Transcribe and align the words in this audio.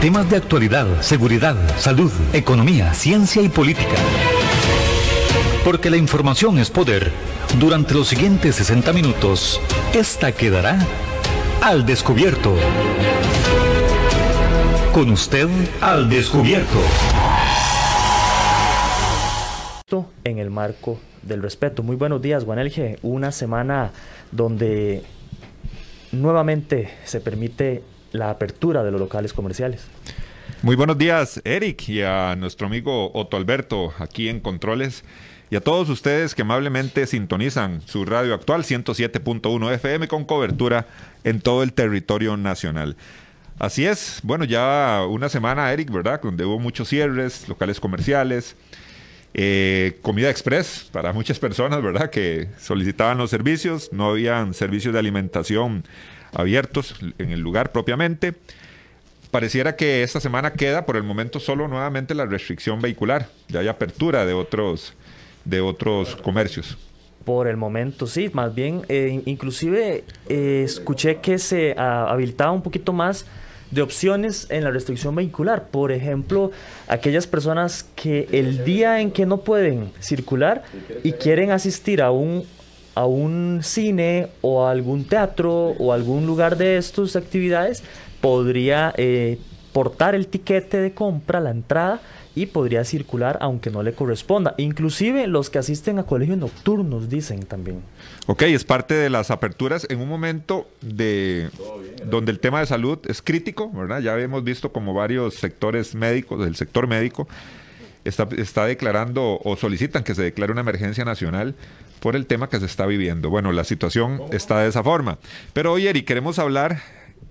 Temas 0.00 0.30
de 0.30 0.36
actualidad, 0.38 1.02
seguridad, 1.02 1.56
salud, 1.76 2.10
economía, 2.32 2.94
ciencia 2.94 3.42
y 3.42 3.50
política. 3.50 3.96
Porque 5.62 5.90
la 5.90 5.98
información 5.98 6.58
es 6.58 6.70
poder. 6.70 7.12
Durante 7.58 7.92
los 7.92 8.08
siguientes 8.08 8.54
60 8.54 8.94
minutos, 8.94 9.60
esta 9.92 10.32
quedará 10.32 10.78
al 11.60 11.84
descubierto. 11.84 12.54
Con 14.94 15.10
usted 15.10 15.48
al 15.82 16.08
descubierto. 16.08 16.78
En 20.24 20.38
el 20.38 20.48
marco 20.48 20.98
del 21.20 21.42
respeto. 21.42 21.82
Muy 21.82 21.96
buenos 21.96 22.22
días, 22.22 22.46
Guanelge. 22.46 22.98
Una 23.02 23.32
semana 23.32 23.90
donde 24.32 25.02
nuevamente 26.10 26.88
se 27.04 27.20
permite 27.20 27.82
la 28.12 28.30
apertura 28.30 28.82
de 28.82 28.90
los 28.90 29.00
locales 29.00 29.32
comerciales. 29.32 29.82
Muy 30.62 30.76
buenos 30.76 30.98
días, 30.98 31.40
Eric, 31.44 31.88
y 31.88 32.02
a 32.02 32.36
nuestro 32.36 32.66
amigo 32.66 33.10
Otto 33.14 33.36
Alberto 33.36 33.94
aquí 33.98 34.28
en 34.28 34.40
Controles. 34.40 35.04
Y 35.50 35.56
a 35.56 35.60
todos 35.60 35.88
ustedes 35.88 36.34
que 36.34 36.42
amablemente 36.42 37.06
sintonizan 37.06 37.80
su 37.82 38.04
radio 38.04 38.34
actual 38.34 38.62
107.1 38.62 39.72
FM 39.74 40.06
con 40.06 40.24
cobertura 40.24 40.86
en 41.24 41.40
todo 41.40 41.62
el 41.62 41.72
territorio 41.72 42.36
nacional. 42.36 42.96
Así 43.58 43.84
es, 43.84 44.20
bueno, 44.22 44.44
ya 44.44 45.04
una 45.08 45.28
semana, 45.28 45.72
Eric, 45.72 45.90
¿verdad? 45.90 46.20
Donde 46.22 46.44
hubo 46.44 46.58
muchos 46.58 46.88
cierres, 46.88 47.48
locales 47.48 47.80
comerciales, 47.80 48.54
eh, 49.34 49.98
comida 50.02 50.30
express 50.30 50.88
para 50.92 51.12
muchas 51.12 51.38
personas, 51.38 51.82
¿verdad? 51.82 52.10
Que 52.10 52.48
solicitaban 52.58 53.18
los 53.18 53.30
servicios, 53.30 53.92
no 53.92 54.10
habían 54.10 54.54
servicios 54.54 54.92
de 54.92 55.00
alimentación 55.00 55.84
abiertos 56.32 56.96
en 57.18 57.30
el 57.30 57.40
lugar 57.40 57.72
propiamente. 57.72 58.34
Pareciera 59.30 59.76
que 59.76 60.02
esta 60.02 60.20
semana 60.20 60.52
queda 60.52 60.86
por 60.86 60.96
el 60.96 61.04
momento 61.04 61.38
solo 61.38 61.68
nuevamente 61.68 62.14
la 62.14 62.26
restricción 62.26 62.80
vehicular. 62.80 63.28
Ya 63.48 63.60
hay 63.60 63.68
apertura 63.68 64.26
de 64.26 64.32
otros, 64.32 64.94
de 65.44 65.60
otros 65.60 66.16
comercios. 66.16 66.76
Por 67.24 67.46
el 67.46 67.56
momento, 67.56 68.06
sí. 68.06 68.30
Más 68.32 68.54
bien, 68.54 68.82
eh, 68.88 69.22
inclusive 69.26 70.04
eh, 70.28 70.62
escuché 70.64 71.16
que 71.16 71.38
se 71.38 71.74
habilitaba 71.78 72.50
un 72.50 72.62
poquito 72.62 72.92
más 72.92 73.26
de 73.70 73.82
opciones 73.82 74.48
en 74.50 74.64
la 74.64 74.70
restricción 74.72 75.14
vehicular. 75.14 75.68
Por 75.68 75.92
ejemplo, 75.92 76.50
aquellas 76.88 77.26
personas 77.26 77.88
que 77.94 78.28
el 78.32 78.64
día 78.64 79.00
en 79.00 79.12
que 79.12 79.26
no 79.26 79.42
pueden 79.42 79.92
circular 80.00 80.64
y 81.04 81.12
quieren 81.12 81.52
asistir 81.52 82.02
a 82.02 82.10
un 82.10 82.44
a 82.94 83.06
un 83.06 83.60
cine 83.62 84.28
o 84.40 84.66
a 84.66 84.70
algún 84.70 85.04
teatro 85.04 85.74
o 85.78 85.92
algún 85.92 86.26
lugar 86.26 86.56
de 86.56 86.76
estas 86.76 87.16
actividades, 87.16 87.82
podría 88.20 88.92
eh, 88.96 89.38
portar 89.72 90.14
el 90.14 90.26
tiquete 90.26 90.78
de 90.78 90.92
compra, 90.92 91.40
la 91.40 91.50
entrada, 91.50 92.00
y 92.34 92.46
podría 92.46 92.84
circular 92.84 93.38
aunque 93.40 93.70
no 93.70 93.82
le 93.82 93.92
corresponda. 93.92 94.54
Inclusive 94.56 95.26
los 95.26 95.50
que 95.50 95.58
asisten 95.58 95.98
a 95.98 96.04
colegios 96.04 96.38
nocturnos 96.38 97.08
dicen 97.08 97.40
también. 97.40 97.82
Ok, 98.26 98.42
es 98.42 98.64
parte 98.64 98.94
de 98.94 99.10
las 99.10 99.30
aperturas 99.30 99.86
en 99.90 100.00
un 100.00 100.08
momento 100.08 100.68
de 100.80 101.50
donde 102.06 102.30
el 102.32 102.38
tema 102.38 102.60
de 102.60 102.66
salud 102.66 102.98
es 103.08 103.20
crítico, 103.20 103.70
¿verdad? 103.72 104.00
Ya 104.00 104.18
hemos 104.18 104.44
visto 104.44 104.72
como 104.72 104.94
varios 104.94 105.34
sectores 105.34 105.94
médicos, 105.94 106.44
del 106.44 106.54
sector 106.54 106.86
médico, 106.86 107.28
está, 108.04 108.28
está 108.36 108.64
declarando 108.66 109.40
o 109.42 109.56
solicitan 109.56 110.04
que 110.04 110.14
se 110.14 110.22
declare 110.22 110.52
una 110.52 110.60
emergencia 110.60 111.04
nacional 111.04 111.54
por 112.00 112.16
el 112.16 112.26
tema 112.26 112.48
que 112.48 112.58
se 112.58 112.66
está 112.66 112.86
viviendo. 112.86 113.30
Bueno, 113.30 113.52
la 113.52 113.64
situación 113.64 114.22
está 114.32 114.60
de 114.60 114.68
esa 114.68 114.82
forma. 114.82 115.18
Pero 115.52 115.72
hoy, 115.72 115.86
Eri, 115.86 116.02
queremos 116.02 116.38
hablar 116.38 116.82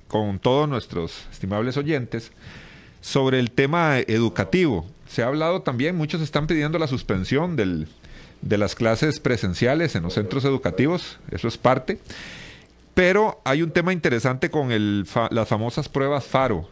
con 0.07 0.39
todos 0.39 0.69
nuestros 0.69 1.25
estimables 1.31 1.77
oyentes 1.77 2.31
sobre 3.01 3.39
el 3.39 3.51
tema 3.51 3.99
educativo. 3.99 4.85
Se 5.07 5.23
ha 5.23 5.27
hablado 5.27 5.61
también, 5.61 5.95
muchos 5.95 6.21
están 6.21 6.47
pidiendo 6.47 6.77
la 6.79 6.87
suspensión 6.87 7.55
de 7.55 8.57
las 8.57 8.75
clases 8.75 9.19
presenciales 9.19 9.95
en 9.95 10.03
los 10.03 10.13
centros 10.13 10.45
educativos, 10.45 11.17
eso 11.31 11.47
es 11.47 11.57
parte. 11.57 11.99
Pero 12.93 13.39
hay 13.45 13.61
un 13.61 13.71
tema 13.71 13.93
interesante 13.93 14.49
con 14.49 14.69
las 15.31 15.47
famosas 15.47 15.87
pruebas 15.87 16.25
FARO, 16.25 16.69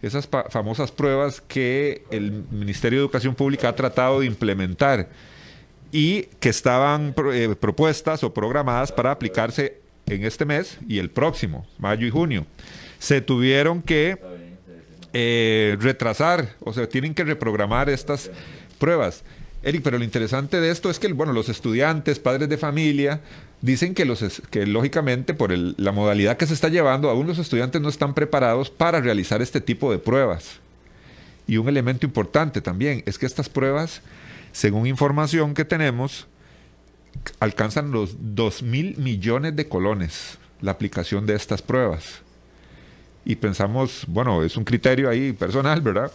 esas 0.00 0.28
famosas 0.50 0.92
pruebas 0.92 1.40
que 1.40 2.04
el 2.10 2.44
Ministerio 2.50 3.00
de 3.00 3.04
Educación 3.04 3.34
Pública 3.34 3.68
ha 3.68 3.74
tratado 3.74 4.20
de 4.20 4.26
implementar 4.26 5.08
y 5.92 6.22
que 6.40 6.48
estaban 6.48 7.14
eh, 7.32 7.54
propuestas 7.58 8.22
o 8.24 8.34
programadas 8.34 8.92
para 8.92 9.10
aplicarse 9.10 9.80
en 10.06 10.24
este 10.24 10.44
mes 10.44 10.78
y 10.88 10.98
el 10.98 11.10
próximo, 11.10 11.66
mayo 11.78 12.06
y 12.06 12.10
junio. 12.10 12.46
Se 12.98 13.20
tuvieron 13.20 13.82
que 13.82 14.18
eh, 15.12 15.76
retrasar, 15.80 16.54
o 16.60 16.72
sea, 16.72 16.88
tienen 16.88 17.14
que 17.14 17.24
reprogramar 17.24 17.90
estas 17.90 18.30
pruebas. 18.78 19.24
Eric, 19.62 19.82
pero 19.82 19.98
lo 19.98 20.04
interesante 20.04 20.60
de 20.60 20.70
esto 20.70 20.90
es 20.90 20.98
que, 20.98 21.12
bueno, 21.12 21.32
los 21.32 21.48
estudiantes, 21.48 22.18
padres 22.18 22.48
de 22.48 22.56
familia, 22.56 23.20
dicen 23.62 23.94
que, 23.94 24.04
los, 24.04 24.42
que 24.50 24.66
lógicamente 24.66 25.34
por 25.34 25.56
la 25.56 25.92
modalidad 25.92 26.36
que 26.36 26.46
se 26.46 26.54
está 26.54 26.68
llevando, 26.68 27.10
aún 27.10 27.26
los 27.26 27.38
estudiantes 27.38 27.80
no 27.80 27.88
están 27.88 28.14
preparados 28.14 28.70
para 28.70 29.00
realizar 29.00 29.42
este 29.42 29.60
tipo 29.60 29.90
de 29.90 29.98
pruebas. 29.98 30.60
Y 31.48 31.56
un 31.56 31.68
elemento 31.68 32.06
importante 32.06 32.60
también 32.60 33.02
es 33.06 33.18
que 33.18 33.26
estas 33.26 33.48
pruebas 33.48 34.02
según 34.56 34.86
información 34.86 35.52
que 35.52 35.66
tenemos, 35.66 36.26
alcanzan 37.40 37.90
los 37.90 38.16
2 38.34 38.62
mil 38.62 38.96
millones 38.96 39.54
de 39.54 39.68
colones 39.68 40.38
la 40.62 40.70
aplicación 40.70 41.26
de 41.26 41.34
estas 41.34 41.60
pruebas. 41.60 42.22
Y 43.26 43.36
pensamos, 43.36 44.06
bueno, 44.08 44.42
es 44.42 44.56
un 44.56 44.64
criterio 44.64 45.10
ahí 45.10 45.34
personal, 45.34 45.82
¿verdad? 45.82 46.10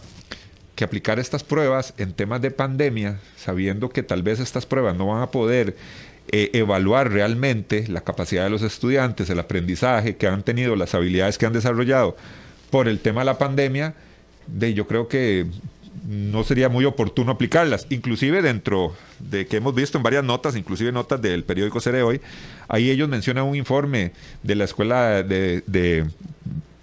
Que 0.74 0.82
aplicar 0.82 1.20
estas 1.20 1.44
pruebas 1.44 1.94
en 1.98 2.14
temas 2.14 2.42
de 2.42 2.50
pandemia, 2.50 3.20
sabiendo 3.36 3.90
que 3.90 4.02
tal 4.02 4.24
vez 4.24 4.40
estas 4.40 4.66
pruebas 4.66 4.96
no 4.96 5.06
van 5.06 5.22
a 5.22 5.30
poder 5.30 5.76
eh, 6.32 6.50
evaluar 6.52 7.12
realmente 7.12 7.86
la 7.86 8.00
capacidad 8.00 8.42
de 8.42 8.50
los 8.50 8.62
estudiantes, 8.62 9.30
el 9.30 9.38
aprendizaje 9.38 10.16
que 10.16 10.26
han 10.26 10.42
tenido, 10.42 10.74
las 10.74 10.96
habilidades 10.96 11.38
que 11.38 11.46
han 11.46 11.52
desarrollado 11.52 12.16
por 12.72 12.88
el 12.88 12.98
tema 12.98 13.20
de 13.20 13.26
la 13.26 13.38
pandemia, 13.38 13.94
de, 14.48 14.74
yo 14.74 14.88
creo 14.88 15.06
que 15.06 15.46
no 16.06 16.44
sería 16.44 16.68
muy 16.68 16.84
oportuno 16.84 17.32
aplicarlas. 17.32 17.86
Inclusive 17.90 18.42
dentro 18.42 18.94
de 19.18 19.46
que 19.46 19.58
hemos 19.58 19.74
visto 19.74 19.98
en 19.98 20.02
varias 20.02 20.24
notas, 20.24 20.56
inclusive 20.56 20.92
notas 20.92 21.20
del 21.22 21.44
periódico 21.44 21.80
Cere 21.80 22.02
Hoy, 22.02 22.20
ahí 22.68 22.90
ellos 22.90 23.08
mencionan 23.08 23.44
un 23.44 23.56
informe 23.56 24.12
de 24.42 24.54
la 24.54 24.64
escuela 24.64 25.22
de, 25.22 26.06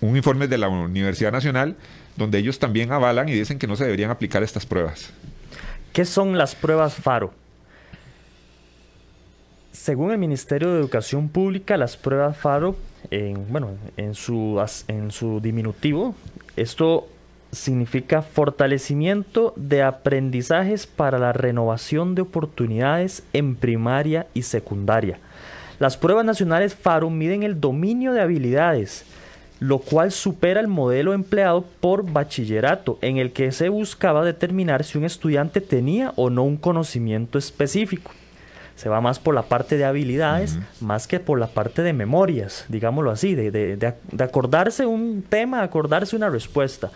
un 0.02 0.16
informe 0.16 0.47
de 0.47 0.58
la 0.58 0.69
Universidad 0.69 1.31
Nacional 1.31 1.75
donde 2.16 2.38
ellos 2.38 2.59
también 2.59 2.91
avalan 2.91 3.29
y 3.29 3.34
dicen 3.34 3.59
que 3.59 3.68
no 3.68 3.75
se 3.75 3.85
deberían 3.85 4.12
aplicar 4.12 4.44
estas 4.44 4.66
pruebas. 4.66 5.12
¿Qué 5.94 6.06
son 6.06 6.38
las 6.38 6.53
pruebas 6.53 6.96
FARO? 6.96 7.34
Según 9.72 10.12
el 10.12 10.18
Ministerio 10.18 10.74
de 10.74 10.79
Educación 10.79 11.29
Pública, 11.29 11.78
las 11.78 11.96
pruebas 11.96 12.38
FARO, 12.38 12.75
en, 13.09 13.50
bueno, 13.50 13.78
en 13.96 14.13
su, 14.13 14.62
en 14.88 15.12
su 15.12 15.40
diminutivo, 15.40 16.13
esto 16.58 17.08
significa 17.52 18.22
fortalecimiento 18.22 19.54
de 19.56 19.84
aprendizajes 19.84 20.86
para 20.88 21.18
la 21.18 21.34
renovación 21.34 22.16
de 22.16 22.22
oportunidades 22.22 23.24
en 23.34 23.56
primaria 23.56 24.28
y 24.34 24.44
secundaria. 24.44 25.20
Las 25.80 25.98
pruebas 25.98 26.26
nacionales 26.26 26.76
FARO 26.76 27.09
miden 27.09 27.44
el 27.44 27.59
dominio 27.59 28.14
de 28.14 28.22
habilidades, 28.22 29.06
lo 29.59 29.80
cual 29.80 30.12
supera 30.12 30.59
el 30.59 30.68
modelo 30.68 31.14
empleado 31.14 31.66
por 31.80 32.09
bachillerato, 32.12 33.00
en 33.02 33.18
el 33.18 33.32
que 33.32 33.52
se 33.52 33.70
buscaba 33.70 34.24
determinar 34.24 34.84
si 34.84 34.98
un 34.98 35.06
estudiante 35.06 35.62
tenía 35.62 36.14
o 36.16 36.30
no 36.30 36.44
un 36.44 36.58
conocimiento 36.58 37.38
específico. 37.38 38.12
Se 38.76 38.88
va 38.88 39.02
más 39.02 39.20
por 39.20 39.36
la 39.36 39.44
parte 39.44 39.76
de 39.78 39.84
habilidades, 39.84 40.58
más 40.80 41.08
que 41.08 41.20
por 41.20 41.38
la 41.38 41.48
parte 41.48 41.82
de 41.82 41.92
memorias, 41.92 42.64
digámoslo 42.70 43.12
así, 43.12 43.36
de, 43.36 43.52
de 43.52 44.24
acordarse 44.24 44.86
un 44.86 45.22
tema, 45.28 45.64
acordarse 45.64 46.16
una 46.16 46.30
respuesta 46.30 46.90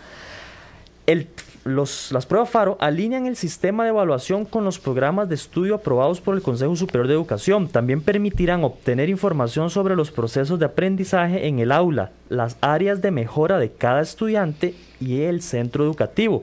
las 1.64 2.26
pruebas 2.26 2.50
FARO 2.50 2.76
alinean 2.80 3.26
el 3.26 3.36
sistema 3.36 3.84
de 3.84 3.90
evaluación 3.90 4.44
con 4.44 4.64
los 4.64 4.78
programas 4.78 5.28
de 5.28 5.34
estudio 5.34 5.74
aprobados 5.74 6.20
por 6.20 6.34
el 6.34 6.42
Consejo 6.42 6.76
Superior 6.76 7.08
de 7.08 7.14
Educación. 7.14 7.68
También 7.68 8.00
permitirán 8.00 8.64
obtener 8.64 9.08
información 9.08 9.70
sobre 9.70 9.96
los 9.96 10.10
procesos 10.10 10.58
de 10.58 10.66
aprendizaje 10.66 11.46
en 11.46 11.58
el 11.58 11.72
aula, 11.72 12.12
las 12.28 12.56
áreas 12.60 13.02
de 13.02 13.10
mejora 13.10 13.58
de 13.58 13.72
cada 13.72 14.02
estudiante 14.02 14.74
y 15.00 15.22
el 15.22 15.42
centro 15.42 15.84
educativo. 15.84 16.42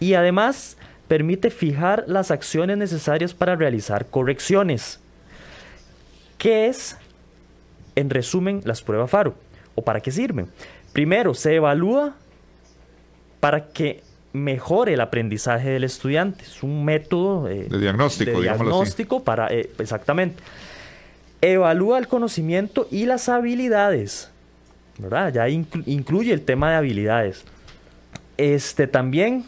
Y 0.00 0.14
además 0.14 0.76
permite 1.08 1.50
fijar 1.50 2.04
las 2.06 2.30
acciones 2.30 2.76
necesarias 2.76 3.34
para 3.34 3.56
realizar 3.56 4.06
correcciones. 4.06 5.00
¿Qué 6.38 6.66
es, 6.66 6.96
en 7.94 8.10
resumen, 8.10 8.60
las 8.64 8.82
pruebas 8.82 9.10
FARO? 9.10 9.34
¿O 9.74 9.82
para 9.82 10.00
qué 10.00 10.10
sirven? 10.10 10.48
Primero, 10.92 11.34
se 11.34 11.54
evalúa 11.54 12.14
para 13.46 13.68
que 13.68 14.02
mejore 14.32 14.94
el 14.94 15.00
aprendizaje 15.00 15.70
del 15.70 15.84
estudiante. 15.84 16.42
Es 16.42 16.64
un 16.64 16.84
método 16.84 17.48
eh, 17.48 17.68
de 17.70 17.78
diagnóstico, 17.78 18.40
diagnóstico 18.40 19.22
para, 19.22 19.46
eh, 19.54 19.70
exactamente. 19.78 20.42
Evalúa 21.40 22.00
el 22.00 22.08
conocimiento 22.08 22.88
y 22.90 23.06
las 23.06 23.28
habilidades, 23.28 24.32
¿verdad? 24.98 25.32
Ya 25.32 25.48
incluye 25.48 26.32
el 26.32 26.42
tema 26.42 26.70
de 26.70 26.76
habilidades. 26.78 27.44
Este 28.36 28.88
también 28.88 29.44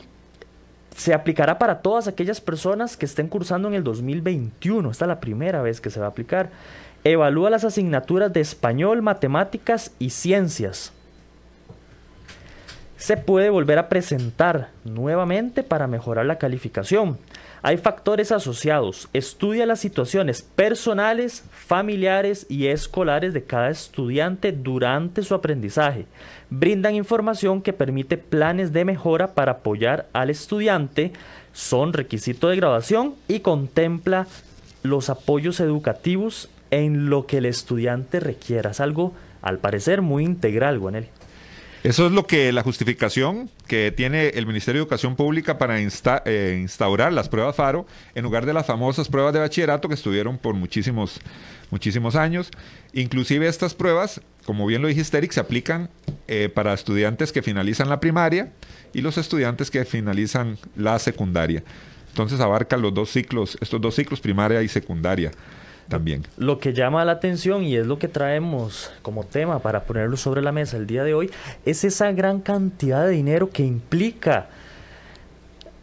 se 0.97 1.13
aplicará 1.13 1.59
para 1.59 1.83
todas 1.83 2.07
aquellas 2.07 2.41
personas 2.41 2.97
que 2.97 3.07
estén 3.07 3.27
cursando 3.27 3.67
en 3.67 3.75
el 3.75 3.83
2021. 3.83 4.93
Esta 4.93 5.07
es 5.07 5.09
la 5.09 5.19
primera 5.19 5.61
vez 5.61 5.81
que 5.81 5.91
se 5.91 5.99
va 5.99 6.07
a 6.07 6.11
aplicar. 6.11 6.51
Evalúa 7.03 7.51
las 7.51 7.65
asignaturas 7.65 8.33
de 8.33 8.43
español, 8.43 9.03
matemáticas 9.03 9.91
y 9.99 10.11
ciencias. 10.11 10.93
Se 12.99 13.17
puede 13.17 13.49
volver 13.49 13.79
a 13.79 13.89
presentar 13.89 14.71
nuevamente 14.85 15.63
para 15.63 15.87
mejorar 15.87 16.27
la 16.27 16.37
calificación. 16.37 17.17
Hay 17.63 17.77
factores 17.77 18.33
asociados. 18.33 19.09
Estudia 19.13 19.67
las 19.67 19.79
situaciones 19.79 20.43
personales, 20.43 21.45
familiares 21.53 22.45
y 22.49 22.67
escolares 22.67 23.35
de 23.35 23.45
cada 23.45 23.71
estudiante 23.71 24.51
durante 24.51 25.23
su 25.23 25.35
aprendizaje. 25.35 26.07
Brindan 26.51 26.97
información 26.97 27.63
que 27.63 27.73
permite 27.73 28.19
planes 28.19 28.73
de 28.73 28.85
mejora 28.85 29.29
para 29.29 29.53
apoyar 29.53 30.09
al 30.13 30.29
estudiante. 30.29 31.13
Son 31.53 31.93
requisito 31.93 32.49
de 32.49 32.57
graduación 32.57 33.15
y 33.29 33.41
contempla 33.41 34.27
los 34.83 35.09
apoyos 35.09 35.61
educativos 35.61 36.51
en 36.73 37.11
lo 37.11 37.27
que 37.27 37.39
el 37.39 37.47
estudiante 37.47 38.19
requiera. 38.19 38.73
Es 38.73 38.81
algo, 38.81 39.13
al 39.41 39.59
parecer, 39.59 40.03
muy 40.03 40.25
integral, 40.25 40.81
Guanel. 40.81 41.07
Eso 41.85 42.07
es 42.07 42.13
lo 42.13 42.27
que 42.27 42.51
la 42.51 42.65
justificación 42.65 43.49
que 43.69 43.93
tiene 43.93 44.31
el 44.31 44.47
Ministerio 44.47 44.81
de 44.81 44.83
Educación 44.83 45.15
Pública 45.15 45.59
para 45.59 45.79
eh, 45.79 46.59
instaurar 46.61 47.13
las 47.13 47.29
pruebas 47.29 47.55
FARO 47.55 47.87
en 48.17 48.25
lugar 48.25 48.47
de 48.47 48.53
las 48.53 48.67
famosas 48.67 49.09
pruebas 49.09 49.33
de 49.33 49.39
bachillerato 49.39 49.89
que 49.89 49.95
estuvieron 49.95 50.39
por 50.39 50.57
muchísimos, 50.57 51.21
muchísimos 51.71 52.17
años. 52.17 52.51
Inclusive 52.95 53.47
estas 53.47 53.75
pruebas, 53.75 54.21
como 54.45 54.67
bien 54.67 54.83
lo 54.83 54.89
dijiste 54.89 55.19
Eric, 55.19 55.31
se 55.31 55.39
aplican 55.39 55.89
eh, 56.27 56.49
para 56.53 56.75
estudiantes 56.75 57.31
que 57.31 57.43
finalizan 57.43 57.89
la 57.89 58.01
primaria 58.01 58.53
y 58.93 59.01
los 59.01 59.17
estudiantes 59.17 59.71
que 59.71 59.85
finalizan 59.85 60.59
la 60.75 60.99
secundaria. 60.99 61.63
Entonces 62.09 62.41
abarcan 62.41 62.83
los 62.83 62.93
dos 62.93 63.11
ciclos, 63.11 63.57
estos 63.61 63.81
dos 63.81 63.95
ciclos, 63.95 64.21
primaria 64.21 64.63
y 64.63 64.69
secundaria 64.69 65.31
también. 65.89 66.27
Lo 66.37 66.59
que 66.59 66.73
llama 66.73 67.05
la 67.05 67.13
atención 67.13 67.65
y 67.65 67.77
es 67.77 67.87
lo 67.87 67.99
que 67.99 68.09
traemos 68.09 68.91
como 69.03 69.25
tema 69.25 69.59
para 69.61 69.85
ponerlo 69.85 70.17
sobre 70.17 70.43
la 70.43 70.53
mesa 70.53 70.77
el 70.77 70.87
día 70.87 71.05
de 71.05 71.15
hoy 71.15 71.31
es 71.65 71.85
esa 71.85 72.13
gran 72.13 72.41
cantidad 72.41 73.05
de 73.05 73.13
dinero 73.13 73.51
que 73.51 73.65
implica 73.65 74.49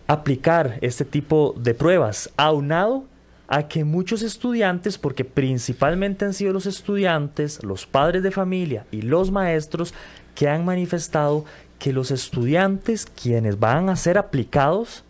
aplicar 0.08 0.78
este 0.82 1.04
tipo 1.04 1.56
de 1.58 1.74
pruebas, 1.74 2.30
aunado 2.38 3.06
a 3.48 3.68
que 3.68 3.84
muchos 3.84 4.22
estudiantes, 4.22 4.98
porque 4.98 5.26
principalmente 5.26 6.26
han 6.26 6.34
sido 6.34 6.54
los 6.54 6.66
estudiantes, 6.66 7.64
los 7.64 7.86
padres 7.86 8.24
de 8.24 8.32
familia 8.32 8.86
y 8.92 9.02
los 9.02 9.32
maestros 9.32 9.94
que 10.34 10.50
han 10.50 10.66
manifestado 10.66 11.46
que 11.80 11.94
los 11.94 12.12
estudiantes 12.12 13.06
quienes 13.06 13.60
van 13.60 13.90
a 13.90 13.96
ser 13.96 14.18
aplicados 14.18 15.04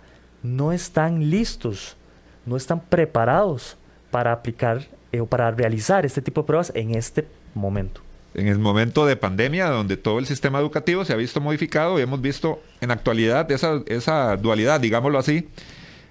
no 0.43 0.71
están 0.71 1.29
listos, 1.29 1.95
no 2.45 2.57
están 2.57 2.81
preparados 2.81 3.77
para 4.15 4.31
aplicar 4.31 4.87
eh, 5.11 5.19
o 5.19 5.25
para 5.25 5.51
realizar 5.51 6.05
este 6.05 6.21
tipo 6.21 6.39
de 6.39 6.47
pruebas 6.47 6.71
en 6.73 6.95
este 6.95 7.27
momento. 7.53 7.99
En 8.33 8.47
el 8.47 8.57
momento 8.59 9.05
de 9.05 9.17
pandemia, 9.17 9.67
donde 9.67 9.97
todo 9.97 10.19
el 10.19 10.25
sistema 10.25 10.57
educativo 10.57 11.03
se 11.03 11.11
ha 11.11 11.17
visto 11.17 11.41
modificado 11.41 11.99
y 11.99 12.03
hemos 12.03 12.21
visto 12.21 12.61
en 12.79 12.91
actualidad 12.91 13.51
esa, 13.51 14.37
dualidad, 14.37 14.79
digámoslo 14.79 15.19
así, 15.19 15.49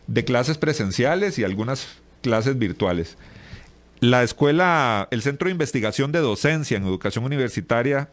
de 0.07 0.23
clases 0.23 0.59
presenciales 0.59 1.39
y 1.39 1.45
algunas 1.45 1.97
clases 2.21 2.59
virtuales. 2.59 3.17
La 4.01 4.23
escuela, 4.23 5.09
el 5.11 5.23
Centro 5.23 5.47
de 5.47 5.53
Investigación 5.53 6.13
de 6.13 6.19
Docencia 6.19 6.77
en 6.77 6.85
Educación 6.85 7.25
Universitaria, 7.25 8.11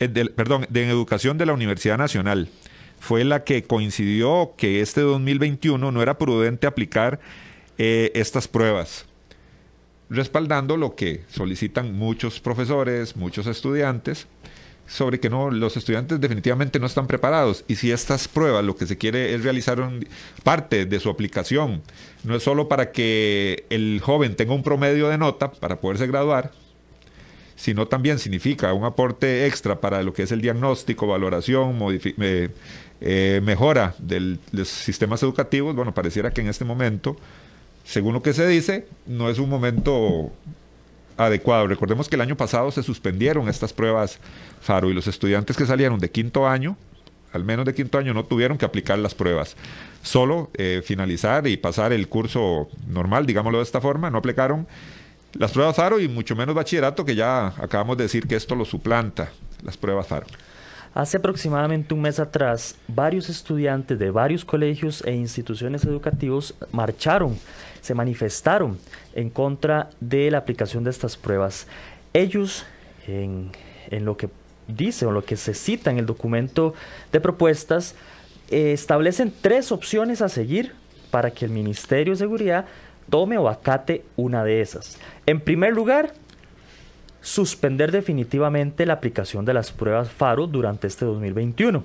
eh, 0.00 0.08
perdón, 0.34 0.64
de 0.70 0.88
Educación 0.88 1.36
de 1.36 1.44
la 1.44 1.52
Universidad 1.52 1.98
Nacional, 1.98 2.48
fue 2.98 3.24
la 3.24 3.44
que 3.44 3.64
coincidió 3.64 4.54
que 4.56 4.80
este 4.80 5.02
2021 5.02 5.92
no 5.92 6.00
era 6.00 6.16
prudente 6.16 6.66
aplicar 6.66 7.20
eh, 7.76 8.10
estas 8.14 8.48
pruebas 8.48 9.04
respaldando 10.10 10.76
lo 10.76 10.94
que 10.94 11.24
solicitan 11.28 11.96
muchos 11.96 12.40
profesores, 12.40 13.16
muchos 13.16 13.46
estudiantes, 13.46 14.26
sobre 14.86 15.20
que 15.20 15.28
no, 15.28 15.50
los 15.50 15.76
estudiantes 15.76 16.18
definitivamente 16.18 16.80
no 16.80 16.86
están 16.86 17.06
preparados. 17.06 17.64
Y 17.68 17.76
si 17.76 17.92
estas 17.92 18.26
pruebas 18.26 18.64
lo 18.64 18.74
que 18.74 18.86
se 18.86 18.96
quiere 18.96 19.34
es 19.34 19.44
realizar 19.44 19.78
parte 20.42 20.86
de 20.86 20.98
su 21.00 21.10
aplicación, 21.10 21.82
no 22.24 22.34
es 22.34 22.42
solo 22.42 22.68
para 22.68 22.90
que 22.90 23.66
el 23.68 24.00
joven 24.02 24.34
tenga 24.34 24.54
un 24.54 24.62
promedio 24.62 25.08
de 25.08 25.18
nota 25.18 25.52
para 25.52 25.78
poderse 25.78 26.06
graduar, 26.06 26.52
sino 27.54 27.86
también 27.86 28.18
significa 28.18 28.72
un 28.72 28.84
aporte 28.84 29.46
extra 29.46 29.80
para 29.80 30.02
lo 30.02 30.14
que 30.14 30.22
es 30.22 30.32
el 30.32 30.40
diagnóstico, 30.40 31.06
valoración, 31.06 31.76
eh, 31.92 32.48
eh, 33.00 33.40
mejora 33.44 33.94
de 33.98 34.38
los 34.52 34.68
sistemas 34.68 35.22
educativos, 35.22 35.74
bueno, 35.74 35.92
pareciera 35.92 36.32
que 36.32 36.40
en 36.40 36.48
este 36.48 36.64
momento 36.64 37.16
según 37.88 38.12
lo 38.12 38.22
que 38.22 38.34
se 38.34 38.46
dice, 38.46 38.86
no 39.06 39.30
es 39.30 39.38
un 39.38 39.48
momento 39.48 40.30
adecuado. 41.16 41.66
Recordemos 41.66 42.06
que 42.06 42.16
el 42.16 42.20
año 42.20 42.36
pasado 42.36 42.70
se 42.70 42.82
suspendieron 42.82 43.48
estas 43.48 43.72
pruebas 43.72 44.18
FARO 44.60 44.90
y 44.90 44.94
los 44.94 45.06
estudiantes 45.06 45.56
que 45.56 45.64
salieron 45.64 45.98
de 45.98 46.10
quinto 46.10 46.46
año, 46.46 46.76
al 47.32 47.44
menos 47.44 47.64
de 47.64 47.74
quinto 47.74 47.96
año, 47.96 48.12
no 48.12 48.26
tuvieron 48.26 48.58
que 48.58 48.66
aplicar 48.66 48.98
las 48.98 49.14
pruebas. 49.14 49.56
Solo 50.02 50.50
eh, 50.52 50.82
finalizar 50.84 51.46
y 51.46 51.56
pasar 51.56 51.94
el 51.94 52.08
curso 52.08 52.68
normal, 52.86 53.24
digámoslo 53.24 53.56
de 53.56 53.64
esta 53.64 53.80
forma, 53.80 54.10
no 54.10 54.18
aplicaron 54.18 54.68
las 55.32 55.52
pruebas 55.52 55.74
FARO 55.74 55.98
y 55.98 56.08
mucho 56.08 56.36
menos 56.36 56.54
bachillerato, 56.54 57.06
que 57.06 57.14
ya 57.14 57.54
acabamos 57.56 57.96
de 57.96 58.04
decir 58.04 58.26
que 58.28 58.36
esto 58.36 58.54
lo 58.54 58.66
suplanta, 58.66 59.30
las 59.62 59.78
pruebas 59.78 60.06
FARO. 60.06 60.26
Hace 60.98 61.18
aproximadamente 61.18 61.94
un 61.94 62.00
mes 62.00 62.18
atrás, 62.18 62.74
varios 62.88 63.28
estudiantes 63.28 63.96
de 64.00 64.10
varios 64.10 64.44
colegios 64.44 65.00
e 65.06 65.12
instituciones 65.12 65.84
educativos 65.84 66.56
marcharon, 66.72 67.38
se 67.80 67.94
manifestaron 67.94 68.76
en 69.14 69.30
contra 69.30 69.90
de 70.00 70.28
la 70.28 70.38
aplicación 70.38 70.82
de 70.82 70.90
estas 70.90 71.16
pruebas. 71.16 71.68
Ellos, 72.12 72.66
en, 73.06 73.52
lo 74.04 74.16
que 74.16 74.28
dice 74.66 75.06
o 75.06 75.12
lo 75.12 75.24
que 75.24 75.36
se 75.36 75.54
cita 75.54 75.92
en 75.92 75.98
el 75.98 76.06
documento 76.06 76.74
de 77.12 77.20
propuestas, 77.20 77.94
eh, 78.50 78.72
establecen 78.72 79.32
tres 79.40 79.70
opciones 79.70 80.20
a 80.20 80.28
seguir 80.28 80.74
para 81.12 81.30
que 81.30 81.44
el 81.44 81.52
Ministerio 81.52 82.14
de 82.14 82.18
Seguridad 82.18 82.66
tome 83.08 83.38
o 83.38 83.48
acate 83.48 84.02
una 84.16 84.42
de 84.42 84.62
esas. 84.62 84.98
En 85.26 85.38
primer 85.38 85.74
lugar, 85.74 86.12
suspender 87.20 87.92
definitivamente 87.92 88.86
la 88.86 88.94
aplicación 88.94 89.44
de 89.44 89.54
las 89.54 89.72
pruebas 89.72 90.10
FARO 90.10 90.46
durante 90.46 90.86
este 90.86 91.04
2021. 91.04 91.82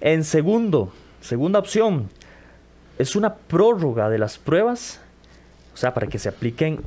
En 0.00 0.24
segundo, 0.24 0.92
segunda 1.20 1.58
opción, 1.58 2.08
es 2.98 3.16
una 3.16 3.34
prórroga 3.34 4.08
de 4.10 4.18
las 4.18 4.38
pruebas, 4.38 5.00
o 5.74 5.76
sea, 5.76 5.94
para 5.94 6.08
que 6.08 6.18
se 6.18 6.28
apliquen 6.28 6.80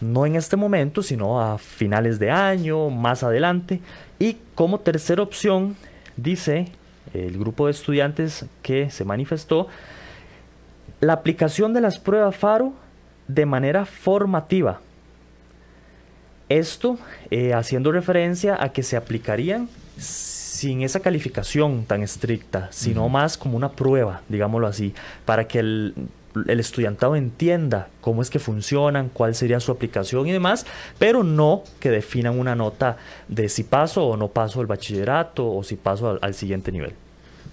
no 0.00 0.26
en 0.26 0.36
este 0.36 0.56
momento, 0.56 1.02
sino 1.02 1.40
a 1.40 1.58
finales 1.58 2.18
de 2.18 2.30
año, 2.30 2.90
más 2.90 3.22
adelante. 3.22 3.80
Y 4.18 4.36
como 4.54 4.80
tercera 4.80 5.22
opción, 5.22 5.76
dice 6.16 6.68
el 7.14 7.38
grupo 7.38 7.66
de 7.66 7.72
estudiantes 7.72 8.46
que 8.62 8.90
se 8.90 9.04
manifestó, 9.04 9.68
la 11.00 11.14
aplicación 11.14 11.72
de 11.72 11.80
las 11.80 11.98
pruebas 11.98 12.36
FARO 12.36 12.72
de 13.28 13.46
manera 13.46 13.86
formativa 13.86 14.80
esto 16.58 16.98
eh, 17.30 17.54
haciendo 17.54 17.92
referencia 17.92 18.62
a 18.62 18.72
que 18.72 18.82
se 18.82 18.96
aplicarían 18.96 19.68
sin 19.98 20.82
esa 20.82 21.00
calificación 21.00 21.84
tan 21.86 22.02
estricta, 22.02 22.68
sino 22.70 23.08
más 23.08 23.36
como 23.36 23.56
una 23.56 23.72
prueba, 23.72 24.22
digámoslo 24.28 24.68
así, 24.68 24.94
para 25.24 25.48
que 25.48 25.58
el, 25.58 25.94
estudiantado 26.46 27.16
entienda 27.16 27.88
cómo 28.00 28.22
es 28.22 28.30
que 28.30 28.38
funcionan, 28.38 29.10
cuál 29.12 29.34
sería 29.34 29.58
su 29.60 29.72
aplicación 29.72 30.28
y 30.28 30.32
demás, 30.32 30.64
pero 30.98 31.24
no 31.24 31.64
que 31.80 31.90
definan 31.90 32.38
una 32.38 32.54
nota 32.54 32.96
de 33.26 33.48
si 33.48 33.64
paso 33.64 34.06
o 34.06 34.16
no 34.16 34.28
paso 34.28 34.60
el 34.60 34.68
bachillerato 34.68 35.52
o 35.52 35.64
si 35.64 35.74
paso 35.76 36.08
al, 36.08 36.20
al 36.22 36.34
siguiente 36.34 36.70
nivel. 36.70 36.94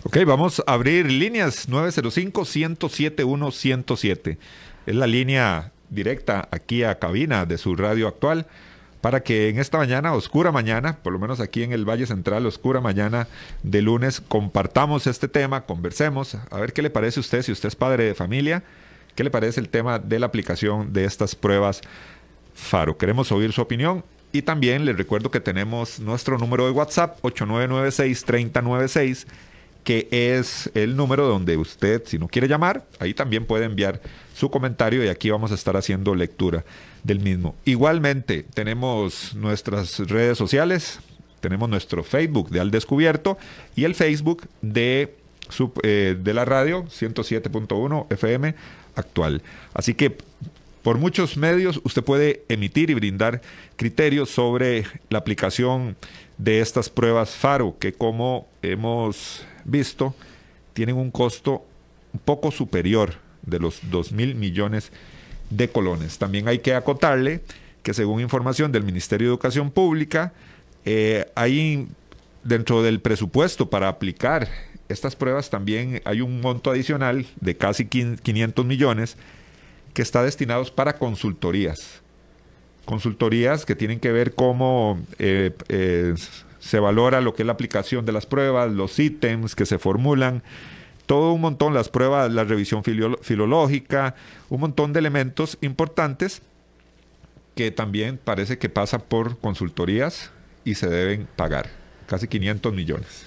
Ok, 0.03 0.19
vamos 0.25 0.63
a 0.65 0.73
abrir 0.73 1.11
líneas 1.11 1.67
905-107-107. 1.67 4.37
Es 4.85 4.95
la 4.95 5.07
línea 5.07 5.73
directa 5.89 6.47
aquí 6.51 6.83
a 6.83 6.99
cabina 6.99 7.45
de 7.45 7.57
su 7.57 7.75
radio 7.75 8.07
actual 8.07 8.45
para 9.01 9.21
que 9.21 9.49
en 9.49 9.59
esta 9.59 9.77
mañana, 9.77 10.13
oscura 10.13 10.51
mañana, 10.51 10.97
por 11.01 11.13
lo 11.13 11.19
menos 11.19 11.39
aquí 11.39 11.63
en 11.63 11.71
el 11.71 11.87
Valle 11.87 12.05
Central, 12.05 12.45
oscura 12.45 12.81
mañana 12.81 13.27
de 13.63 13.81
lunes, 13.81 14.21
compartamos 14.21 15.07
este 15.07 15.27
tema, 15.27 15.65
conversemos, 15.65 16.37
a 16.49 16.59
ver 16.59 16.73
qué 16.73 16.81
le 16.81 16.89
parece 16.89 17.19
a 17.19 17.21
usted, 17.21 17.41
si 17.41 17.51
usted 17.51 17.69
es 17.69 17.75
padre 17.75 18.03
de 18.03 18.15
familia, 18.15 18.63
qué 19.15 19.23
le 19.23 19.31
parece 19.31 19.61
el 19.61 19.69
tema 19.69 19.99
de 19.99 20.19
la 20.19 20.25
aplicación 20.25 20.91
de 20.91 21.05
estas 21.05 21.35
pruebas 21.35 21.81
FARO. 22.53 22.97
Queremos 22.97 23.31
oír 23.31 23.53
su 23.53 23.61
opinión 23.61 24.03
y 24.31 24.43
también 24.43 24.85
les 24.85 24.97
recuerdo 24.97 25.31
que 25.31 25.39
tenemos 25.39 25.99
nuestro 25.99 26.37
número 26.37 26.65
de 26.65 26.71
WhatsApp 26.71 27.19
8996-3096 27.23 29.25
que 29.83 30.07
es 30.12 30.69
el 30.74 30.95
número 30.95 31.27
donde 31.27 31.57
usted, 31.57 32.03
si 32.05 32.19
no 32.19 32.27
quiere 32.27 32.48
llamar, 32.48 32.86
ahí 33.00 33.13
también 33.13 33.45
puede 33.45 33.65
enviar 33.65 34.01
su 34.36 34.50
comentario 34.50 35.03
y 35.03 35.07
aquí 35.07 35.29
vamos 35.29 35.51
a 35.51 35.55
estar 35.55 35.75
haciendo 35.75 36.15
lectura 36.15 36.63
del 37.03 37.19
mismo. 37.19 37.55
Igualmente, 37.65 38.45
tenemos 38.53 39.36
nuestras 39.36 40.00
redes 40.00 40.38
sociales, 40.38 41.00
Tenemos 41.39 41.69
nuestro 41.69 42.03
Facebook 42.03 42.50
de 42.50 42.59
Al 42.59 42.69
Descubierto 42.69 43.38
y 43.74 43.86
el 43.86 43.95
Facebook 43.95 44.48
de, 44.62 45.15
eh, 45.83 46.17
de 46.19 46.33
la 46.33 46.43
radio 46.43 46.83
107.1 46.88 48.07
FM 48.09 48.55
actual. 48.95 49.41
Así 49.74 49.93
que 49.93 50.17
por 50.83 50.98
muchos 50.98 51.38
medios 51.38 51.81
usted 51.83 52.03
puede 52.03 52.43
emitir 52.50 52.89
y 52.89 52.93
brindar 52.93 53.41
criterios 53.75 54.29
sobre 54.29 54.86
la 55.09 55.19
aplicación 55.19 55.95
de 56.38 56.62
estas 56.62 56.89
pruebas 56.89 57.31
FARO, 57.31 57.77
que 57.79 57.93
como 57.93 58.48
hemos 58.62 59.45
visto, 59.69 60.15
tienen 60.73 60.95
un 60.95 61.11
costo 61.11 61.65
un 62.13 62.19
poco 62.19 62.51
superior 62.51 63.15
de 63.41 63.59
los 63.59 63.79
2 63.89 64.11
mil 64.11 64.35
millones 64.35 64.91
de 65.49 65.69
colones. 65.69 66.17
También 66.17 66.47
hay 66.47 66.59
que 66.59 66.73
acotarle 66.73 67.41
que 67.83 67.93
según 67.93 68.21
información 68.21 68.71
del 68.71 68.83
Ministerio 68.83 69.27
de 69.27 69.33
Educación 69.33 69.71
Pública, 69.71 70.33
eh, 70.85 71.31
hay 71.35 71.88
dentro 72.43 72.83
del 72.83 72.99
presupuesto 72.99 73.69
para 73.69 73.88
aplicar 73.88 74.47
estas 74.89 75.15
pruebas 75.15 75.51
también 75.51 76.01
hay 76.03 76.21
un 76.21 76.41
monto 76.41 76.71
adicional 76.71 77.25
de 77.39 77.55
casi 77.55 77.85
500 77.85 78.65
millones 78.65 79.17
que 79.93 80.01
está 80.01 80.23
destinados 80.23 80.71
para 80.71 80.97
consultorías. 80.97 82.01
Consultorías 82.85 83.65
que 83.65 83.75
tienen 83.75 83.99
que 83.99 84.11
ver 84.11 84.33
cómo 84.33 84.99
eh, 85.19 85.51
eh, 85.69 86.15
se 86.59 86.79
valora 86.79 87.21
lo 87.21 87.33
que 87.33 87.43
es 87.43 87.47
la 87.47 87.53
aplicación 87.53 88.05
de 88.05 88.11
las 88.11 88.25
pruebas, 88.25 88.71
los 88.71 88.99
ítems 88.99 89.55
que 89.55 89.65
se 89.65 89.79
formulan, 89.79 90.43
todo 91.05 91.33
un 91.33 91.41
montón, 91.41 91.73
las 91.73 91.89
pruebas, 91.89 92.31
la 92.31 92.43
revisión 92.43 92.83
filológica, 92.83 94.15
un 94.49 94.59
montón 94.59 94.93
de 94.93 94.99
elementos 94.99 95.57
importantes 95.61 96.41
que 97.55 97.71
también 97.71 98.19
parece 98.23 98.57
que 98.57 98.69
pasa 98.69 98.99
por 98.99 99.37
consultorías 99.39 100.31
y 100.63 100.75
se 100.75 100.87
deben 100.87 101.27
pagar, 101.35 101.69
casi 102.05 102.27
500 102.27 102.73
millones. 102.73 103.25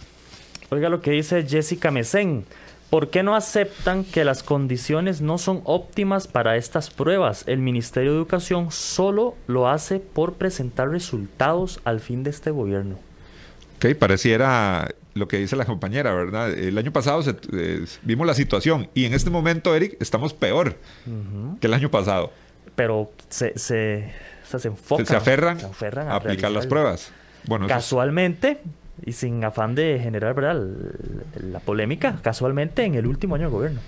Oiga 0.70 0.88
lo 0.88 1.02
que 1.02 1.10
dice 1.10 1.44
Jessica 1.46 1.90
Mesén. 1.90 2.44
¿Por 2.88 3.08
qué 3.10 3.22
no 3.22 3.34
aceptan 3.34 4.04
que 4.04 4.24
las 4.24 4.42
condiciones 4.42 5.22
no 5.22 5.38
son 5.38 5.62
óptimas 5.64 6.28
para 6.28 6.56
estas 6.56 6.90
pruebas? 6.90 7.44
El 7.46 7.58
Ministerio 7.58 8.12
de 8.12 8.18
Educación 8.18 8.70
solo 8.70 9.34
lo 9.46 9.68
hace 9.68 9.98
por 9.98 10.34
presentar 10.34 10.90
resultados 10.90 11.80
al 11.84 12.00
fin 12.00 12.22
de 12.22 12.30
este 12.30 12.50
gobierno. 12.50 12.98
Ok, 13.82 13.96
pareciera 13.96 14.94
lo 15.14 15.26
que 15.26 15.38
dice 15.38 15.56
la 15.56 15.64
compañera, 15.64 16.14
¿verdad? 16.14 16.52
El 16.52 16.78
año 16.78 16.92
pasado 16.92 17.20
eh, 17.52 17.84
vimos 18.02 18.28
la 18.28 18.34
situación 18.34 18.88
y 18.94 19.06
en 19.06 19.12
este 19.12 19.28
momento, 19.28 19.74
Eric, 19.74 19.96
estamos 19.98 20.34
peor 20.34 20.76
que 21.60 21.66
el 21.66 21.74
año 21.74 21.90
pasado. 21.90 22.30
Pero 22.76 23.10
se, 23.28 23.58
se, 23.58 24.12
se, 24.44 24.68
enfocan, 24.68 25.04
se, 25.04 25.16
aferran, 25.16 25.58
a, 26.08 26.14
aplicar 26.14 26.52
las 26.52 26.68
pruebas. 26.68 27.10
Bueno, 27.48 27.66
Casualmente, 27.66 28.60
y 29.04 29.12
sin 29.14 29.42
afán 29.42 29.74
de 29.74 29.98
generar 30.00 30.34
¿verdad? 30.34 30.64
la 31.40 31.58
polémica, 31.58 32.20
casualmente 32.22 32.84
en 32.84 32.94
el 32.94 33.06
último 33.06 33.34
año 33.34 33.46
de 33.46 33.50
gobierno. 33.50 33.80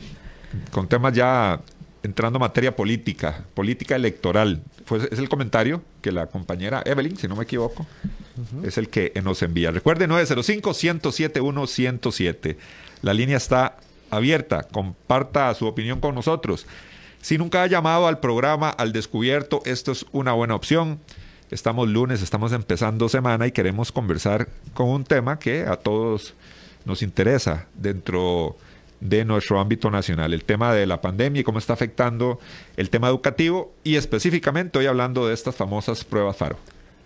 Con 0.73 0.89
temas 0.89 1.13
ya 1.13 1.61
entrando 2.03 2.39
a 2.39 2.41
materia 2.41 2.75
política, 2.75 3.45
política 3.55 3.95
electoral. 3.95 4.61
Fue, 4.87 4.99
es 5.09 5.21
el 5.21 5.29
comentario 5.29 5.83
que 6.03 6.11
la 6.11 6.27
compañera 6.27 6.83
Evelyn, 6.85 7.17
si 7.17 7.29
no 7.29 7.37
me 7.37 7.45
equivoco, 7.45 7.87
es 8.63 8.79
el 8.79 8.89
que 8.89 9.13
nos 9.23 9.43
envía. 9.43 9.71
Recuerde 9.71 10.09
905-107-107. 10.09 12.57
La 13.03 13.13
línea 13.15 13.37
está 13.37 13.77
abierta. 14.11 14.65
Comparta 14.65 15.55
su 15.55 15.67
opinión 15.67 16.01
con 16.01 16.15
nosotros. 16.15 16.67
Si 17.21 17.39
nunca 17.39 17.63
ha 17.63 17.67
llamado 17.67 18.07
al 18.07 18.21
programa 18.21 18.71
Al 18.71 18.93
Descubierto, 18.93 19.63
esto 19.65 19.93
es 19.93 20.07
una 20.13 20.33
buena 20.33 20.55
opción. 20.55 21.01
Estamos 21.51 21.89
lunes, 21.89 22.23
estamos 22.23 22.53
empezando 22.53 23.09
semana 23.09 23.47
y 23.47 23.53
queremos 23.53 23.93
conversar 23.93 24.49
con 24.75 24.89
un 24.89 25.05
tema 25.05 25.39
que 25.39 25.63
a 25.63 25.77
todos 25.77 26.35
nos 26.85 27.03
interesa 27.03 27.67
dentro 27.75 28.57
de 29.01 29.25
nuestro 29.25 29.61
ámbito 29.61 29.91
nacional, 29.91 30.33
el 30.33 30.45
tema 30.45 30.73
de 30.73 30.87
la 30.87 31.01
pandemia 31.01 31.41
y 31.41 31.45
cómo 31.45 31.59
está 31.59 31.75
afectando 31.75 32.39
el 32.77 32.91
tema 32.91 33.09
educativo 33.09 33.75
y 33.85 33.97
específicamente 33.97 34.79
hoy 34.79 34.87
hablando 34.87 35.27
de 35.27 35.35
estas 35.35 35.55
famosas 35.55 36.05
pruebas 36.05 36.37
FARO. 36.37 36.59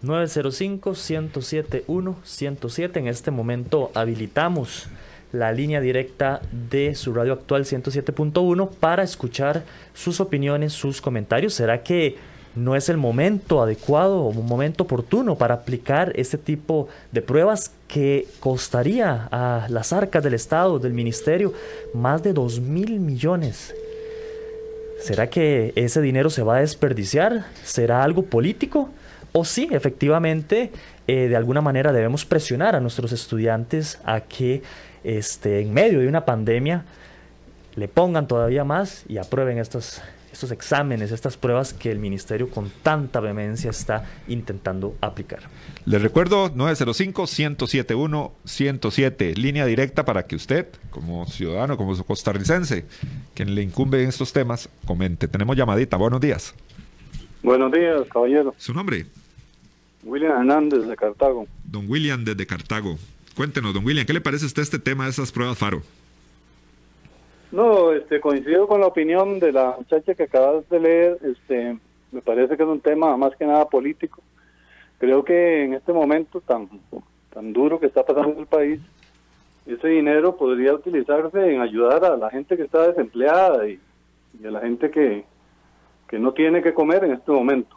905-107-1-107. 0.03 2.97
En 2.97 3.09
este 3.09 3.31
momento 3.31 3.91
habilitamos 3.95 4.89
la 5.33 5.53
línea 5.53 5.81
directa 5.81 6.41
de 6.71 6.95
su 6.95 7.13
radio 7.13 7.35
actual 7.35 7.65
107.1 7.65 8.71
para 8.81 9.03
escuchar 9.03 9.65
sus 9.95 10.21
opiniones, 10.21 10.73
sus 10.73 11.01
comentarios. 11.01 11.55
¿Será 11.55 11.83
que 11.83 12.17
no 12.55 12.75
es 12.75 12.89
el 12.89 12.97
momento 12.97 13.63
adecuado 13.63 14.23
o 14.23 14.29
un 14.29 14.47
momento 14.47 14.85
oportuno 14.85 15.37
para 15.37 15.55
aplicar 15.55 16.13
este 16.17 16.39
tipo 16.39 16.89
de 17.13 17.23
pruebas 17.23 17.73
que 17.87 18.27
costaría 18.41 19.29
a 19.31 19.67
las 19.69 19.93
arcas 19.93 20.25
del 20.25 20.35
Estado, 20.35 20.79
del 20.79 20.93
Ministerio, 20.93 21.53
más 21.95 22.23
de 22.23 22.33
2 22.33 22.61
mil 22.61 23.01
millones. 23.01 23.75
¿Será 25.01 25.31
que 25.31 25.73
ese 25.77 26.01
dinero 26.01 26.31
se 26.31 26.43
va 26.43 26.57
a 26.57 26.61
desperdiciar? 26.61 27.47
¿Será 27.63 28.03
algo 28.03 28.25
político? 28.25 28.91
O 29.33 29.45
sí, 29.45 29.69
efectivamente, 29.71 30.73
eh, 31.07 31.29
de 31.29 31.37
alguna 31.37 31.61
manera 31.61 31.93
debemos 31.93 32.25
presionar 32.25 32.77
a 32.77 32.81
nuestros 32.81 33.13
estudiantes 33.13 33.99
a 34.05 34.23
que 34.23 34.63
este, 35.05 35.61
en 35.61 35.73
medio 35.73 36.01
de 36.01 36.09
una 36.09 36.25
pandemia 36.25 36.85
le 37.77 37.89
pongan 37.89 38.27
todavía 38.27 38.65
más 38.65 39.05
y 39.09 39.19
aprueben 39.19 39.59
estos 39.59 40.03
estos 40.39 40.53
exámenes, 40.53 41.11
estas 41.11 41.37
pruebas 41.37 41.75
que 41.75 41.91
el 41.91 41.99
ministerio 41.99 42.49
con 42.49 42.71
tanta 42.83 43.19
vehemencia 43.19 43.71
está 43.71 44.05
intentando 44.29 44.95
aplicar. 45.01 45.41
Les 45.85 46.01
recuerdo 46.01 46.55
905-107-107, 46.55 49.35
línea 49.35 49.67
directa 49.67 50.05
para 50.05 50.27
que 50.27 50.37
usted, 50.37 50.69
como 50.91 51.27
ciudadano, 51.27 51.77
como 51.77 52.01
costarricense, 52.05 52.85
quien 53.35 53.57
le 53.57 53.63
incumbe 53.63 54.01
en 54.03 54.11
estos 54.11 54.33
temas, 54.33 54.69
comente. 54.87 55.27
Tenemos 55.27 55.57
llamadita. 55.57 55.97
Buenos 55.97 56.21
días. 56.21 56.55
Buenos 57.43 57.73
días, 57.73 58.09
caballero. 58.13 58.55
¿Su 58.59 58.75
nombre? 58.75 59.07
William 60.03 60.33
Hernández 60.33 60.87
de 60.87 60.97
Cartago. 60.97 61.47
Don 61.65 61.89
William 61.89 62.25
desde 62.25 62.47
Cartago. 62.47 62.97
Cuéntenos, 63.37 63.75
don 63.75 63.85
William, 63.85 64.07
¿qué 64.07 64.13
le 64.13 64.21
parece 64.21 64.45
a 64.45 64.49
usted 64.49 64.63
este 64.63 64.79
tema 64.79 65.05
de 65.05 65.11
esas 65.11 65.31
pruebas 65.31 65.59
FARO? 65.59 65.83
No, 67.51 67.93
este, 67.93 68.21
coincido 68.21 68.67
con 68.67 68.81
la 68.81 68.87
opinión 68.87 69.39
de 69.39 69.53
la 69.53 69.75
muchacha 69.79 70.15
que 70.15 70.25
acabas 70.25 70.69
de 70.69 70.81
leer. 70.81 71.19
Este, 71.23 71.79
me 72.13 72.21
parece 72.21 72.57
que 72.57 72.63
es 72.63 72.69
un 72.69 72.81
tema 72.81 73.17
más 73.17 73.35
que 73.37 73.47
nada 73.47 73.69
político. 73.69 74.23
Creo 74.99 75.25
que 75.25 75.65
en 75.65 75.75
este 75.75 75.93
momento 75.93 76.41
tan, 76.41 76.69
tan 77.33 77.53
duro 77.53 77.79
que 77.79 77.87
está 77.87 78.05
pasando 78.05 78.41
el 78.41 78.47
país, 78.47 78.81
ese 79.67 79.89
dinero 79.89 80.37
podría 80.37 80.75
utilizarse 80.75 81.55
en 81.55 81.61
ayudar 81.61 82.05
a 82.05 82.17
la 82.17 82.31
gente 82.31 82.57
que 82.57 82.65
está 82.65 82.89
desempleada 82.89 83.69
y, 83.69 83.79
a 84.45 84.51
la 84.51 84.61
gente 84.61 84.91
que, 84.91 85.25
que 86.09 86.19
no 86.19 86.33
tiene 86.33 86.63
que 86.63 86.75
comer 86.75 87.05
en 87.05 87.13
este 87.13 87.31
momento. 87.31 87.77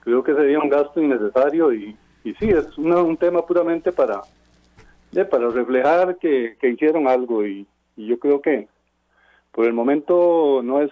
Creo 0.00 0.22
que 0.22 0.34
sería 0.34 0.58
un 0.58 0.68
gasto 0.68 1.00
innecesario 1.00 1.72
y, 1.72 1.96
y 2.24 2.34
sí, 2.34 2.50
es 2.50 2.76
un 2.76 3.16
tema 3.16 3.44
puramente 3.44 3.92
para, 3.92 4.22
para 5.30 5.48
reflejar 5.48 6.18
que, 6.18 6.56
que 6.60 6.70
hicieron 6.70 7.06
algo 7.06 7.46
y, 7.46 7.66
y 7.96 8.06
yo 8.06 8.18
creo 8.18 8.40
que 8.40 8.68
por 9.52 9.66
el 9.66 9.72
momento 9.72 10.60
no 10.64 10.80
es, 10.82 10.90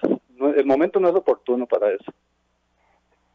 el 0.56 0.66
momento 0.66 1.00
no 1.00 1.08
es 1.08 1.14
oportuno 1.14 1.66
para 1.66 1.92
eso. 1.92 2.12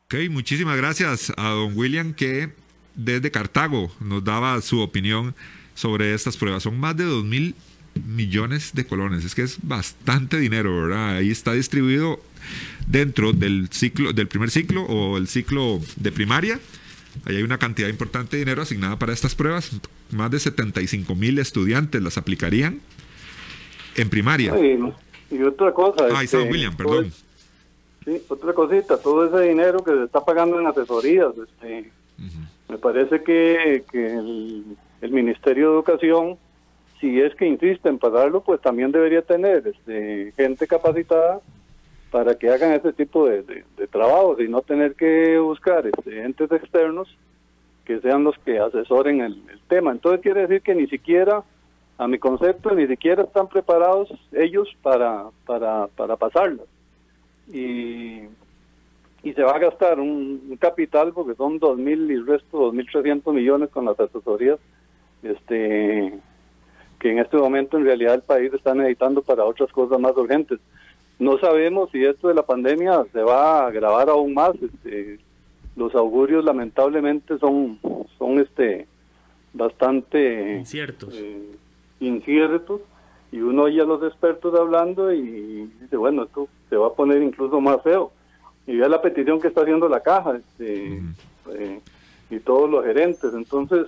Ok, 0.05 0.15
muchísimas 0.29 0.77
gracias 0.77 1.34
a 1.36 1.50
don 1.50 1.75
William 1.75 2.13
que 2.13 2.50
desde 2.93 3.31
Cartago 3.31 3.89
nos 4.00 4.24
daba 4.24 4.62
su 4.62 4.79
opinión 4.81 5.34
sobre 5.74 6.13
estas 6.13 6.38
pruebas. 6.38 6.63
Son 6.63 6.79
más 6.79 6.95
de 6.95 7.05
dos 7.05 7.24
mil 7.24 7.55
millones 8.05 8.74
de 8.74 8.86
colones. 8.86 9.25
Es 9.25 9.36
que 9.36 9.41
es 9.41 9.57
bastante 9.62 10.38
dinero, 10.38 10.84
¿verdad? 10.84 11.17
Ahí 11.17 11.31
está 11.31 11.53
distribuido 11.53 12.19
dentro 12.87 13.33
del 13.33 13.69
ciclo, 13.71 14.13
del 14.13 14.27
primer 14.27 14.49
ciclo 14.49 14.83
o 14.83 15.17
el 15.17 15.27
ciclo 15.27 15.79
de 15.95 16.11
primaria. 16.11 16.59
Ahí 17.25 17.37
hay 17.37 17.43
una 17.43 17.57
cantidad 17.57 17.87
importante 17.87 18.35
de 18.35 18.43
dinero 18.43 18.61
asignada 18.61 18.99
para 18.99 19.13
estas 19.13 19.35
pruebas. 19.35 19.71
Más 20.11 20.29
de 20.31 20.39
75 20.39 21.15
mil 21.15 21.39
estudiantes 21.39 22.01
las 22.01 22.17
aplicarían 22.17 22.81
en 23.95 24.09
primaria. 24.09 24.53
Y 25.31 25.41
otra 25.41 25.71
cosa. 25.71 26.07
Ah, 26.13 26.23
este, 26.23 26.37
William, 26.41 26.75
perdón. 26.75 27.11
sí, 28.03 28.21
otra 28.27 28.53
cosita, 28.53 28.97
todo 28.97 29.25
ese 29.25 29.49
dinero 29.49 29.83
que 29.83 29.91
se 29.91 30.03
está 30.03 30.23
pagando 30.23 30.59
en 30.59 30.67
asesorías, 30.67 31.33
este, 31.37 31.89
me 32.69 32.77
parece 32.77 33.23
que, 33.23 33.83
el, 33.93 35.11
Ministerio 35.11 35.69
de 35.69 35.75
Educación, 35.75 36.37
si 36.99 37.21
es 37.21 37.35
que 37.35 37.45
insiste 37.45 37.87
en 37.87 37.99
pagarlo, 37.99 38.41
pues 38.41 38.59
también 38.59 38.91
debería 38.91 39.21
tener 39.21 39.67
este, 39.67 40.33
gente 40.35 40.65
capacitada 40.65 41.41
para 42.15 42.36
que 42.36 42.50
hagan 42.50 42.72
ese 42.72 42.93
tipo 42.93 43.27
de, 43.27 43.65
trabajos 43.91 44.39
y 44.39 44.48
no 44.48 44.62
tener 44.62 44.95
que 44.95 45.38
buscar 45.38 45.86
este, 45.86 46.22
entes 46.24 46.50
externos 46.50 47.13
que 47.84 48.00
sean 48.00 48.24
los 48.24 48.38
que 48.38 48.57
asesoren 48.57 49.19
el, 49.19 49.34
el 49.51 49.60
tema. 49.67 49.91
Entonces 49.91 50.22
quiere 50.22 50.48
decir 50.48 50.62
que 50.62 50.75
ni 50.75 50.88
siquiera 50.88 51.43
a 51.98 52.07
mi 52.07 52.17
concepto 52.17 52.74
ni 52.74 52.88
siquiera 52.88 53.24
están 53.24 53.50
preparados 53.50 54.13
ellos 54.31 54.74
para, 54.81 55.25
para, 55.45 55.88
para 55.88 56.15
pasarlas. 56.15 56.65
Y 57.51 58.22
y 59.22 59.34
se 59.34 59.43
va 59.43 59.51
a 59.51 59.60
gastar 59.60 60.00
un, 60.00 60.55
capital 60.57 61.12
porque 61.12 61.36
son 61.36 61.60
2.000 61.60 62.12
y 62.12 62.17
resto 62.24 62.72
2.300 62.72 63.34
millones 63.34 63.72
con 63.72 63.84
las 63.84 64.00
asesorías 64.00 64.57
este 65.24 66.13
que 66.98 67.12
en 67.12 67.19
este 67.19 67.36
momento 67.36 67.75
en 67.75 67.84
realidad 67.84 68.13
el 68.13 68.22
país 68.22 68.53
está 68.53 68.74
necesitando 68.74 69.22
para 69.22 69.43
otras 69.43 69.69
cosas 69.74 70.00
más 70.00 70.15
urgentes. 70.15 70.62
No 71.17 71.38
sabemos 71.38 71.89
si 71.91 72.03
esto 72.03 72.27
de 72.27 72.34
la 72.34 72.43
pandemia 72.43 73.05
se 73.13 73.22
va 73.22 73.60
a 73.60 73.67
agravar 73.67 74.10
aún 74.10 74.34
más. 74.34 74.53
Este, 74.62 75.19
los 75.75 75.95
augurios 75.95 76.43
lamentablemente 76.43 77.38
son, 77.38 77.79
son 78.17 78.39
este, 78.39 78.88
bastante 79.53 80.57
inciertos. 80.60 81.13
Eh, 81.15 81.55
inciertos 82.00 82.81
y 83.31 83.39
uno 83.39 83.63
oye 83.63 83.81
a 83.81 83.86
los 83.86 84.03
expertos 84.03 84.53
hablando 84.55 85.12
y 85.12 85.69
dice, 85.81 85.98
bueno, 85.98 86.24
esto 86.24 86.48
se 86.69 86.77
va 86.77 86.88
a 86.88 86.93
poner 86.93 87.22
incluso 87.22 87.60
más 87.60 87.81
feo. 87.81 88.12
Y 88.67 88.77
vea 88.77 88.89
la 88.89 89.01
petición 89.01 89.39
que 89.39 89.48
está 89.50 89.62
haciendo 89.62 89.88
la 89.88 90.00
caja 90.01 90.38
este, 90.38 91.01
eh, 91.53 91.79
y 92.29 92.39
todos 92.39 92.69
los 92.69 92.86
gerentes. 92.86 93.34
Entonces, 93.34 93.88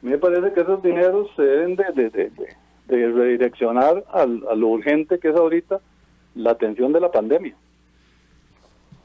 me 0.00 0.18
parece 0.18 0.52
que 0.52 0.60
esos 0.60 0.82
dineros 0.82 1.30
se 1.36 1.42
deben 1.42 1.76
de, 1.76 1.84
de, 1.94 2.10
de, 2.10 2.30
de 2.88 3.12
redireccionar 3.12 4.04
al, 4.12 4.42
a 4.50 4.54
lo 4.54 4.68
urgente 4.68 5.18
que 5.18 5.28
es 5.28 5.36
ahorita 5.36 5.80
la 6.34 6.52
atención 6.52 6.92
de 6.92 7.00
la 7.00 7.10
pandemia. 7.10 7.54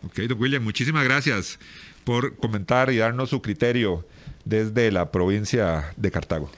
Ok, 0.05 0.19
don 0.27 0.39
William, 0.39 0.63
muchísimas 0.63 1.03
gracias 1.03 1.60
por 2.03 2.36
comentar 2.38 2.91
y 2.91 2.98
darnos 2.98 3.29
su 3.29 3.41
criterio 3.41 4.05
desde 4.46 4.91
la 4.91 5.12
provincia 5.12 5.93
de 5.98 6.12
Cartago. 6.12 6.50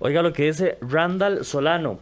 Oiga 0.00 0.22
lo 0.22 0.32
que 0.32 0.46
dice 0.46 0.78
Randall 0.80 1.44
Solano. 1.44 2.00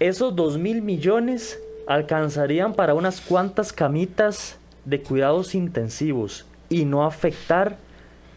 Esos 0.00 0.34
dos 0.34 0.58
mil 0.58 0.82
millones 0.82 1.58
alcanzarían 1.86 2.74
para 2.74 2.94
unas 2.94 3.20
cuantas 3.20 3.72
camitas 3.72 4.58
de 4.84 5.00
cuidados 5.00 5.54
intensivos 5.54 6.46
y 6.68 6.84
no 6.84 7.04
afectar 7.04 7.78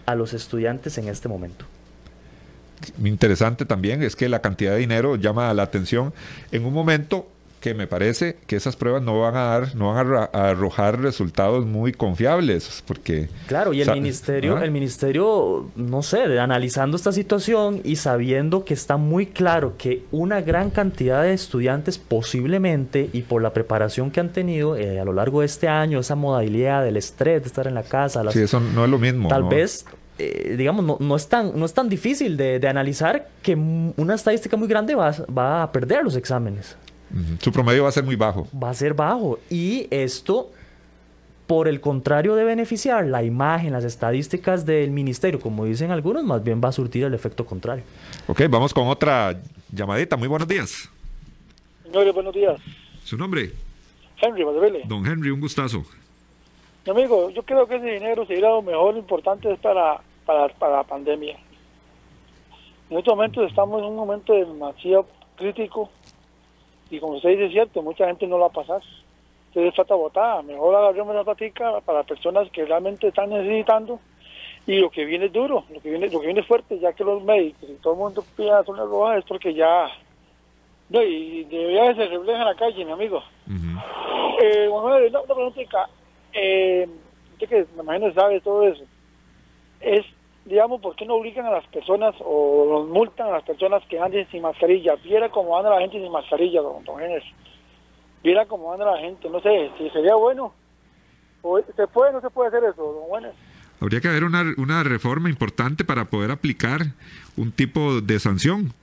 a 0.06 0.16
los 0.16 0.34
estudiantes 0.34 0.98
en 0.98 1.08
este 1.08 1.28
momento. 1.28 1.66
Interesante 3.04 3.66
también 3.66 4.04
es 4.04 4.16
que 4.16 4.30
la 4.30 4.42
cantidad 4.42 4.72
de 4.74 4.78
dinero 4.78 5.16
llama 5.16 5.54
la 5.54 5.64
atención 5.64 6.14
en 6.52 6.66
un 6.66 6.74
momento 6.74 7.28
que 7.60 7.74
me 7.74 7.88
parece 7.88 8.38
que 8.48 8.56
esas 8.56 8.76
pruebas 8.76 9.02
no 9.02 9.20
van 9.20 9.36
a 9.36 9.44
dar, 9.44 9.76
no 9.76 9.94
van 9.94 10.14
a, 10.14 10.24
arrojar 10.50 11.00
resultados 11.02 11.66
muy 11.66 11.92
confiables, 11.92 12.84
porque 12.88 13.30
claro 13.48 13.74
y 13.74 13.82
el 13.82 13.92
ministerio, 13.92 14.58
¿ah? 14.58 14.64
el 14.64 14.72
ministerio, 14.72 15.70
no 15.76 16.02
sé, 16.02 16.40
analizando 16.40 16.96
esta 16.98 17.12
situación 17.12 17.82
y 17.84 17.98
sabiendo 17.98 18.66
que 18.66 18.74
está 18.74 18.98
muy 18.98 19.28
claro 19.28 19.76
que 19.78 20.04
una 20.12 20.42
gran 20.42 20.70
cantidad 20.70 21.24
de 21.24 21.34
estudiantes 21.34 21.98
posiblemente 21.98 23.10
y 23.12 23.22
por 23.24 23.42
la 23.42 23.54
preparación 23.54 24.12
que 24.12 24.20
han 24.20 24.30
tenido 24.30 24.78
eh, 24.78 25.00
a 25.00 25.06
lo 25.06 25.14
largo 25.14 25.42
de 25.42 25.48
este 25.48 25.68
año, 25.68 26.00
esa 26.00 26.16
modalidad 26.16 26.84
del 26.84 26.98
estrés 26.98 27.42
de 27.42 27.48
estar 27.48 27.68
en 27.68 27.76
la 27.76 27.84
casa, 27.84 28.24
sí, 28.32 28.42
eso 28.42 28.60
no 28.60 28.86
es 28.86 28.92
lo 28.92 29.00
mismo, 29.00 29.28
tal 29.28 29.44
vez 29.44 29.86
eh, 30.18 30.56
digamos, 30.58 30.84
no, 30.84 30.98
no, 31.00 31.16
es 31.16 31.30
tan, 31.30 31.58
no 31.58 31.66
es 31.66 31.74
tan 31.74 31.88
difícil 31.88 32.36
de, 32.36 32.60
de 32.60 32.68
analizar 32.68 33.30
que 33.42 33.56
una 33.56 34.16
estadística 34.16 34.58
muy 34.58 34.68
grande 34.68 34.94
va, 34.94 35.16
va 35.36 35.64
a 35.64 35.72
perder 35.72 36.04
los 36.04 36.18
exámenes. 36.18 36.76
Su 37.40 37.52
promedio 37.52 37.84
va 37.84 37.90
a 37.90 37.92
ser 37.92 38.04
muy 38.04 38.16
bajo. 38.16 38.48
Va 38.62 38.70
a 38.70 38.74
ser 38.74 38.94
bajo. 38.94 39.40
Y 39.50 39.88
esto, 39.90 40.52
por 41.48 41.68
el 41.68 41.82
contrario 41.82 42.36
de 42.36 42.44
beneficiar 42.44 43.06
la 43.06 43.24
imagen, 43.24 43.74
las 43.74 43.84
estadísticas 43.84 44.66
del 44.66 44.92
ministerio, 44.92 45.40
como 45.40 45.66
dicen 45.66 45.92
algunos, 45.92 46.24
más 46.24 46.44
bien 46.44 46.62
va 46.64 46.70
a 46.70 46.72
surtir 46.72 47.04
el 47.04 47.14
efecto 47.14 47.46
contrario. 47.46 47.84
Ok, 48.28 48.44
vamos 48.50 48.74
con 48.74 48.88
otra 48.88 49.40
llamadita. 49.72 50.18
Muy 50.18 50.28
buenos 50.28 50.48
días. 50.48 50.90
Señores, 51.84 52.14
buenos 52.14 52.34
días. 52.34 52.62
¿Su 53.04 53.18
nombre? 53.18 53.52
Henry 54.22 54.44
Valdevele. 54.44 54.84
Don 54.86 55.06
Henry, 55.06 55.32
un 55.32 55.40
gustazo. 55.40 55.84
Mi 56.86 56.92
amigo, 56.92 57.30
yo 57.32 57.44
creo 57.44 57.68
que 57.68 57.78
ese 57.78 57.86
dinero 57.86 58.26
sería 58.26 58.50
lo 58.50 58.62
mejor, 58.62 58.94
lo 58.94 59.00
importante 59.00 59.52
es 59.52 59.60
para, 59.60 60.00
para, 60.26 60.48
para 60.50 60.78
la 60.78 60.84
pandemia. 60.84 61.38
En 62.90 62.98
estos 62.98 63.16
momentos 63.16 63.50
estamos 63.50 63.80
en 63.80 63.88
un 63.90 63.96
momento 63.96 64.34
demasiado 64.34 65.08
crítico 65.36 65.90
y 66.90 67.00
como 67.00 67.14
usted 67.14 67.30
dice, 67.30 67.46
es 67.46 67.52
cierto, 67.52 67.82
mucha 67.82 68.08
gente 68.08 68.28
no 68.28 68.38
la 68.38 68.48
va 68.48 68.50
a 68.50 68.54
pasar. 68.54 68.82
Entonces 69.48 69.76
falta 69.76 69.96
botada. 69.96 70.42
Mejor 70.42 70.76
agarremos 70.76 71.16
la 71.16 71.24
patica 71.24 71.80
para 71.82 72.04
personas 72.04 72.50
que 72.52 72.66
realmente 72.66 73.08
están 73.08 73.30
necesitando. 73.30 74.00
Y 74.68 74.78
lo 74.78 74.90
que 74.92 75.06
viene 75.06 75.26
es 75.26 75.34
duro, 75.34 75.64
lo 75.74 75.82
que 75.82 75.90
viene, 75.90 76.10
lo 76.10 76.20
que 76.20 76.28
viene 76.28 76.42
es 76.42 76.48
fuerte, 76.48 76.78
ya 76.80 76.94
que 76.94 77.04
los 77.04 77.24
médicos 77.24 77.70
y 77.70 77.74
todo 77.82 77.94
el 77.94 78.00
mundo 78.00 78.24
pide 78.36 78.52
zona 78.66 78.84
roja 78.84 79.18
es 79.18 79.26
porque 79.26 79.54
ya. 79.54 79.88
No, 80.90 81.02
y 81.02 81.44
de 81.46 81.94
se 81.96 82.06
refleja 82.06 82.40
en 82.40 82.46
la 82.46 82.56
calle, 82.56 82.86
mi 82.86 82.92
amigo. 82.92 83.24
eh, 84.42 84.68
bueno, 84.70 84.98
una, 85.08 85.22
pregunta. 85.22 85.90
Eh, 86.34 86.88
usted 87.34 87.50
que 87.50 87.66
me 87.76 87.84
imagino 87.84 88.14
sabe 88.14 88.42
todo 88.42 88.68
eso. 88.68 88.84
Es 89.82 90.06
digamos, 90.46 90.82
¿por 90.82 90.96
qué 90.96 91.06
no 91.06 91.16
obligan 91.16 91.46
a 91.46 91.52
las 91.52 91.66
personas 91.68 92.16
o 92.20 92.86
multan 92.90 93.28
a 93.28 93.34
las 93.34 93.44
personas 93.44 93.84
que 93.88 94.00
anden 94.00 94.28
sin 94.32 94.42
mascarilla? 94.42 94.96
Viera 94.96 95.30
cómo 95.30 95.58
anda 95.58 95.70
la 95.70 95.82
gente 95.82 96.02
sin 96.02 96.12
mascarilla, 96.12 96.62
don, 96.62 96.84
don 96.84 97.00
Viera 98.24 98.46
cómo 98.46 98.74
anda 98.74 98.86
la 98.86 98.98
gente, 98.98 99.30
no 99.30 99.40
sé, 99.42 99.72
si 99.78 99.90
sería 99.90 100.16
bueno. 100.16 100.54
¿Se 101.76 101.88
puede 101.88 102.10
o 102.10 102.14
no 102.14 102.22
se 102.22 102.30
puede 102.30 102.50
hacer 102.50 102.64
eso, 102.64 102.82
don 102.82 103.04
Juanes? 103.04 103.32
Habría 103.80 104.02
que 104.02 104.10
haber 104.10 104.26
una, 104.26 104.44
una 104.58 104.84
reforma 104.84 105.30
importante 105.30 105.86
para 105.86 106.06
poder 106.06 106.32
aplicar 106.32 106.82
un 107.38 107.52
tipo 107.54 108.02
de 108.02 108.20
sanción. 108.20 108.74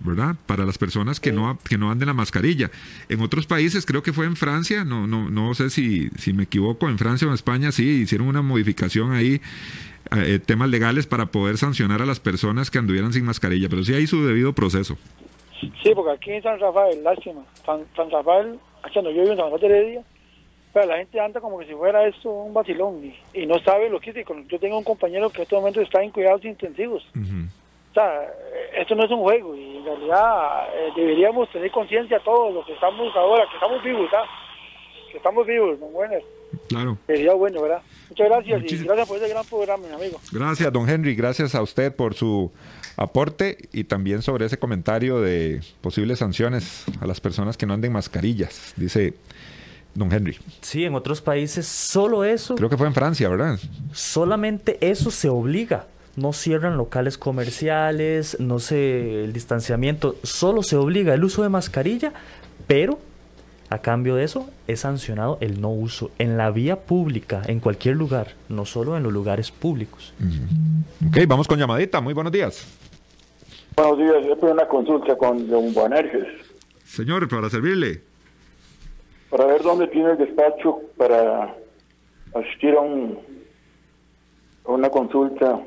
¿Verdad? 0.00 0.34
Para 0.46 0.64
las 0.64 0.78
personas 0.78 1.20
que 1.20 1.32
no 1.32 1.58
que 1.68 1.78
no 1.78 1.90
anden 1.90 2.08
la 2.08 2.14
mascarilla. 2.14 2.70
En 3.08 3.20
otros 3.20 3.46
países, 3.46 3.86
creo 3.86 4.02
que 4.02 4.12
fue 4.12 4.26
en 4.26 4.36
Francia, 4.36 4.84
no 4.84 5.06
no 5.06 5.30
no 5.30 5.54
sé 5.54 5.70
si 5.70 6.08
si 6.18 6.32
me 6.32 6.44
equivoco, 6.44 6.88
en 6.88 6.98
Francia 6.98 7.26
o 7.26 7.30
en 7.30 7.34
España 7.34 7.72
sí 7.72 8.02
hicieron 8.02 8.28
una 8.28 8.42
modificación 8.42 9.12
ahí 9.12 9.40
eh, 10.16 10.40
temas 10.44 10.68
legales 10.68 11.06
para 11.06 11.26
poder 11.26 11.56
sancionar 11.56 12.02
a 12.02 12.06
las 12.06 12.18
personas 12.18 12.70
que 12.70 12.78
anduvieran 12.78 13.12
sin 13.12 13.24
mascarilla, 13.24 13.68
pero 13.68 13.84
sí 13.84 13.94
hay 13.94 14.06
su 14.06 14.26
debido 14.26 14.52
proceso. 14.52 14.96
Sí, 15.60 15.92
porque 15.94 16.12
aquí 16.12 16.32
en 16.32 16.42
San 16.42 16.58
Rafael, 16.58 17.04
lástima, 17.04 17.42
San, 17.64 18.10
Rafael, 18.10 18.58
aquí 18.82 18.98
no 19.02 19.10
yo 19.10 19.22
vivo 19.22 19.32
en 19.32 19.38
San 19.38 19.50
Rafael 19.52 19.72
de 19.72 19.90
día, 19.90 20.02
pero 20.72 20.86
la 20.86 20.96
gente 20.96 21.20
anda 21.20 21.40
como 21.40 21.58
que 21.58 21.66
si 21.66 21.74
fuera 21.74 22.06
esto 22.06 22.30
un 22.30 22.54
vacilón 22.54 23.12
y, 23.34 23.46
no 23.46 23.58
sabe 23.60 23.90
lo 23.90 24.00
que 24.00 24.10
es. 24.10 24.16
Yo 24.48 24.58
tengo 24.58 24.78
un 24.78 24.84
compañero 24.84 25.30
que 25.30 25.38
en 25.38 25.42
este 25.42 25.54
momento 25.54 25.80
está 25.80 26.02
en 26.02 26.10
cuidados 26.10 26.44
intensivos. 26.44 27.06
O 27.90 27.94
sea, 27.94 28.32
esto 28.76 28.94
no 28.94 29.04
es 29.04 29.10
un 29.10 29.20
juego 29.20 29.54
y 29.56 29.78
en 29.78 29.84
realidad 29.84 30.68
eh, 30.74 30.90
deberíamos 30.94 31.50
tener 31.50 31.70
conciencia 31.70 32.20
todos 32.20 32.54
los 32.54 32.64
que 32.64 32.74
estamos 32.74 33.14
ahora, 33.16 33.44
que 33.48 33.54
estamos 33.54 33.82
vivos, 33.82 34.08
¿sabes? 34.10 34.30
que 35.10 35.16
estamos 35.16 35.46
vivos, 35.46 35.78
¿no? 35.80 35.86
Bueno, 35.86 36.14
claro. 36.68 36.98
Sería 37.06 37.34
bueno, 37.34 37.62
¿verdad? 37.62 37.82
Muchas 38.08 38.28
gracias 38.28 38.72
y 38.72 38.84
gracias 38.84 39.08
por 39.08 39.16
ese 39.18 39.28
gran 39.28 39.44
programa, 39.44 39.86
mi 39.86 39.94
amigo. 39.94 40.20
Gracias, 40.32 40.72
don 40.72 40.88
Henry. 40.88 41.14
Gracias 41.14 41.54
a 41.54 41.62
usted 41.62 41.94
por 41.94 42.14
su 42.14 42.50
aporte 42.96 43.68
y 43.72 43.84
también 43.84 44.22
sobre 44.22 44.46
ese 44.46 44.58
comentario 44.58 45.20
de 45.20 45.60
posibles 45.80 46.18
sanciones 46.18 46.84
a 47.00 47.06
las 47.06 47.20
personas 47.20 47.56
que 47.56 47.66
no 47.66 47.74
anden 47.74 47.92
mascarillas, 47.92 48.74
dice 48.76 49.14
don 49.94 50.12
Henry. 50.12 50.38
Sí, 50.60 50.84
en 50.84 50.94
otros 50.94 51.20
países 51.20 51.66
solo 51.66 52.24
eso. 52.24 52.54
Creo 52.54 52.70
que 52.70 52.76
fue 52.76 52.86
en 52.86 52.94
Francia, 52.94 53.28
¿verdad? 53.28 53.58
Solamente 53.92 54.78
eso 54.80 55.10
se 55.10 55.28
obliga. 55.28 55.86
No 56.20 56.34
cierran 56.34 56.76
locales 56.76 57.16
comerciales, 57.16 58.38
no 58.40 58.58
sé, 58.58 59.24
el 59.24 59.32
distanciamiento, 59.32 60.16
solo 60.22 60.62
se 60.62 60.76
obliga 60.76 61.14
el 61.14 61.24
uso 61.24 61.42
de 61.42 61.48
mascarilla, 61.48 62.12
pero 62.66 62.98
a 63.70 63.78
cambio 63.78 64.16
de 64.16 64.24
eso, 64.24 64.50
es 64.66 64.80
sancionado 64.80 65.38
el 65.40 65.60
no 65.60 65.70
uso 65.70 66.10
en 66.18 66.36
la 66.36 66.50
vía 66.50 66.80
pública, 66.80 67.40
en 67.46 67.60
cualquier 67.60 67.96
lugar, 67.96 68.34
no 68.48 68.66
solo 68.66 68.96
en 68.96 69.04
los 69.04 69.12
lugares 69.12 69.52
públicos. 69.52 70.12
Ok, 71.08 71.18
vamos 71.28 71.46
con 71.46 71.56
llamadita. 71.56 72.00
Muy 72.00 72.12
buenos 72.12 72.32
días. 72.32 72.66
Buenos 73.76 73.98
días, 73.98 74.26
yo 74.26 74.36
tengo 74.36 74.52
una 74.52 74.66
consulta 74.66 75.16
con 75.16 75.48
don 75.48 75.72
Buanerges. 75.72 76.26
Señor, 76.84 77.28
para 77.28 77.48
servirle. 77.48 78.02
Para 79.30 79.46
ver 79.46 79.62
dónde 79.62 79.86
tiene 79.86 80.10
el 80.10 80.18
despacho 80.18 80.80
para 80.96 81.54
asistir 82.34 82.74
a, 82.74 82.80
un, 82.80 83.20
a 84.66 84.72
una 84.72 84.90
consulta 84.90 85.60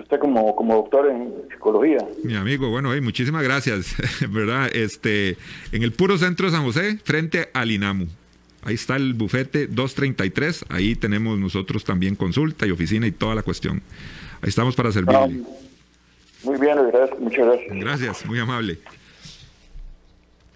usted 0.00 0.18
como, 0.18 0.54
como 0.54 0.74
doctor 0.76 1.10
en 1.10 1.32
psicología. 1.50 1.98
Mi 2.22 2.34
amigo, 2.36 2.70
bueno, 2.70 2.90
muchísimas 3.02 3.42
gracias, 3.42 3.94
¿verdad? 4.30 4.68
Este, 4.72 5.36
en 5.72 5.82
el 5.82 5.92
puro 5.92 6.18
centro 6.18 6.46
de 6.46 6.52
San 6.52 6.64
José, 6.64 6.98
frente 7.02 7.48
al 7.52 7.70
INAMU. 7.70 8.06
Ahí 8.62 8.74
está 8.74 8.96
el 8.96 9.14
bufete 9.14 9.68
233, 9.68 10.66
ahí 10.70 10.96
tenemos 10.96 11.38
nosotros 11.38 11.84
también 11.84 12.16
consulta 12.16 12.66
y 12.66 12.72
oficina 12.72 13.06
y 13.06 13.12
toda 13.12 13.34
la 13.34 13.42
cuestión. 13.42 13.80
Ahí 14.42 14.48
estamos 14.48 14.74
para 14.74 14.90
servirle. 14.90 15.16
Ah, 15.16 15.28
muy 16.42 16.58
bien, 16.58 16.76
gracias, 16.92 17.18
muchas 17.18 17.46
gracias. 17.46 17.78
Gracias, 17.78 18.26
muy 18.26 18.38
amable. 18.40 18.78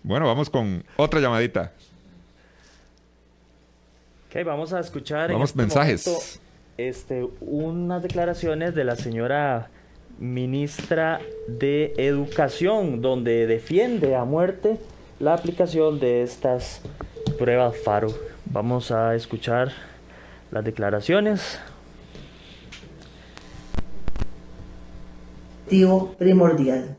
Bueno, 0.02 0.26
vamos 0.26 0.50
con 0.50 0.82
otra 0.96 1.20
llamadita. 1.20 1.72
Ok, 4.28 4.44
vamos 4.44 4.72
a 4.72 4.80
escuchar. 4.80 5.32
Vamos, 5.32 5.50
este 5.50 5.58
mensajes 5.58 6.40
este, 6.88 7.28
unas 7.40 8.02
declaraciones 8.02 8.74
de 8.74 8.84
la 8.84 8.96
señora 8.96 9.70
ministra 10.18 11.20
de 11.48 11.94
Educación, 11.96 13.00
donde 13.00 13.46
defiende 13.46 14.16
a 14.16 14.24
muerte 14.24 14.78
la 15.18 15.34
aplicación 15.34 16.00
de 16.00 16.22
estas 16.22 16.80
pruebas 17.38 17.76
FARO. 17.78 18.08
Vamos 18.46 18.90
a 18.90 19.14
escuchar 19.14 19.72
las 20.50 20.64
declaraciones. 20.64 21.58
primordial. 26.18 26.96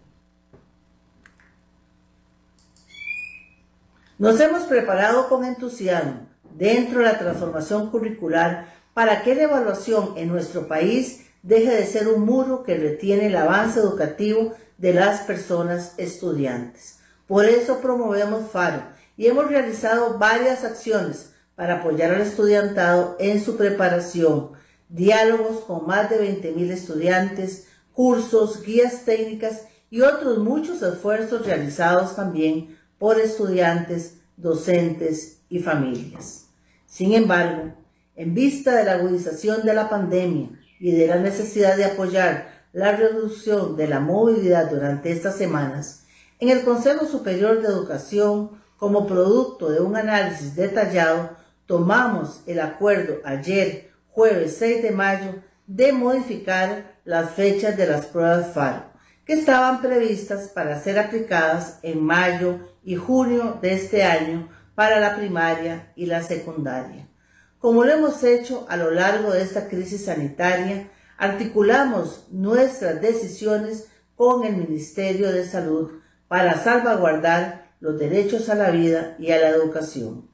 Nos 4.18 4.40
hemos 4.40 4.64
preparado 4.64 5.28
con 5.28 5.44
entusiasmo 5.44 6.28
dentro 6.56 7.00
de 7.00 7.06
la 7.06 7.18
transformación 7.18 7.90
curricular 7.90 8.81
para 8.94 9.24
que 9.24 9.36
la 9.36 9.44
evaluación 9.44 10.14
en 10.18 10.30
nuestro 10.30 10.68
país 10.68 11.26
deje 11.44 11.72
de 11.72 11.86
ser 11.86 12.08
un 12.08 12.26
muro 12.26 12.64
que 12.64 12.76
retiene 12.76 13.28
el 13.28 13.36
avance 13.36 13.80
educativo 13.80 14.54
de 14.78 14.94
las 14.94 15.22
personas 15.22 15.94
estudiantes. 15.98 17.00
Por 17.28 17.46
eso 17.46 17.80
promovemos 17.80 18.52
FARO 18.52 18.84
y 19.18 19.28
hemos 19.28 19.48
realizado 19.48 20.18
varias 20.18 20.64
acciones 20.64 21.34
para 21.56 21.76
apoyar 21.76 22.14
al 22.14 22.22
estudiantado 22.22 23.16
en 23.20 23.44
su 23.44 23.56
preparación, 23.58 24.52
diálogos 24.90 25.62
con 25.62 25.86
más 25.86 26.10
de 26.10 26.20
20.000 26.20 26.72
estudiantes, 26.72 27.68
cursos, 27.94 28.64
guías 28.64 29.06
técnicas 29.06 29.64
y 29.90 30.02
otros 30.02 30.40
muchos 30.40 30.82
esfuerzos 30.82 31.46
realizados 31.46 32.16
también 32.16 32.78
por 32.98 33.20
estudiantes, 33.20 34.18
docentes 34.38 35.40
y 35.50 35.60
familias. 35.60 36.46
Sin 36.86 37.14
embargo, 37.14 37.74
en 38.22 38.36
vista 38.36 38.76
de 38.76 38.84
la 38.84 38.94
agudización 38.94 39.66
de 39.66 39.74
la 39.74 39.90
pandemia 39.90 40.52
y 40.80 40.92
de 40.92 41.08
la 41.08 41.16
necesidad 41.16 41.76
de 41.76 41.86
apoyar 41.86 42.68
la 42.72 42.96
reducción 42.96 43.76
de 43.76 43.88
la 43.88 44.00
movilidad 44.00 44.70
durante 44.70 45.12
estas 45.12 45.38
semanas, 45.38 46.06
en 46.40 46.50
el 46.50 46.62
Consejo 46.62 47.08
Superior 47.08 47.64
de 47.64 47.68
Educación, 47.68 48.62
como 48.78 49.08
producto 49.08 49.72
de 49.72 49.80
un 49.80 49.96
análisis 49.96 50.56
detallado, 50.56 51.32
tomamos 51.66 52.44
el 52.46 52.60
acuerdo 52.60 53.16
ayer, 53.26 53.90
jueves 54.12 54.56
6 54.60 54.84
de 54.84 54.92
mayo, 54.92 55.36
de 55.66 55.92
modificar 55.92 57.00
las 57.04 57.32
fechas 57.32 57.76
de 57.76 57.88
las 57.88 58.06
pruebas 58.06 58.54
FARO, 58.54 58.84
que 59.26 59.34
estaban 59.34 59.82
previstas 59.82 60.50
para 60.50 60.80
ser 60.80 61.00
aplicadas 61.00 61.80
en 61.82 62.04
mayo 62.04 62.60
y 62.84 62.98
junio 62.98 63.58
de 63.64 63.74
este 63.74 64.04
año 64.04 64.48
para 64.76 65.00
la 65.00 65.16
primaria 65.16 65.92
y 65.96 66.06
la 66.06 66.22
secundaria. 66.22 67.08
Como 67.62 67.84
lo 67.84 67.92
hemos 67.94 68.24
hecho 68.24 68.66
a 68.70 68.76
lo 68.76 68.90
largo 68.90 69.32
de 69.32 69.44
esta 69.44 69.68
crisis 69.68 70.06
sanitaria, 70.06 70.90
articulamos 71.16 72.26
nuestras 72.32 73.00
decisiones 73.00 73.88
con 74.16 74.44
el 74.46 74.58
Ministerio 74.58 75.32
de 75.32 75.46
Salud 75.46 75.92
para 76.28 76.58
salvaguardar 76.58 77.76
los 77.80 78.00
derechos 78.00 78.50
a 78.50 78.56
la 78.56 78.72
vida 78.72 79.16
y 79.20 79.30
a 79.30 79.38
la 79.38 79.50
educación. 79.50 80.28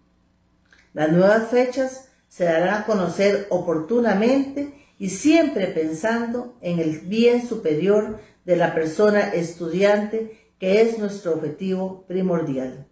Las 0.93 1.11
nuevas 1.11 1.49
fechas 1.49 2.07
se 2.29 2.45
darán 2.45 2.83
a 2.83 2.85
conocer 2.85 3.47
oportunamente 3.49 4.85
y 4.97 5.09
siempre 5.09 5.67
pensando 5.67 6.57
en 6.61 6.79
el 6.79 6.99
bien 7.01 7.45
superior 7.45 8.21
de 8.45 8.55
la 8.55 8.73
persona 8.73 9.33
estudiante 9.33 10.53
que 10.59 10.79
es 10.79 10.97
nuestro 10.97 11.33
objetivo 11.33 12.05
primordial. 12.07 12.87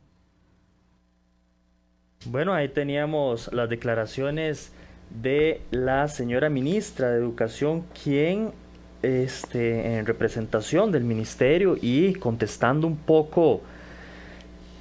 Bueno, 2.25 2.55
ahí 2.55 2.69
teníamos 2.69 3.53
las 3.53 3.69
declaraciones 3.69 4.71
de 5.21 5.61
la 5.69 6.07
señora 6.07 6.49
ministra 6.49 7.11
de 7.11 7.19
Educación, 7.19 7.83
quien 8.03 8.51
este, 9.03 9.97
en 9.97 10.07
representación 10.07 10.91
del 10.91 11.03
ministerio 11.03 11.77
y 11.79 12.15
contestando 12.15 12.87
un 12.87 12.97
poco 12.97 13.61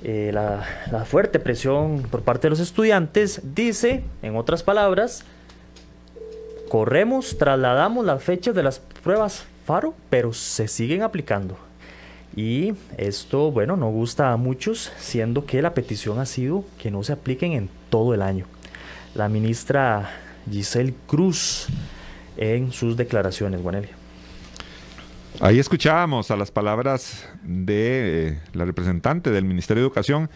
eh, 0.02 0.30
la, 0.32 0.64
la 0.90 1.04
fuerte 1.04 1.38
presión 1.38 2.04
por 2.10 2.22
parte 2.22 2.46
de 2.46 2.50
los 2.50 2.60
estudiantes, 2.60 3.42
dice, 3.54 4.02
en 4.22 4.36
otras 4.36 4.62
palabras, 4.62 5.24
corremos, 6.70 7.36
trasladamos 7.36 8.06
las 8.06 8.22
fechas 8.22 8.54
de 8.54 8.62
las 8.62 8.78
pruebas 8.78 9.44
FARO, 9.66 9.94
pero 10.08 10.32
se 10.32 10.66
siguen 10.66 11.02
aplicando. 11.02 11.58
Y 12.36 12.74
esto, 12.98 13.52
bueno, 13.52 13.76
no 13.76 13.90
gusta 13.90 14.32
a 14.32 14.36
muchos, 14.36 14.90
siendo 14.98 15.46
que 15.46 15.62
la 15.62 15.72
petición 15.74 16.18
ha 16.18 16.26
sido 16.26 16.64
que 16.78 16.90
no 16.90 17.04
se 17.04 17.12
apliquen 17.12 17.52
en 17.52 17.70
todo 17.90 18.12
el 18.12 18.22
año. 18.22 18.46
La 19.14 19.28
ministra 19.28 20.10
Giselle 20.50 20.94
Cruz 21.06 21.68
en 22.36 22.72
sus 22.72 22.96
declaraciones, 22.96 23.62
Guanelia. 23.62 23.92
Ahí 25.40 25.60
escuchábamos 25.60 26.30
a 26.30 26.36
las 26.36 26.50
palabras 26.50 27.26
de 27.42 28.28
eh, 28.28 28.38
la 28.52 28.64
representante 28.64 29.30
del 29.30 29.44
Ministerio 29.44 29.82
de 29.82 29.88
Educación. 29.88 30.30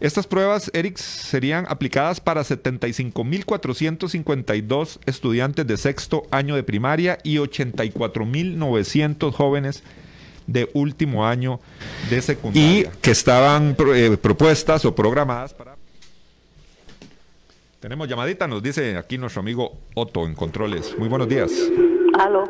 Estas 0.00 0.26
pruebas, 0.26 0.72
Eric, 0.74 0.98
serían 0.98 1.66
aplicadas 1.68 2.20
para 2.20 2.42
75.452 2.42 4.98
estudiantes 5.06 5.64
de 5.66 5.76
sexto 5.76 6.22
año 6.30 6.56
de 6.56 6.62
primaria 6.62 7.18
y 7.22 7.36
84.900 7.36 9.32
jóvenes 9.32 9.82
de 10.46 10.68
último 10.74 11.26
año 11.26 11.60
de 12.10 12.20
secundaria. 12.20 12.80
Y 12.80 12.86
que 13.00 13.10
estaban 13.10 13.76
eh, 13.94 14.16
propuestas 14.20 14.84
o 14.84 14.94
programadas 14.94 15.54
para... 15.54 15.74
Tenemos 17.80 18.08
llamadita, 18.08 18.46
nos 18.46 18.62
dice 18.62 18.96
aquí 18.96 19.18
nuestro 19.18 19.40
amigo 19.40 19.72
Otto 19.94 20.24
en 20.24 20.34
Controles. 20.34 20.96
Muy 20.98 21.08
buenos 21.08 21.28
días. 21.28 21.52
Aló. 22.18 22.44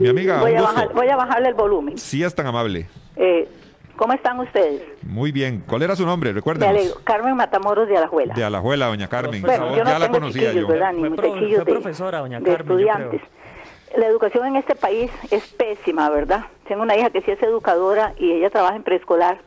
Mi 0.00 0.08
amiga. 0.08 0.40
Voy, 0.40 0.54
a, 0.54 0.88
voy 0.94 1.08
a 1.08 1.16
bajarle 1.16 1.48
el 1.48 1.54
volumen. 1.54 1.96
Sí, 1.96 2.22
es 2.22 2.34
tan 2.34 2.46
amable. 2.46 2.86
Eh, 3.16 3.48
¿Cómo 3.96 4.12
están 4.12 4.38
ustedes? 4.40 4.82
Muy 5.02 5.32
bien. 5.32 5.62
¿Cuál 5.66 5.82
era 5.82 5.96
su 5.96 6.04
nombre? 6.04 6.32
Recuérdenos. 6.32 6.98
Carmen 7.04 7.36
Matamoros 7.36 7.88
de 7.88 7.96
Alajuela. 7.96 8.34
De 8.34 8.44
Alajuela, 8.44 8.86
doña 8.86 9.08
Carmen. 9.08 9.40
Bueno, 9.40 9.76
yo 9.76 9.84
no 9.84 9.90
ya 9.90 9.98
la 9.98 10.10
conocía 10.10 10.52
yo. 10.52 10.66
¿verdad? 10.66 10.92
Ni 10.92 11.08
fue, 11.08 11.64
profesora, 11.64 12.18
doña 12.18 12.40
Carmen, 12.42 12.60
estudiantes 12.60 13.22
la 13.96 14.06
educación 14.06 14.46
en 14.46 14.56
este 14.56 14.74
país 14.74 15.10
es 15.30 15.46
pésima, 15.52 16.10
¿verdad? 16.10 16.46
Tengo 16.66 16.82
una 16.82 16.96
hija 16.96 17.10
que 17.10 17.20
sí 17.22 17.30
es 17.30 17.42
educadora 17.42 18.14
y 18.18 18.32
ella 18.32 18.50
trabaja 18.50 18.76
en 18.76 18.82
preescolar. 18.82 19.38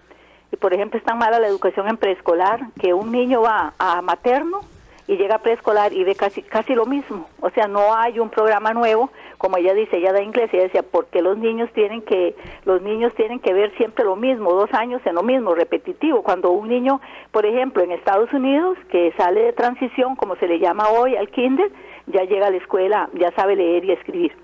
Y 0.51 0.55
por 0.55 0.73
ejemplo, 0.73 0.97
es 0.97 1.03
tan 1.03 1.17
mala 1.17 1.39
la 1.39 1.47
educación 1.47 1.87
en 1.89 1.97
preescolar 1.97 2.61
que 2.79 2.93
un 2.93 3.11
niño 3.11 3.41
va 3.41 3.73
a 3.77 4.01
materno 4.01 4.61
y 5.07 5.15
llega 5.15 5.35
a 5.35 5.41
preescolar 5.41 5.93
y 5.93 6.03
ve 6.03 6.15
casi 6.15 6.41
casi 6.41 6.73
lo 6.75 6.85
mismo. 6.85 7.27
O 7.41 7.49
sea, 7.49 7.67
no 7.67 7.95
hay 7.95 8.19
un 8.19 8.29
programa 8.29 8.73
nuevo, 8.73 9.09
como 9.37 9.57
ella 9.57 9.73
dice, 9.73 9.97
ella 9.97 10.11
da 10.11 10.21
inglés 10.21 10.49
y 10.51 10.57
ella 10.57 10.65
decía, 10.65 10.83
porque 10.83 11.21
los 11.21 11.37
niños 11.37 11.69
tienen 11.73 12.01
que 12.01 12.35
los 12.65 12.81
niños 12.81 13.13
tienen 13.15 13.39
que 13.39 13.53
ver 13.53 13.75
siempre 13.77 14.03
lo 14.03 14.15
mismo, 14.15 14.53
dos 14.53 14.73
años 14.73 15.01
en 15.05 15.15
lo 15.15 15.23
mismo, 15.23 15.55
repetitivo. 15.55 16.23
Cuando 16.23 16.51
un 16.51 16.69
niño, 16.69 17.01
por 17.31 17.45
ejemplo, 17.45 17.83
en 17.83 17.91
Estados 17.91 18.31
Unidos, 18.33 18.77
que 18.89 19.13
sale 19.17 19.41
de 19.41 19.53
transición, 19.53 20.15
como 20.15 20.35
se 20.35 20.47
le 20.47 20.59
llama 20.59 20.89
hoy 20.89 21.15
al 21.15 21.29
kinder, 21.29 21.71
ya 22.07 22.23
llega 22.23 22.47
a 22.47 22.51
la 22.51 22.57
escuela, 22.57 23.09
ya 23.13 23.31
sabe 23.31 23.55
leer 23.55 23.85
y 23.85 23.91
escribir. 23.91 24.35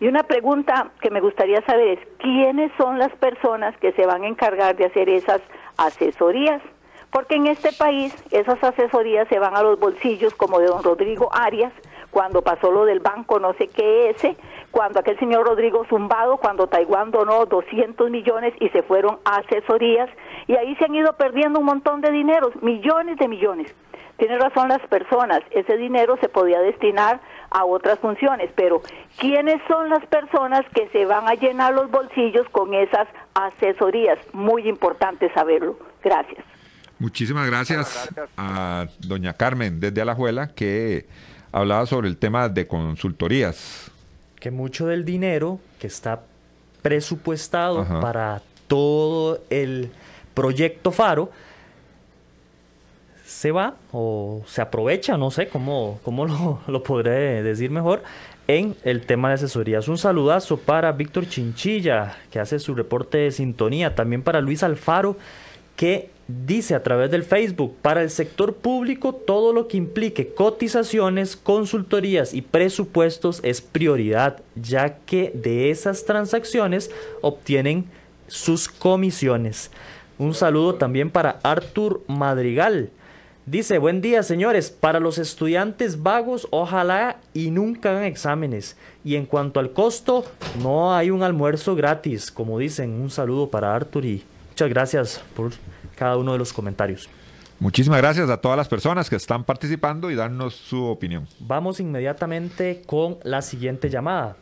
Y 0.00 0.08
una 0.08 0.24
pregunta 0.24 0.90
que 1.00 1.10
me 1.10 1.20
gustaría 1.20 1.62
saber 1.62 1.98
es, 1.98 1.98
¿quiénes 2.18 2.72
son 2.76 2.98
las 2.98 3.12
personas 3.12 3.76
que 3.78 3.92
se 3.92 4.04
van 4.04 4.24
a 4.24 4.26
encargar 4.26 4.74
de 4.74 4.86
hacer 4.86 5.08
esas 5.08 5.40
asesorías? 5.76 6.60
Porque 7.12 7.36
en 7.36 7.46
este 7.46 7.72
país 7.72 8.12
esas 8.30 8.62
asesorías 8.64 9.28
se 9.28 9.38
van 9.38 9.54
a 9.54 9.62
los 9.62 9.78
bolsillos 9.78 10.34
como 10.34 10.58
de 10.58 10.66
don 10.66 10.82
Rodrigo 10.82 11.28
Arias, 11.32 11.72
cuando 12.10 12.42
pasó 12.42 12.72
lo 12.72 12.84
del 12.84 13.00
banco 13.00 13.38
no 13.38 13.52
sé 13.54 13.68
qué 13.68 14.10
ese, 14.10 14.36
cuando 14.72 14.98
aquel 14.98 15.18
señor 15.18 15.46
Rodrigo 15.46 15.84
Zumbado, 15.88 16.38
cuando 16.38 16.66
Taiwán 16.66 17.10
donó 17.12 17.46
200 17.46 18.10
millones 18.10 18.54
y 18.58 18.70
se 18.70 18.82
fueron 18.82 19.18
asesorías, 19.24 20.10
y 20.48 20.54
ahí 20.54 20.74
se 20.76 20.86
han 20.86 20.94
ido 20.94 21.12
perdiendo 21.12 21.60
un 21.60 21.66
montón 21.66 22.00
de 22.00 22.10
dinero, 22.10 22.50
millones 22.62 23.18
de 23.18 23.28
millones. 23.28 23.72
Tiene 24.16 24.38
razón 24.38 24.68
las 24.68 24.80
personas, 24.88 25.40
ese 25.50 25.76
dinero 25.76 26.16
se 26.20 26.28
podía 26.28 26.60
destinar 26.60 27.20
a 27.50 27.64
otras 27.64 27.98
funciones, 27.98 28.50
pero 28.54 28.80
¿quiénes 29.18 29.60
son 29.68 29.90
las 29.90 30.04
personas 30.06 30.62
que 30.74 30.88
se 30.88 31.04
van 31.04 31.28
a 31.28 31.34
llenar 31.34 31.74
los 31.74 31.90
bolsillos 31.90 32.48
con 32.50 32.72
esas 32.72 33.08
asesorías? 33.34 34.18
Muy 34.32 34.68
importante 34.68 35.30
saberlo. 35.34 35.76
Gracias. 36.02 36.44
Muchísimas 36.98 37.48
gracias, 37.50 38.08
a 38.36 38.86
doña 39.00 39.34
Carmen 39.34 39.80
desde 39.80 40.00
Alajuela 40.00 40.54
que 40.54 41.06
hablaba 41.50 41.84
sobre 41.86 42.08
el 42.08 42.16
tema 42.16 42.48
de 42.48 42.66
consultorías. 42.66 43.91
Que 44.42 44.50
mucho 44.50 44.88
del 44.88 45.04
dinero 45.04 45.60
que 45.78 45.86
está 45.86 46.22
presupuestado 46.82 47.86
para 48.00 48.42
todo 48.66 49.40
el 49.50 49.92
proyecto 50.34 50.90
Faro 50.90 51.30
se 53.24 53.52
va 53.52 53.76
o 53.92 54.42
se 54.46 54.60
aprovecha, 54.60 55.16
no 55.16 55.30
sé 55.30 55.46
cómo, 55.46 56.00
cómo 56.02 56.26
lo, 56.26 56.60
lo 56.66 56.82
podré 56.82 57.44
decir 57.44 57.70
mejor, 57.70 58.02
en 58.48 58.74
el 58.82 59.06
tema 59.06 59.28
de 59.28 59.34
asesorías. 59.34 59.86
Un 59.86 59.96
saludazo 59.96 60.56
para 60.56 60.90
Víctor 60.90 61.28
Chinchilla, 61.28 62.16
que 62.32 62.40
hace 62.40 62.58
su 62.58 62.74
reporte 62.74 63.18
de 63.18 63.30
sintonía, 63.30 63.94
también 63.94 64.24
para 64.24 64.40
Luis 64.40 64.64
Alfaro, 64.64 65.16
que 65.76 66.10
dice 66.28 66.74
a 66.74 66.82
través 66.82 67.10
del 67.10 67.24
Facebook, 67.24 67.76
para 67.82 68.02
el 68.02 68.10
sector 68.10 68.54
público 68.54 69.14
todo 69.14 69.52
lo 69.52 69.68
que 69.68 69.76
implique 69.76 70.34
cotizaciones, 70.34 71.36
consultorías 71.36 72.34
y 72.34 72.42
presupuestos 72.42 73.40
es 73.42 73.60
prioridad, 73.60 74.40
ya 74.54 74.96
que 74.98 75.32
de 75.34 75.70
esas 75.70 76.04
transacciones 76.04 76.90
obtienen 77.20 77.86
sus 78.28 78.68
comisiones. 78.68 79.70
Un 80.18 80.34
saludo 80.34 80.76
también 80.76 81.10
para 81.10 81.38
Artur 81.42 82.02
Madrigal, 82.06 82.90
Dice, 83.44 83.78
buen 83.78 84.00
día 84.00 84.22
señores, 84.22 84.70
para 84.70 85.00
los 85.00 85.18
estudiantes 85.18 86.04
vagos, 86.04 86.46
ojalá 86.52 87.18
y 87.34 87.50
nunca 87.50 87.90
hagan 87.90 88.04
exámenes. 88.04 88.76
Y 89.02 89.16
en 89.16 89.26
cuanto 89.26 89.58
al 89.58 89.72
costo, 89.72 90.24
no 90.62 90.94
hay 90.94 91.10
un 91.10 91.24
almuerzo 91.24 91.74
gratis, 91.74 92.30
como 92.30 92.60
dicen. 92.60 92.92
Un 92.92 93.10
saludo 93.10 93.50
para 93.50 93.74
Arthur 93.74 94.04
y 94.04 94.22
muchas 94.50 94.68
gracias 94.68 95.22
por 95.34 95.50
cada 96.02 96.16
uno 96.16 96.32
de 96.32 96.38
los 96.38 96.52
comentarios. 96.52 97.08
Muchísimas 97.60 97.98
gracias 98.00 98.28
a 98.28 98.40
todas 98.40 98.56
las 98.56 98.66
personas 98.66 99.08
que 99.08 99.14
están 99.14 99.44
participando 99.44 100.10
y 100.10 100.16
darnos 100.16 100.52
su 100.52 100.84
opinión. 100.84 101.28
Vamos 101.38 101.78
inmediatamente 101.78 102.82
con 102.84 103.18
la 103.22 103.40
siguiente 103.40 103.88
llamada. 103.88 104.34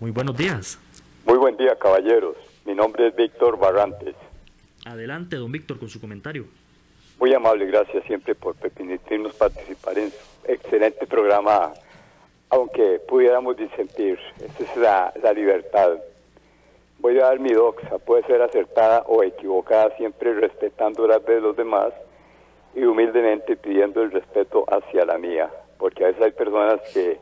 Muy 0.00 0.10
buenos 0.10 0.36
días. 0.36 0.80
Muy 1.24 1.38
buen 1.38 1.56
día, 1.56 1.76
caballeros. 1.80 2.34
Mi 2.66 2.74
nombre 2.74 3.06
es 3.06 3.14
Víctor 3.14 3.56
Barrantes. 3.56 4.16
Adelante, 4.84 5.36
don 5.36 5.52
Víctor, 5.52 5.78
con 5.78 5.88
su 5.88 6.00
comentario. 6.00 6.46
Muy 7.20 7.32
amable, 7.32 7.66
gracias 7.66 8.02
siempre 8.04 8.34
por 8.34 8.56
permitirnos 8.56 9.32
participar 9.36 9.96
en 9.96 10.10
su 10.10 10.52
excelente 10.52 11.06
programa, 11.06 11.72
aunque 12.50 13.00
pudiéramos 13.08 13.56
disentir. 13.56 14.18
Esa 14.38 14.72
es 14.72 14.76
la, 14.76 15.12
la 15.22 15.32
libertad. 15.32 15.98
Voy 17.00 17.16
a 17.20 17.26
dar 17.26 17.38
mi 17.38 17.52
doxa, 17.52 17.98
puede 17.98 18.24
ser 18.24 18.42
acertada 18.42 19.04
o 19.06 19.22
equivocada, 19.22 19.96
siempre 19.96 20.34
respetando 20.34 21.06
las 21.06 21.24
de 21.24 21.40
los 21.40 21.56
demás 21.56 21.92
y 22.74 22.82
humildemente 22.82 23.56
pidiendo 23.56 24.02
el 24.02 24.10
respeto 24.10 24.64
hacia 24.66 25.04
la 25.04 25.16
mía, 25.16 25.48
porque 25.78 26.02
a 26.02 26.08
veces 26.08 26.22
hay 26.22 26.32
personas 26.32 26.80
que 26.92 27.20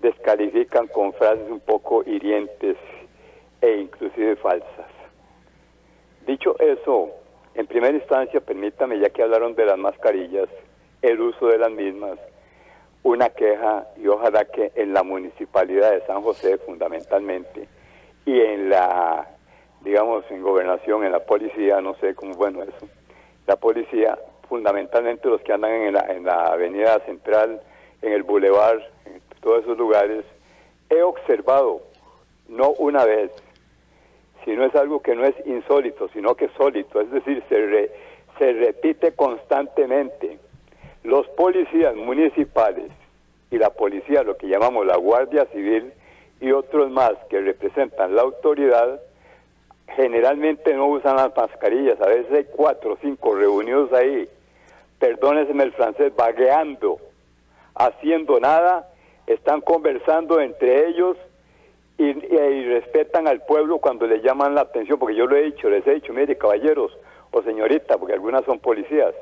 descalifican 0.00 0.86
con 0.86 1.12
frases 1.12 1.50
un 1.50 1.58
poco 1.58 2.04
hirientes 2.04 2.76
e 3.60 3.78
inclusive 3.78 4.36
falsas. 4.36 4.86
Dicho 6.24 6.56
eso, 6.60 7.10
en 7.56 7.66
primera 7.66 7.96
instancia, 7.96 8.40
permítame, 8.40 9.00
ya 9.00 9.10
que 9.10 9.24
hablaron 9.24 9.56
de 9.56 9.66
las 9.66 9.76
mascarillas, 9.78 10.48
el 11.02 11.20
uso 11.20 11.48
de 11.48 11.58
las 11.58 11.72
mismas, 11.72 12.16
una 13.02 13.30
queja 13.30 13.88
y 13.96 14.06
ojalá 14.06 14.44
que 14.44 14.70
en 14.76 14.92
la 14.92 15.02
municipalidad 15.02 15.90
de 15.90 16.06
San 16.06 16.22
José 16.22 16.58
fundamentalmente 16.58 17.66
y 18.26 18.40
en 18.40 18.68
la, 18.68 19.26
digamos, 19.82 20.24
en 20.30 20.42
gobernación, 20.42 21.04
en 21.04 21.12
la 21.12 21.20
policía, 21.20 21.80
no 21.80 21.94
sé 21.94 22.14
cómo 22.14 22.34
bueno 22.34 22.62
eso, 22.64 22.88
la 23.46 23.56
policía, 23.56 24.18
fundamentalmente 24.48 25.28
los 25.28 25.40
que 25.40 25.52
andan 25.52 25.70
en 25.70 25.94
la, 25.94 26.00
en 26.08 26.24
la 26.24 26.48
avenida 26.48 26.98
central, 27.06 27.60
en 28.02 28.12
el 28.12 28.24
bulevar, 28.24 28.84
en 29.06 29.20
todos 29.40 29.62
esos 29.62 29.78
lugares, 29.78 30.24
he 30.90 31.02
observado, 31.02 31.80
no 32.48 32.70
una 32.70 33.04
vez, 33.04 33.30
sino 34.44 34.64
es 34.64 34.74
algo 34.74 35.00
que 35.00 35.14
no 35.14 35.24
es 35.24 35.34
insólito, 35.46 36.08
sino 36.08 36.34
que 36.34 36.46
es 36.46 36.52
sólido, 36.52 37.00
es 37.00 37.10
decir, 37.12 37.42
se, 37.48 37.90
se 38.38 38.52
repite 38.52 39.12
constantemente. 39.12 40.38
Los 41.04 41.28
policías 41.28 41.94
municipales 41.94 42.90
y 43.52 43.58
la 43.58 43.70
policía, 43.70 44.24
lo 44.24 44.36
que 44.36 44.48
llamamos 44.48 44.84
la 44.84 44.96
Guardia 44.96 45.46
Civil 45.46 45.92
y 46.40 46.52
otros 46.52 46.90
más 46.90 47.12
que 47.30 47.40
representan 47.40 48.14
la 48.14 48.22
autoridad, 48.22 49.00
generalmente 49.94 50.74
no 50.74 50.86
usan 50.86 51.16
las 51.16 51.34
mascarillas, 51.36 52.00
a 52.00 52.06
veces 52.06 52.32
hay 52.32 52.44
cuatro 52.44 52.92
o 52.94 52.98
cinco 53.00 53.34
reunidos 53.34 53.92
ahí, 53.92 54.28
perdónenme 54.98 55.64
el 55.64 55.72
francés, 55.72 56.14
vagueando, 56.14 56.98
haciendo 57.74 58.40
nada, 58.40 58.88
están 59.26 59.60
conversando 59.60 60.40
entre 60.40 60.88
ellos 60.88 61.16
y, 61.98 62.12
respetan 62.12 63.26
al 63.26 63.40
pueblo 63.42 63.78
cuando 63.78 64.06
le 64.06 64.20
llaman 64.20 64.54
la 64.54 64.62
atención, 64.62 64.98
porque 64.98 65.14
yo 65.14 65.26
lo 65.26 65.36
he 65.36 65.44
dicho, 65.44 65.70
les 65.70 65.86
he 65.86 65.94
dicho, 65.94 66.12
mire 66.12 66.36
caballeros 66.36 66.96
o 67.30 67.42
señorita, 67.42 67.96
porque 67.96 68.14
algunas 68.14 68.44
son 68.44 68.58
policías, 68.58 69.14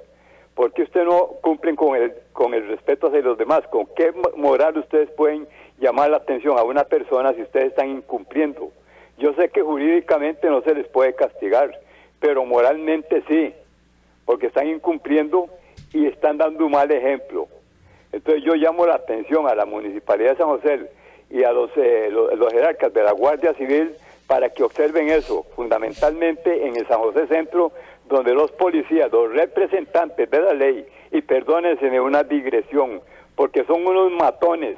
¿por 0.55 0.73
qué 0.73 0.83
ustedes 0.83 1.07
no 1.07 1.27
cumplen 1.41 1.77
con 1.77 1.97
el, 1.97 2.13
con 2.33 2.55
el 2.55 2.67
respeto 2.69 3.09
hacia 3.09 3.21
los 3.21 3.39
demás? 3.39 3.67
¿Con 3.69 3.87
qué 3.97 4.13
moral 4.37 4.79
ustedes 4.79 5.11
pueden 5.11 5.47
llamar 5.79 6.11
la 6.11 6.19
atención 6.19 6.59
a 6.59 6.63
una 6.63 6.85
persona 6.85 7.33
si 7.35 7.43
ustedes 7.43 7.69
están 7.69 7.89
incumpliendo? 7.89 8.71
Yo 9.19 9.33
sé 9.35 9.49
que 9.49 9.63
jurídicamente 9.63 10.49
no 10.49 10.63
se 10.63 10.75
les 10.75 10.87
puede 10.89 11.15
castigar, 11.15 11.79
pero 12.21 12.45
moralmente 12.45 13.23
sí, 13.29 13.53
porque 14.25 14.47
están 14.47 14.69
incumpliendo 14.69 15.49
y 15.93 16.07
están 16.07 16.39
dando 16.39 16.67
un 16.67 16.73
mal 16.73 16.91
ejemplo. 16.91 17.47
Entonces 18.13 18.45
yo 18.45 18.55
llamo 18.55 18.87
la 18.87 18.95
atención 18.95 19.49
a 19.49 19.55
la 19.55 19.65
Municipalidad 19.65 20.33
de 20.33 20.37
San 20.37 20.47
José 20.47 20.91
y 21.31 21.43
a 21.43 21.53
los, 21.53 21.71
eh, 21.77 22.09
los, 22.11 22.53
jerarcas 22.53 22.93
de 22.93 23.03
la 23.03 23.13
Guardia 23.13 23.55
Civil 23.55 23.95
para 24.27 24.51
que 24.51 24.63
observen 24.63 25.09
eso, 25.11 25.45
fundamentalmente 25.55 26.67
en 26.67 26.77
el 26.77 26.87
San 26.87 27.01
José 27.01 27.27
Centro, 27.27 27.73
donde 28.09 28.33
los 28.35 28.51
policías, 28.53 29.11
los 29.13 29.33
representantes 29.33 30.31
de 30.31 30.41
la 30.41 30.55
ley, 30.55 30.87
y 31.11 31.23
perdónense 31.23 31.91
de 31.91 32.01
una 32.01 32.23
digresión, 32.23 33.01
porque 33.37 33.65
son 33.65 33.87
unos 33.87 34.11
matones, 34.13 34.77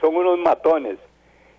son 0.00 0.16
unos 0.16 0.38
matones 0.38 0.98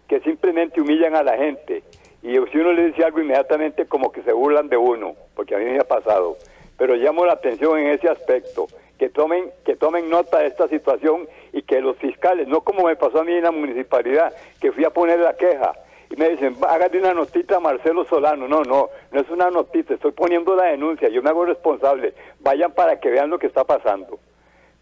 que 0.08 0.19
simplemente 0.22 0.82
humillan 0.82 1.15
a 1.15 1.24
la 1.24 1.38
gente. 1.38 1.84
Y 2.22 2.38
si 2.52 2.58
uno 2.58 2.72
le 2.72 2.88
dice 2.88 3.04
algo 3.04 3.19
inmediatamente 3.19 3.86
como 3.86 4.12
que 4.12 4.22
se 4.22 4.32
burlan 4.32 4.69
de 4.69 4.78
uno, 4.78 5.15
porque 5.36 5.56
a 5.56 5.58
mí 5.58 5.65
me 5.65 5.80
ha 5.80 5.88
pasado. 5.88 6.38
Pero 6.78 6.96
llamo 6.96 7.26
la 7.26 7.34
atención 7.34 7.78
en 7.80 7.88
ese 7.88 8.10
aspecto 8.10 8.67
que 8.98 9.10
tomen, 9.10 9.50
que 9.65 9.76
tomen 9.76 10.10
nota 10.10 10.39
de 10.39 10.48
esta 10.48 10.67
situación 10.67 11.28
y 11.52 11.63
que 11.63 11.82
los 11.82 11.98
fiscales, 11.98 12.48
no 12.48 12.62
como 12.62 12.86
me 12.86 12.96
pasó 12.96 13.19
a 13.19 13.24
mí 13.24 13.34
en 13.34 13.43
la 13.43 13.52
municipalidad, 13.52 14.34
que 14.62 14.72
fui 14.72 14.86
a 14.86 14.89
poner 14.89 15.19
la 15.19 15.36
queja 15.36 15.74
y 16.13 16.15
me 16.15 16.30
dicen, 16.30 16.56
hágale 16.69 16.99
una 16.99 17.15
notita 17.15 17.56
a 17.56 17.60
Marcelo 17.60 18.06
Solano. 18.06 18.47
No, 18.47 18.62
no, 18.62 18.89
no 19.12 19.19
es 19.19 19.28
una 19.32 19.49
notita, 19.49 19.95
estoy 19.95 20.12
poniendo 20.12 20.56
la 20.56 20.65
denuncia, 20.65 21.10
yo 21.10 21.23
me 21.23 21.32
hago 21.32 21.43
responsable. 21.43 22.13
Vayan 22.39 22.71
para 22.71 22.99
que 22.99 23.10
vean 23.10 23.32
lo 23.32 23.39
que 23.39 23.47
está 23.47 23.63
pasando. 23.63 24.19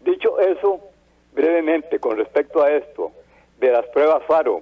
Dicho 0.00 0.38
eso, 0.40 0.80
brevemente, 1.32 1.98
con 1.98 2.18
respecto 2.18 2.62
a 2.62 2.70
esto, 2.70 3.12
de 3.58 3.72
las 3.72 3.86
pruebas 3.86 4.22
FARO, 4.24 4.60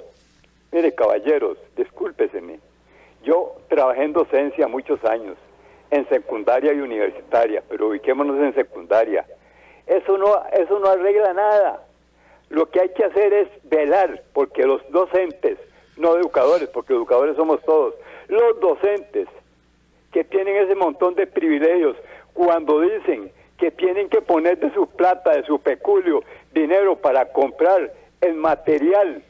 mire 0.71 0.95
caballeros, 0.95 1.59
discúlpeseme, 1.77 2.61
yo 3.25 3.57
trabajé 3.69 4.05
en 4.05 4.13
docencia 4.13 4.69
muchos 4.69 5.05
años, 5.05 5.37
en 5.91 6.09
secundaria 6.09 6.73
y 6.73 6.79
universitaria, 6.79 7.65
pero 7.69 7.89
ubiquémonos 7.89 8.39
en 8.39 8.55
secundaria. 8.55 9.27
Eso 9.89 10.17
no, 10.17 10.41
eso 10.53 10.79
no 10.79 10.89
arregla 10.89 11.33
nada. 11.33 11.83
Lo 12.49 12.67
que 12.67 12.81
hay 12.81 12.91
que 12.91 13.07
hacer 13.07 13.33
es 13.33 13.49
velar 13.65 14.23
porque 14.33 14.65
los 14.67 14.89
docentes, 14.93 15.59
no 16.01 16.17
educadores, 16.17 16.69
porque 16.69 16.95
educadores 16.95 17.37
somos 17.37 17.63
todos, 17.63 17.95
los 18.29 18.59
docentes 18.61 19.29
que 20.13 20.25
tienen 20.25 20.57
ese 20.57 20.75
montón 20.75 21.15
de 21.15 21.27
privilegios, 21.27 21.97
cuando 22.35 22.81
dicen 22.81 23.31
que 23.59 23.71
tienen 23.71 24.09
que 24.09 24.23
poner 24.23 24.59
de 24.59 24.73
su 24.73 24.87
plata, 24.87 25.33
de 25.37 25.45
su 25.45 25.61
peculio, 25.61 26.25
dinero 26.53 26.97
para 26.97 27.27
comprar 27.33 27.93
el 28.21 28.35
material 28.35 29.23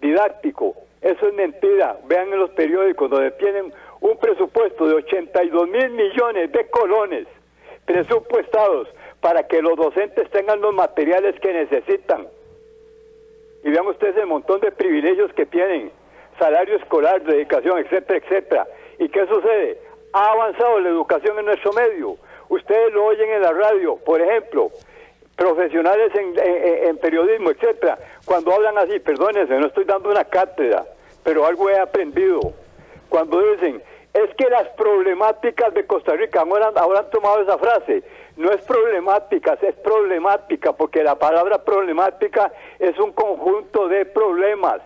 didáctico, 0.00 0.74
eso 1.00 1.28
es 1.28 1.34
mentira. 1.34 1.96
Vean 2.06 2.32
en 2.32 2.38
los 2.38 2.50
periódicos 2.50 3.10
donde 3.10 3.30
tienen 3.32 3.72
un 4.00 4.16
presupuesto 4.18 4.86
de 4.88 4.94
82 4.94 5.68
mil 5.68 5.90
millones 5.90 6.52
de 6.52 6.66
colones 6.68 7.26
presupuestados 7.84 8.88
para 9.20 9.46
que 9.46 9.62
los 9.62 9.76
docentes 9.76 10.28
tengan 10.30 10.60
los 10.60 10.74
materiales 10.74 11.38
que 11.40 11.52
necesitan. 11.52 12.26
Y 13.66 13.70
vean 13.70 13.88
ustedes 13.88 14.16
el 14.16 14.28
montón 14.28 14.60
de 14.60 14.70
privilegios 14.70 15.32
que 15.32 15.44
tienen, 15.44 15.90
salario 16.38 16.76
escolar, 16.76 17.20
dedicación, 17.24 17.78
etcétera, 17.78 18.20
etcétera. 18.24 18.66
¿Y 19.00 19.08
qué 19.08 19.26
sucede? 19.26 19.80
Ha 20.12 20.30
avanzado 20.30 20.78
la 20.78 20.88
educación 20.90 21.36
en 21.40 21.46
nuestro 21.46 21.72
medio. 21.72 22.16
Ustedes 22.48 22.92
lo 22.92 23.04
oyen 23.04 23.28
en 23.28 23.42
la 23.42 23.50
radio, 23.50 23.96
por 23.96 24.20
ejemplo, 24.20 24.70
profesionales 25.34 26.12
en, 26.14 26.96
periodismo, 26.98 27.50
etcétera, 27.50 27.98
cuando 28.24 28.54
hablan 28.54 28.78
así, 28.78 29.00
perdónense, 29.00 29.58
no 29.58 29.66
estoy 29.66 29.84
dando 29.84 30.10
una 30.10 30.22
cátedra, 30.22 30.84
pero 31.24 31.44
algo 31.44 31.68
he 31.68 31.76
aprendido. 31.76 32.38
Cuando 33.08 33.40
dicen, 33.50 33.82
es 34.16 34.34
que 34.36 34.48
las 34.48 34.68
problemáticas 34.70 35.74
de 35.74 35.86
Costa 35.86 36.14
Rica, 36.14 36.40
ahora, 36.40 36.72
ahora 36.76 37.00
han 37.00 37.10
tomado 37.10 37.42
esa 37.42 37.58
frase, 37.58 38.02
no 38.36 38.50
es 38.50 38.62
problemática, 38.64 39.58
es 39.60 39.74
problemática, 39.76 40.72
porque 40.72 41.02
la 41.02 41.16
palabra 41.16 41.62
problemática 41.62 42.50
es 42.78 42.98
un 42.98 43.12
conjunto 43.12 43.88
de 43.88 44.06
problemas. 44.06 44.80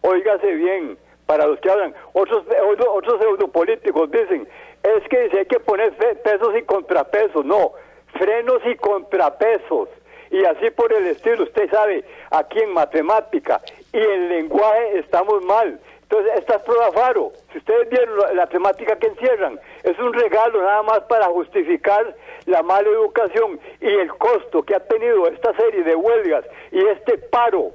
Óigase 0.00 0.54
bien, 0.54 0.96
para 1.26 1.46
los 1.46 1.60
que 1.60 1.70
hablan, 1.70 1.94
otros, 2.14 2.44
otros 2.88 3.20
pseudopolíticos 3.20 4.10
dicen, 4.10 4.48
es 4.82 5.08
que 5.08 5.30
hay 5.38 5.46
que 5.46 5.60
poner 5.60 5.92
pesos 6.22 6.56
y 6.56 6.62
contrapesos, 6.62 7.44
no, 7.44 7.72
frenos 8.18 8.62
y 8.64 8.74
contrapesos. 8.76 9.90
Y 10.30 10.44
así 10.46 10.70
por 10.70 10.90
el 10.94 11.08
estilo, 11.08 11.42
usted 11.42 11.70
sabe, 11.70 12.04
aquí 12.30 12.58
en 12.60 12.72
matemática 12.72 13.60
y 13.92 13.98
en 13.98 14.30
lenguaje 14.30 14.98
estamos 14.98 15.44
mal. 15.44 15.78
Entonces, 16.12 16.40
esta 16.40 16.56
es 16.56 16.62
prueba 16.64 16.92
faro. 16.92 17.32
Si 17.52 17.58
ustedes 17.58 17.88
vieron 17.88 18.36
la 18.36 18.46
temática 18.46 18.96
que 18.96 19.06
encierran, 19.06 19.58
es 19.82 19.98
un 19.98 20.12
regalo 20.12 20.60
nada 20.60 20.82
más 20.82 21.00
para 21.04 21.24
justificar 21.28 22.14
la 22.44 22.62
mala 22.62 22.86
educación 22.86 23.58
y 23.80 23.86
el 23.86 24.12
costo 24.16 24.62
que 24.62 24.74
ha 24.74 24.80
tenido 24.80 25.26
esta 25.28 25.56
serie 25.56 25.82
de 25.82 25.94
huelgas 25.94 26.44
y 26.70 26.86
este 26.86 27.16
paro 27.16 27.70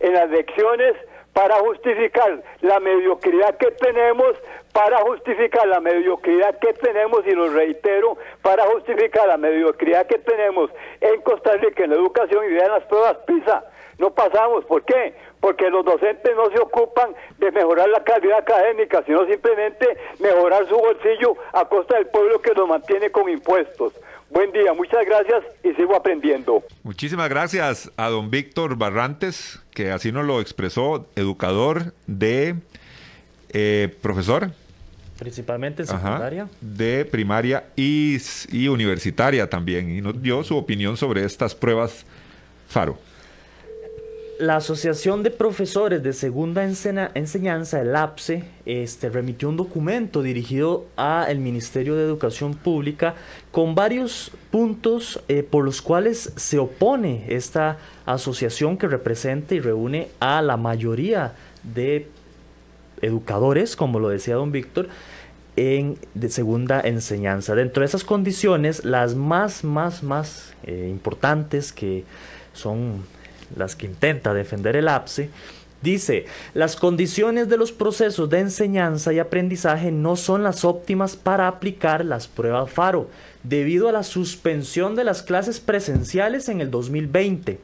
en 0.00 0.14
las 0.14 0.30
lecciones 0.30 0.96
para 1.32 1.56
justificar 1.56 2.42
la 2.60 2.80
mediocridad 2.80 3.56
que 3.56 3.70
tenemos, 3.72 4.36
para 4.72 4.98
justificar 4.98 5.66
la 5.66 5.80
mediocridad 5.80 6.58
que 6.58 6.72
tenemos, 6.74 7.26
y 7.26 7.30
lo 7.32 7.48
reitero, 7.50 8.16
para 8.42 8.64
justificar 8.66 9.28
la 9.28 9.36
mediocridad 9.36 10.06
que 10.06 10.18
tenemos 10.18 10.70
en 11.00 11.20
Costa 11.22 11.56
Rica 11.56 11.84
en 11.84 11.90
la 11.90 11.96
educación 11.96 12.44
y 12.44 12.54
vean 12.54 12.70
las 12.70 12.84
pruebas 12.84 13.16
PISA. 13.26 13.64
No 13.98 14.10
pasamos, 14.10 14.64
¿por 14.64 14.84
qué? 14.84 15.14
Porque 15.40 15.70
los 15.70 15.84
docentes 15.84 16.34
no 16.34 16.50
se 16.50 16.58
ocupan 16.58 17.14
de 17.38 17.50
mejorar 17.50 17.88
la 17.88 18.02
calidad 18.02 18.38
académica, 18.38 19.02
sino 19.04 19.26
simplemente 19.26 19.86
mejorar 20.18 20.66
su 20.68 20.76
bolsillo 20.76 21.36
a 21.52 21.68
costa 21.68 21.96
del 21.96 22.06
pueblo 22.06 22.40
que 22.40 22.52
los 22.54 22.68
mantiene 22.68 23.10
con 23.10 23.28
impuestos. 23.28 23.92
Buen 24.30 24.50
día, 24.50 24.72
muchas 24.72 25.04
gracias 25.04 25.44
y 25.62 25.74
sigo 25.74 25.94
aprendiendo. 25.94 26.62
Muchísimas 26.82 27.28
gracias 27.28 27.92
a 27.98 28.08
don 28.08 28.30
Víctor 28.30 28.76
Barrantes, 28.76 29.61
que 29.74 29.90
así 29.90 30.12
nos 30.12 30.26
lo 30.26 30.40
expresó, 30.40 31.08
educador 31.16 31.94
de 32.06 32.56
eh, 33.50 33.94
profesor. 34.00 34.52
Principalmente 35.18 35.86
secundaria. 35.86 36.48
de 36.60 37.04
primaria 37.04 37.64
y, 37.76 38.18
y 38.50 38.68
universitaria 38.68 39.48
también. 39.48 39.90
Y 39.96 40.00
nos 40.00 40.20
dio 40.20 40.42
su 40.42 40.56
opinión 40.56 40.96
sobre 40.96 41.24
estas 41.24 41.54
pruebas 41.54 42.04
FARO 42.68 42.98
la 44.42 44.56
Asociación 44.56 45.22
de 45.22 45.30
Profesores 45.30 46.02
de 46.02 46.12
Segunda 46.12 46.64
Enseñanza, 46.64 47.80
el 47.80 47.94
APSE, 47.94 48.42
este, 48.66 49.08
remitió 49.08 49.48
un 49.48 49.56
documento 49.56 50.20
dirigido 50.20 50.86
al 50.96 51.38
Ministerio 51.38 51.94
de 51.94 52.02
Educación 52.02 52.54
Pública 52.54 53.14
con 53.52 53.76
varios 53.76 54.32
puntos 54.50 55.22
eh, 55.28 55.44
por 55.44 55.64
los 55.64 55.80
cuales 55.80 56.32
se 56.34 56.58
opone 56.58 57.24
esta 57.28 57.78
asociación 58.04 58.78
que 58.78 58.88
representa 58.88 59.54
y 59.54 59.60
reúne 59.60 60.08
a 60.18 60.42
la 60.42 60.56
mayoría 60.56 61.34
de 61.62 62.08
educadores, 63.00 63.76
como 63.76 64.00
lo 64.00 64.08
decía 64.08 64.34
don 64.34 64.50
Víctor, 64.50 64.88
en 65.54 65.98
de 66.14 66.28
segunda 66.30 66.80
enseñanza. 66.80 67.54
Dentro 67.54 67.82
de 67.82 67.86
esas 67.86 68.02
condiciones, 68.02 68.84
las 68.84 69.14
más, 69.14 69.62
más, 69.62 70.02
más 70.02 70.52
eh, 70.64 70.88
importantes 70.90 71.72
que 71.72 72.04
son 72.54 73.04
las 73.56 73.76
que 73.76 73.86
intenta 73.86 74.34
defender 74.34 74.76
el 74.76 74.88
APSE, 74.88 75.30
dice, 75.82 76.26
las 76.54 76.76
condiciones 76.76 77.48
de 77.48 77.56
los 77.56 77.72
procesos 77.72 78.30
de 78.30 78.40
enseñanza 78.40 79.12
y 79.12 79.18
aprendizaje 79.18 79.90
no 79.90 80.16
son 80.16 80.42
las 80.42 80.64
óptimas 80.64 81.16
para 81.16 81.48
aplicar 81.48 82.04
las 82.04 82.28
pruebas 82.28 82.70
FARO, 82.70 83.08
debido 83.42 83.88
a 83.88 83.92
la 83.92 84.02
suspensión 84.02 84.94
de 84.94 85.04
las 85.04 85.22
clases 85.22 85.60
presenciales 85.60 86.48
en 86.48 86.60
el 86.60 86.70
2020 86.70 87.58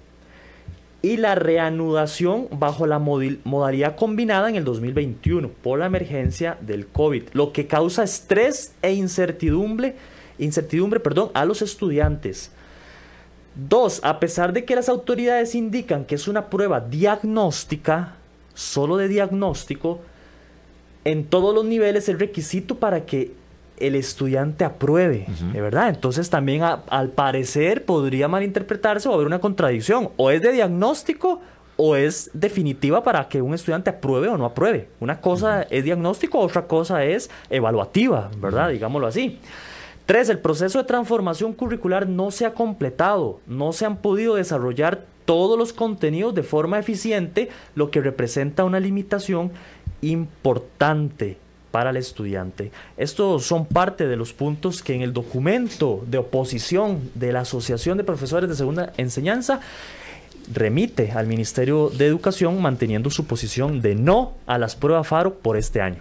y 1.00 1.16
la 1.16 1.34
reanudación 1.34 2.48
bajo 2.50 2.86
la 2.86 2.98
modalidad 2.98 3.96
combinada 3.96 4.48
en 4.48 4.56
el 4.56 4.64
2021 4.64 5.48
por 5.62 5.78
la 5.78 5.86
emergencia 5.86 6.58
del 6.60 6.86
COVID, 6.86 7.22
lo 7.34 7.52
que 7.52 7.66
causa 7.66 8.02
estrés 8.02 8.72
e 8.82 8.92
incertidumbre, 8.94 9.94
incertidumbre 10.38 10.98
perdón, 10.98 11.30
a 11.34 11.44
los 11.44 11.62
estudiantes. 11.62 12.50
Dos, 13.58 14.00
a 14.04 14.20
pesar 14.20 14.52
de 14.52 14.64
que 14.64 14.76
las 14.76 14.88
autoridades 14.88 15.56
indican 15.56 16.04
que 16.04 16.14
es 16.14 16.28
una 16.28 16.48
prueba 16.48 16.80
diagnóstica, 16.80 18.14
solo 18.54 18.96
de 18.96 19.08
diagnóstico, 19.08 19.98
en 21.04 21.24
todos 21.24 21.52
los 21.52 21.64
niveles 21.64 22.08
el 22.08 22.20
requisito 22.20 22.76
para 22.76 23.04
que 23.04 23.32
el 23.78 23.96
estudiante 23.96 24.64
apruebe, 24.64 25.26
¿de 25.52 25.60
verdad? 25.60 25.88
Entonces 25.88 26.30
también 26.30 26.62
al 26.62 27.08
parecer 27.10 27.84
podría 27.84 28.28
malinterpretarse 28.28 29.08
o 29.08 29.14
haber 29.14 29.26
una 29.26 29.40
contradicción, 29.40 30.10
o 30.16 30.30
es 30.30 30.40
de 30.40 30.52
diagnóstico 30.52 31.40
o 31.76 31.96
es 31.96 32.30
definitiva 32.34 33.02
para 33.02 33.28
que 33.28 33.40
un 33.40 33.54
estudiante 33.54 33.90
apruebe 33.90 34.28
o 34.28 34.36
no 34.36 34.44
apruebe. 34.44 34.88
Una 35.00 35.20
cosa 35.20 35.62
es 35.62 35.84
diagnóstico, 35.84 36.38
otra 36.40 36.66
cosa 36.66 37.04
es 37.04 37.30
evaluativa, 37.50 38.30
¿verdad? 38.38 38.70
Digámoslo 38.70 39.06
así. 39.06 39.38
Tres, 40.08 40.30
el 40.30 40.38
proceso 40.38 40.78
de 40.78 40.84
transformación 40.84 41.52
curricular 41.52 42.08
no 42.08 42.30
se 42.30 42.46
ha 42.46 42.54
completado, 42.54 43.40
no 43.46 43.74
se 43.74 43.84
han 43.84 43.98
podido 43.98 44.36
desarrollar 44.36 45.04
todos 45.26 45.58
los 45.58 45.74
contenidos 45.74 46.34
de 46.34 46.42
forma 46.42 46.78
eficiente, 46.78 47.50
lo 47.74 47.90
que 47.90 48.00
representa 48.00 48.64
una 48.64 48.80
limitación 48.80 49.50
importante 50.00 51.36
para 51.70 51.90
el 51.90 51.98
estudiante. 51.98 52.72
Estos 52.96 53.44
son 53.44 53.66
parte 53.66 54.06
de 54.06 54.16
los 54.16 54.32
puntos 54.32 54.82
que 54.82 54.94
en 54.94 55.02
el 55.02 55.12
documento 55.12 56.02
de 56.06 56.16
oposición 56.16 57.10
de 57.14 57.30
la 57.30 57.40
Asociación 57.40 57.98
de 57.98 58.04
Profesores 58.04 58.48
de 58.48 58.56
Segunda 58.56 58.94
Enseñanza 58.96 59.60
remite 60.54 61.12
al 61.12 61.26
Ministerio 61.26 61.90
de 61.90 62.06
Educación 62.06 62.62
manteniendo 62.62 63.10
su 63.10 63.26
posición 63.26 63.82
de 63.82 63.94
no 63.94 64.32
a 64.46 64.56
las 64.56 64.74
pruebas 64.74 65.06
FARO 65.06 65.34
por 65.34 65.58
este 65.58 65.82
año. 65.82 66.00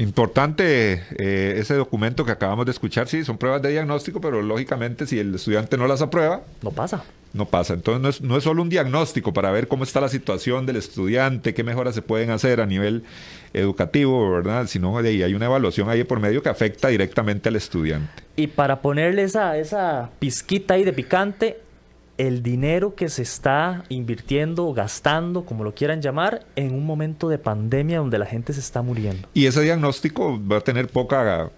Importante 0.00 1.02
eh, 1.18 1.56
ese 1.58 1.74
documento 1.74 2.24
que 2.24 2.32
acabamos 2.32 2.64
de 2.64 2.72
escuchar, 2.72 3.06
sí, 3.06 3.22
son 3.22 3.36
pruebas 3.36 3.60
de 3.60 3.68
diagnóstico, 3.70 4.18
pero 4.18 4.40
lógicamente 4.40 5.06
si 5.06 5.18
el 5.18 5.34
estudiante 5.34 5.76
no 5.76 5.86
las 5.86 6.00
aprueba, 6.00 6.40
no 6.62 6.70
pasa. 6.70 7.04
No 7.34 7.44
pasa. 7.44 7.74
Entonces 7.74 8.00
no 8.00 8.08
es, 8.08 8.20
no 8.22 8.38
es 8.38 8.44
solo 8.44 8.62
un 8.62 8.70
diagnóstico 8.70 9.34
para 9.34 9.50
ver 9.50 9.68
cómo 9.68 9.84
está 9.84 10.00
la 10.00 10.08
situación 10.08 10.64
del 10.64 10.76
estudiante, 10.76 11.52
qué 11.52 11.64
mejoras 11.64 11.94
se 11.94 12.00
pueden 12.00 12.30
hacer 12.30 12.62
a 12.62 12.66
nivel 12.66 13.04
educativo, 13.52 14.32
¿verdad? 14.32 14.66
Sino 14.68 14.96
ahí 14.96 15.22
hay 15.22 15.34
una 15.34 15.44
evaluación 15.44 15.90
ahí 15.90 16.02
por 16.04 16.18
medio 16.18 16.42
que 16.42 16.48
afecta 16.48 16.88
directamente 16.88 17.50
al 17.50 17.56
estudiante. 17.56 18.22
Y 18.36 18.46
para 18.46 18.80
ponerle 18.80 19.24
esa, 19.24 19.58
esa 19.58 20.08
pizquita 20.18 20.74
ahí 20.74 20.84
de 20.84 20.94
picante, 20.94 21.58
el 22.20 22.42
dinero 22.42 22.94
que 22.94 23.08
se 23.08 23.22
está 23.22 23.84
invirtiendo, 23.88 24.74
gastando, 24.74 25.46
como 25.46 25.64
lo 25.64 25.74
quieran 25.74 26.02
llamar, 26.02 26.44
en 26.54 26.74
un 26.74 26.84
momento 26.84 27.30
de 27.30 27.38
pandemia 27.38 27.96
donde 27.96 28.18
la 28.18 28.26
gente 28.26 28.52
se 28.52 28.60
está 28.60 28.82
muriendo. 28.82 29.26
Y 29.32 29.46
ese 29.46 29.62
diagnóstico 29.62 30.38
va 30.46 30.58
a 30.58 30.60
tener 30.60 30.88
poca 30.88 31.50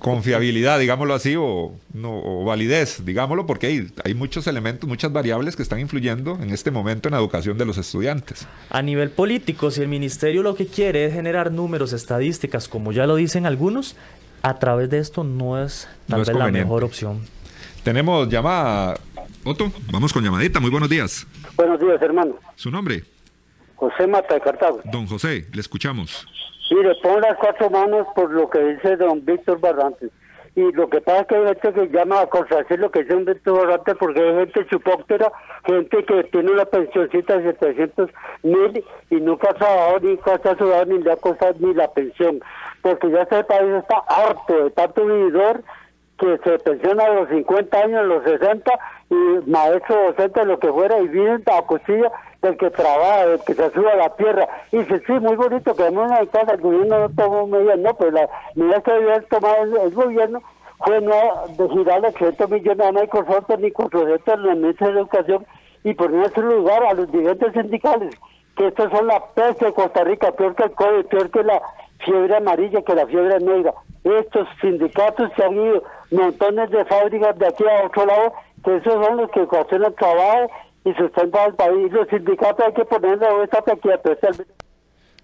confiabilidad, 0.00 0.80
digámoslo 0.80 1.14
así, 1.14 1.36
o, 1.38 1.74
no, 1.94 2.42
validez, 2.42 3.04
digámoslo, 3.04 3.46
porque 3.46 3.68
hay, 3.68 3.88
hay, 4.02 4.14
muchos 4.14 4.48
elementos, 4.48 4.88
muchas 4.88 5.12
variables 5.12 5.54
que 5.54 5.62
están 5.62 5.78
influyendo 5.78 6.40
en 6.42 6.50
este 6.50 6.72
momento 6.72 7.08
en 7.08 7.12
la 7.12 7.18
educación 7.18 7.56
de 7.56 7.66
los 7.66 7.78
estudiantes. 7.78 8.48
A 8.68 8.82
nivel 8.82 9.10
político, 9.10 9.70
si 9.70 9.80
el 9.80 9.88
ministerio 9.88 10.42
lo 10.42 10.56
que 10.56 10.66
quiere 10.66 11.04
es 11.04 11.14
generar 11.14 11.52
números, 11.52 11.92
estadísticas, 11.92 12.66
como 12.66 12.90
ya 12.90 13.06
lo 13.06 13.14
dicen 13.14 13.46
algunos, 13.46 13.94
a 14.42 14.58
través 14.58 14.90
de 14.90 14.98
esto 14.98 15.22
no 15.22 15.62
es 15.62 15.86
tal 16.08 16.24
vez 16.24 16.34
la 16.34 16.48
mejor 16.48 16.82
opción. 16.82 17.20
Tenemos 17.84 18.28
llamada 18.28 18.98
Otto, 19.42 19.72
vamos 19.90 20.12
con 20.12 20.22
llamadita. 20.22 20.60
Muy 20.60 20.70
buenos 20.70 20.90
días. 20.90 21.26
Buenos 21.56 21.80
días, 21.80 22.00
hermano. 22.02 22.34
¿Su 22.56 22.70
nombre? 22.70 23.02
José 23.76 24.06
Mata 24.06 24.34
de 24.34 24.40
Cartago. 24.42 24.80
Don 24.84 25.06
José, 25.06 25.46
le 25.54 25.60
escuchamos. 25.62 26.26
Mire, 26.70 26.94
pongo 27.02 27.20
las 27.20 27.36
cuatro 27.38 27.70
manos 27.70 28.06
por 28.14 28.30
lo 28.30 28.50
que 28.50 28.58
dice 28.58 28.96
don 28.96 29.24
Víctor 29.24 29.58
Barrantes. 29.58 30.10
Y 30.54 30.72
lo 30.72 30.90
que 30.90 31.00
pasa 31.00 31.22
es 31.22 31.26
que 31.28 31.36
hay 31.36 31.46
gente 31.46 31.72
que 31.72 31.88
llama 31.88 32.20
a 32.20 32.26
contradecir 32.26 32.78
lo 32.80 32.90
que 32.90 33.00
dice 33.00 33.14
don 33.14 33.24
Víctor 33.24 33.66
Barrantes 33.66 33.96
porque 33.98 34.20
hay 34.20 34.34
gente 34.34 34.66
chupóctera, 34.66 35.32
gente 35.64 36.04
que 36.04 36.24
tiene 36.24 36.52
una 36.52 36.66
pensioncita 36.66 37.38
de 37.38 37.52
700 37.52 38.10
mil 38.42 38.84
y 39.08 39.14
nunca 39.16 39.50
ha 39.50 39.54
trabajado, 39.54 40.00
ni 40.00 40.18
ha 40.22 40.58
sudado, 40.58 40.84
ni 40.84 41.02
le 41.02 41.12
ha 41.12 41.16
costado 41.16 41.54
ni 41.60 41.72
la 41.72 41.90
pensión. 41.90 42.40
Porque 42.82 43.10
ya 43.10 43.22
este 43.22 43.42
país 43.44 43.70
está 43.72 43.96
harto 44.06 44.64
de 44.64 44.70
tanto 44.70 45.06
vividor 45.06 45.62
que 46.20 46.38
se 46.44 46.58
pensiona 46.58 47.04
a 47.04 47.14
los 47.14 47.28
50 47.30 47.78
años, 47.78 48.00
a 48.00 48.02
los 48.02 48.22
60, 48.24 48.78
y 49.08 49.50
maestro 49.50 50.04
docente, 50.08 50.44
lo 50.44 50.58
que 50.58 50.70
fuera, 50.70 51.00
y 51.00 51.08
vienen 51.08 51.42
a 51.46 51.64
del 52.42 52.56
que 52.58 52.70
trabaja, 52.70 53.26
del 53.26 53.40
que 53.40 53.54
se 53.54 53.70
sube 53.70 53.90
a 53.90 53.96
la 53.96 54.14
tierra. 54.16 54.46
Y 54.70 54.78
dice, 54.78 55.02
sí, 55.06 55.12
muy 55.14 55.36
bonito 55.36 55.74
que 55.74 55.86
en 55.86 55.96
una 55.96 56.24
casa 56.26 56.52
el 56.52 56.60
gobierno 56.60 57.00
no 57.00 57.08
tomó 57.08 57.46
medidas, 57.46 57.78
no, 57.78 57.94
pues 57.94 58.12
la 58.12 58.28
medida 58.54 58.82
que 58.82 58.92
debía 58.92 59.20
tomar 59.30 59.56
el, 59.60 59.94
gobierno 59.94 60.42
fue 60.84 61.00
no 61.00 61.14
de 61.56 61.68
girarle 61.70 62.08
800 62.08 62.50
millones 62.50 62.86
a 62.86 62.92
Microsoft 62.92 63.50
ni 63.58 63.70
con 63.70 63.90
en 63.92 64.46
la 64.46 64.54
Ministerio 64.54 64.94
de 64.94 65.00
Educación 65.00 65.46
y 65.84 65.94
poner 65.94 66.26
en 66.26 66.34
su 66.34 66.42
lugar 66.42 66.82
a 66.84 66.94
los 66.94 67.10
dirigentes 67.10 67.52
sindicales, 67.54 68.14
que 68.56 68.66
estos 68.66 68.90
son 68.90 69.06
la 69.06 69.24
peste 69.34 69.66
de 69.66 69.72
Costa 69.72 70.04
Rica, 70.04 70.32
peor 70.32 70.54
que 70.54 70.64
el 70.64 70.72
COVID, 70.72 71.06
peor 71.06 71.30
que 71.30 71.42
la 71.42 71.62
fiebre 72.04 72.36
amarilla, 72.36 72.82
que 72.82 72.94
la 72.94 73.06
fiebre 73.06 73.40
negra. 73.40 73.74
Estos 74.04 74.48
sindicatos 74.60 75.30
se 75.36 75.44
han 75.44 75.54
ido 75.54 75.82
montones 76.10 76.70
de 76.70 76.84
fábricas 76.84 77.38
de 77.38 77.46
aquí 77.46 77.64
a 77.64 77.86
otro 77.86 78.06
lado, 78.06 78.32
que 78.64 78.76
esos 78.76 78.92
son 78.92 79.16
los 79.16 79.30
que 79.30 79.40
hacen 79.40 79.84
el 79.84 79.94
trabajo 79.94 80.50
y 80.84 80.92
sustentan 80.94 81.42
al 81.46 81.54
país. 81.54 81.92
Los 81.92 82.08
sindicatos 82.08 82.66
hay 82.66 82.72
que 82.72 82.84
ponerle 82.84 83.26
esta 83.44 83.62
pequeña 83.62 83.98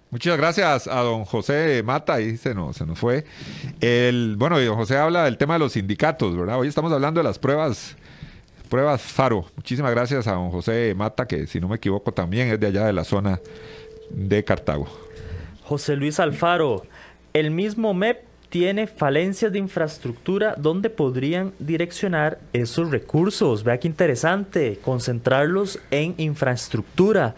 Muchas 0.09 0.37
gracias 0.37 0.87
a 0.87 1.01
don 1.01 1.25
José 1.25 1.83
Mata, 1.83 2.21
y 2.21 2.37
se 2.37 2.55
nos, 2.55 2.77
se 2.77 2.85
nos 2.85 2.97
fue. 2.97 3.25
El, 3.81 4.35
bueno, 4.37 4.59
don 4.59 4.77
José 4.77 4.97
habla 4.97 5.25
del 5.25 5.37
tema 5.37 5.55
de 5.55 5.59
los 5.59 5.73
sindicatos, 5.73 6.37
¿verdad? 6.37 6.57
Hoy 6.57 6.69
estamos 6.69 6.93
hablando 6.93 7.19
de 7.19 7.25
las 7.25 7.37
pruebas, 7.37 7.97
pruebas 8.69 9.01
Faro. 9.01 9.45
Muchísimas 9.57 9.91
gracias 9.91 10.25
a 10.27 10.33
don 10.33 10.49
José 10.49 10.93
Mata, 10.95 11.27
que 11.27 11.45
si 11.45 11.59
no 11.59 11.67
me 11.67 11.75
equivoco 11.75 12.13
también 12.13 12.47
es 12.47 12.59
de 12.59 12.67
allá 12.67 12.85
de 12.85 12.93
la 12.93 13.03
zona 13.03 13.41
de 14.09 14.43
Cartago. 14.45 14.87
José 15.65 15.97
Luis 15.97 16.21
Alfaro, 16.21 16.83
el 17.33 17.51
mismo 17.51 17.93
MEP 17.93 18.23
tiene 18.49 18.87
falencias 18.87 19.51
de 19.51 19.59
infraestructura 19.59 20.55
donde 20.57 20.89
podrían 20.89 21.53
direccionar 21.59 22.39
esos 22.53 22.91
recursos. 22.91 23.63
Vea 23.63 23.79
qué 23.79 23.87
interesante, 23.87 24.79
concentrarlos 24.83 25.79
en 25.91 26.15
infraestructura. 26.17 27.35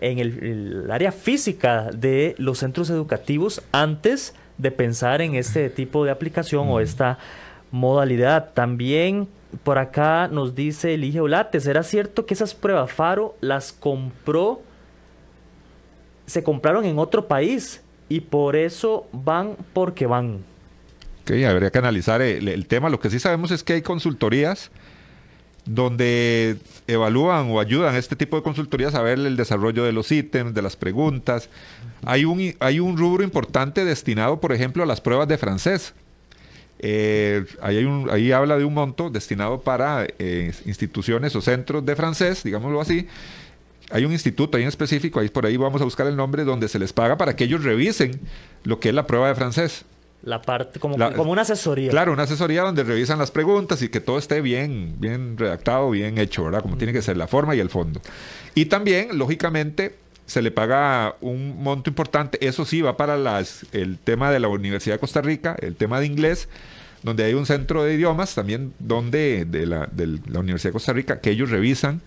en 0.00 0.18
el, 0.18 0.90
área 0.90 1.12
física 1.12 1.90
de 1.90 2.34
los 2.38 2.58
centros 2.58 2.90
educativos 2.90 3.62
antes 3.72 4.34
de 4.58 4.70
pensar 4.70 5.22
en 5.22 5.34
este 5.34 5.70
tipo 5.70 6.04
de 6.04 6.10
aplicación 6.10 6.68
o 6.68 6.80
esta 6.80 7.18
modalidad. 7.70 8.52
También 8.52 9.28
por 9.62 9.78
acá 9.78 10.28
nos 10.28 10.54
dice 10.54 10.94
Elige 10.94 11.20
Olate, 11.20 11.60
¿será 11.60 11.82
cierto 11.82 12.26
que 12.26 12.34
esas 12.34 12.54
pruebas 12.54 12.92
FARO 12.92 13.36
las 13.40 13.72
compró, 13.72 14.62
se 16.26 16.42
compraron 16.42 16.84
en 16.84 16.98
otro 16.98 17.26
país 17.26 17.83
y 18.08 18.20
por 18.20 18.56
eso 18.56 19.06
van 19.12 19.56
porque 19.72 20.06
van? 20.06 20.44
Ok, 21.22 21.32
habría 21.48 21.70
que 21.70 21.78
analizar 21.78 22.20
el, 22.22 22.48
el 22.48 22.66
tema. 22.66 22.88
Lo 22.88 23.00
que 23.00 23.10
sí 23.10 23.18
sabemos 23.18 23.50
es 23.50 23.62
que 23.62 23.74
hay 23.74 23.82
consultorías 23.82 24.70
donde 25.66 26.58
evalúan 26.86 27.50
o 27.50 27.60
ayudan 27.60 27.94
a 27.94 27.98
este 27.98 28.16
tipo 28.16 28.36
de 28.36 28.42
consultorías 28.42 28.94
a 28.94 29.02
ver 29.02 29.18
el 29.18 29.36
desarrollo 29.36 29.84
de 29.84 29.92
los 29.92 30.12
ítems, 30.12 30.54
de 30.54 30.62
las 30.62 30.76
preguntas. 30.76 31.48
Hay 32.04 32.24
un, 32.24 32.54
hay 32.60 32.80
un 32.80 32.98
rubro 32.98 33.24
importante 33.24 33.84
destinado, 33.84 34.40
por 34.40 34.52
ejemplo, 34.52 34.82
a 34.82 34.86
las 34.86 35.00
pruebas 35.00 35.28
de 35.28 35.38
francés. 35.38 35.94
Eh, 36.80 37.46
ahí, 37.62 37.78
hay 37.78 37.84
un, 37.84 38.10
ahí 38.10 38.32
habla 38.32 38.58
de 38.58 38.64
un 38.64 38.74
monto 38.74 39.08
destinado 39.08 39.62
para 39.62 40.06
eh, 40.18 40.52
instituciones 40.66 41.34
o 41.34 41.40
centros 41.40 41.86
de 41.86 41.96
francés, 41.96 42.42
digámoslo 42.42 42.80
así. 42.80 43.08
Hay 43.94 44.04
un 44.04 44.10
instituto 44.10 44.56
ahí 44.56 44.64
en 44.64 44.68
específico, 44.68 45.20
ahí 45.20 45.28
por 45.28 45.46
ahí 45.46 45.56
vamos 45.56 45.80
a 45.80 45.84
buscar 45.84 46.08
el 46.08 46.16
nombre, 46.16 46.42
donde 46.42 46.66
se 46.66 46.80
les 46.80 46.92
paga 46.92 47.16
para 47.16 47.36
que 47.36 47.44
ellos 47.44 47.62
revisen 47.62 48.20
lo 48.64 48.80
que 48.80 48.88
es 48.88 48.94
la 48.94 49.06
prueba 49.06 49.28
de 49.28 49.36
francés. 49.36 49.84
La 50.24 50.42
parte, 50.42 50.80
como, 50.80 50.96
como 51.14 51.30
una 51.30 51.42
asesoría. 51.42 51.90
Claro, 51.90 52.12
una 52.12 52.24
asesoría 52.24 52.62
donde 52.62 52.82
revisan 52.82 53.20
las 53.20 53.30
preguntas 53.30 53.82
y 53.82 53.90
que 53.90 54.00
todo 54.00 54.18
esté 54.18 54.40
bien, 54.40 54.96
bien 54.98 55.38
redactado, 55.38 55.90
bien 55.90 56.18
hecho, 56.18 56.42
¿verdad? 56.42 56.62
Como 56.62 56.76
tiene 56.76 56.92
que 56.92 57.02
ser 57.02 57.16
la 57.16 57.28
forma 57.28 57.54
y 57.54 57.60
el 57.60 57.70
fondo. 57.70 58.00
Y 58.56 58.64
también, 58.64 59.16
lógicamente, 59.16 59.94
se 60.26 60.42
le 60.42 60.50
paga 60.50 61.14
un 61.20 61.62
monto 61.62 61.88
importante. 61.88 62.44
Eso 62.44 62.64
sí, 62.64 62.82
va 62.82 62.96
para 62.96 63.16
las, 63.16 63.64
el 63.70 63.98
tema 63.98 64.32
de 64.32 64.40
la 64.40 64.48
Universidad 64.48 64.96
de 64.96 64.98
Costa 64.98 65.20
Rica, 65.20 65.54
el 65.60 65.76
tema 65.76 66.00
de 66.00 66.06
inglés, 66.06 66.48
donde 67.04 67.22
hay 67.22 67.34
un 67.34 67.44
centro 67.44 67.84
de 67.84 67.94
idiomas 67.94 68.34
también 68.34 68.72
donde 68.78 69.44
de 69.44 69.66
la, 69.66 69.86
de 69.92 70.18
la 70.26 70.40
Universidad 70.40 70.70
de 70.70 70.72
Costa 70.72 70.92
Rica 70.94 71.20
que 71.20 71.30
ellos 71.30 71.50
revisan 71.50 72.00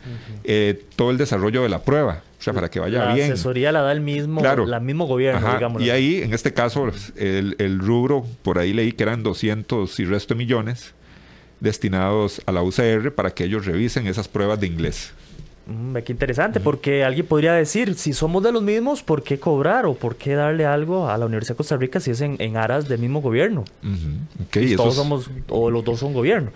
eh, 0.43 0.83
todo 0.95 1.11
el 1.11 1.17
desarrollo 1.17 1.61
de 1.61 1.69
la 1.69 1.83
prueba, 1.83 2.23
o 2.39 2.43
sea, 2.43 2.51
para 2.51 2.69
que 2.69 2.79
vaya 2.79 3.05
la 3.05 3.13
bien. 3.13 3.27
La 3.27 3.35
asesoría 3.35 3.71
la 3.71 3.81
da 3.81 3.91
el 3.91 4.01
mismo, 4.01 4.41
la 4.41 4.79
mismo 4.79 5.05
gobierno, 5.05 5.53
digamos. 5.53 5.83
Y 5.83 5.91
ahí, 5.91 6.21
en 6.23 6.33
este 6.33 6.51
caso, 6.51 6.91
el, 7.15 7.55
el, 7.59 7.79
rubro, 7.79 8.25
por 8.41 8.57
ahí 8.57 8.73
leí 8.73 8.91
que 8.91 9.03
eran 9.03 9.21
200 9.21 9.99
y 9.99 10.05
resto 10.05 10.33
de 10.33 10.39
millones 10.39 10.95
destinados 11.59 12.41
a 12.47 12.51
la 12.51 12.63
UCR 12.63 13.13
para 13.13 13.31
que 13.31 13.43
ellos 13.43 13.67
revisen 13.67 14.07
esas 14.07 14.27
pruebas 14.27 14.59
de 14.59 14.65
inglés. 14.67 15.13
Mm, 15.67 15.97
qué 15.97 16.13
interesante, 16.13 16.59
porque 16.61 17.03
alguien 17.03 17.25
podría 17.25 17.53
decir, 17.53 17.95
si 17.95 18.13
somos 18.13 18.41
de 18.41 18.53
los 18.53 18.63
mismos, 18.63 19.03
¿por 19.03 19.21
qué 19.21 19.37
cobrar 19.39 19.85
o 19.85 19.95
por 19.95 20.15
qué 20.15 20.33
darle 20.33 20.65
algo 20.65 21.09
a 21.09 21.17
la 21.17 21.25
Universidad 21.25 21.55
de 21.55 21.57
Costa 21.57 21.75
Rica 21.75 21.99
si 21.99 22.11
es 22.11 22.21
en, 22.21 22.57
aras 22.57 22.87
del 22.87 22.99
mismo 22.99 23.21
gobierno? 23.21 23.65
todos 24.77 24.95
somos, 24.95 25.29
o 25.49 25.69
los 25.69 25.83
dos 25.83 25.99
son 25.99 26.13
gobierno. 26.13 26.51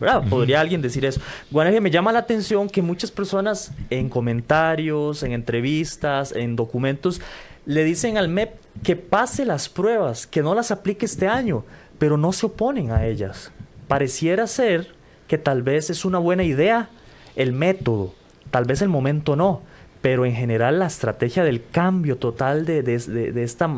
¿verdad? 0.00 0.22
Podría 0.28 0.60
alguien 0.60 0.80
decir 0.80 1.04
eso. 1.04 1.20
Bueno, 1.50 1.80
me 1.80 1.90
llama 1.90 2.12
la 2.12 2.20
atención 2.20 2.68
que 2.68 2.82
muchas 2.82 3.10
personas 3.10 3.72
en 3.90 4.08
comentarios, 4.08 5.24
en 5.24 5.32
entrevistas, 5.32 6.32
en 6.32 6.54
documentos, 6.54 7.20
le 7.66 7.84
dicen 7.84 8.16
al 8.16 8.28
MEP 8.28 8.54
que 8.82 8.96
pase 8.96 9.44
las 9.44 9.68
pruebas, 9.68 10.26
que 10.26 10.42
no 10.42 10.54
las 10.54 10.70
aplique 10.70 11.04
este 11.04 11.26
año, 11.26 11.64
pero 11.98 12.16
no 12.16 12.32
se 12.32 12.46
oponen 12.46 12.92
a 12.92 13.06
ellas. 13.06 13.50
Pareciera 13.88 14.46
ser 14.46 14.88
que 15.26 15.36
tal 15.36 15.62
vez 15.62 15.90
es 15.90 16.04
una 16.04 16.18
buena 16.18 16.44
idea 16.44 16.90
el 17.34 17.52
método, 17.52 18.14
Tal 18.50 18.64
vez 18.64 18.82
el 18.82 18.88
momento 18.88 19.36
no, 19.36 19.62
pero 20.00 20.24
en 20.24 20.34
general 20.34 20.78
la 20.78 20.86
estrategia 20.86 21.44
del 21.44 21.64
cambio 21.70 22.16
total 22.16 22.64
de, 22.64 22.82
de, 22.82 23.42
esta, 23.42 23.68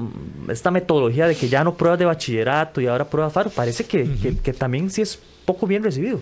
esta 0.48 0.70
metodología 0.70 1.26
de 1.26 1.34
que 1.34 1.48
ya 1.48 1.64
no 1.64 1.76
pruebas 1.76 1.98
de 1.98 2.04
bachillerato 2.04 2.80
y 2.80 2.86
ahora 2.86 3.08
pruebas 3.08 3.32
FARO, 3.32 3.50
parece 3.50 3.84
que, 3.84 4.36
que, 4.42 4.52
también 4.52 4.90
sí 4.90 5.02
es 5.02 5.18
poco 5.44 5.66
bien 5.66 5.82
recibido. 5.82 6.20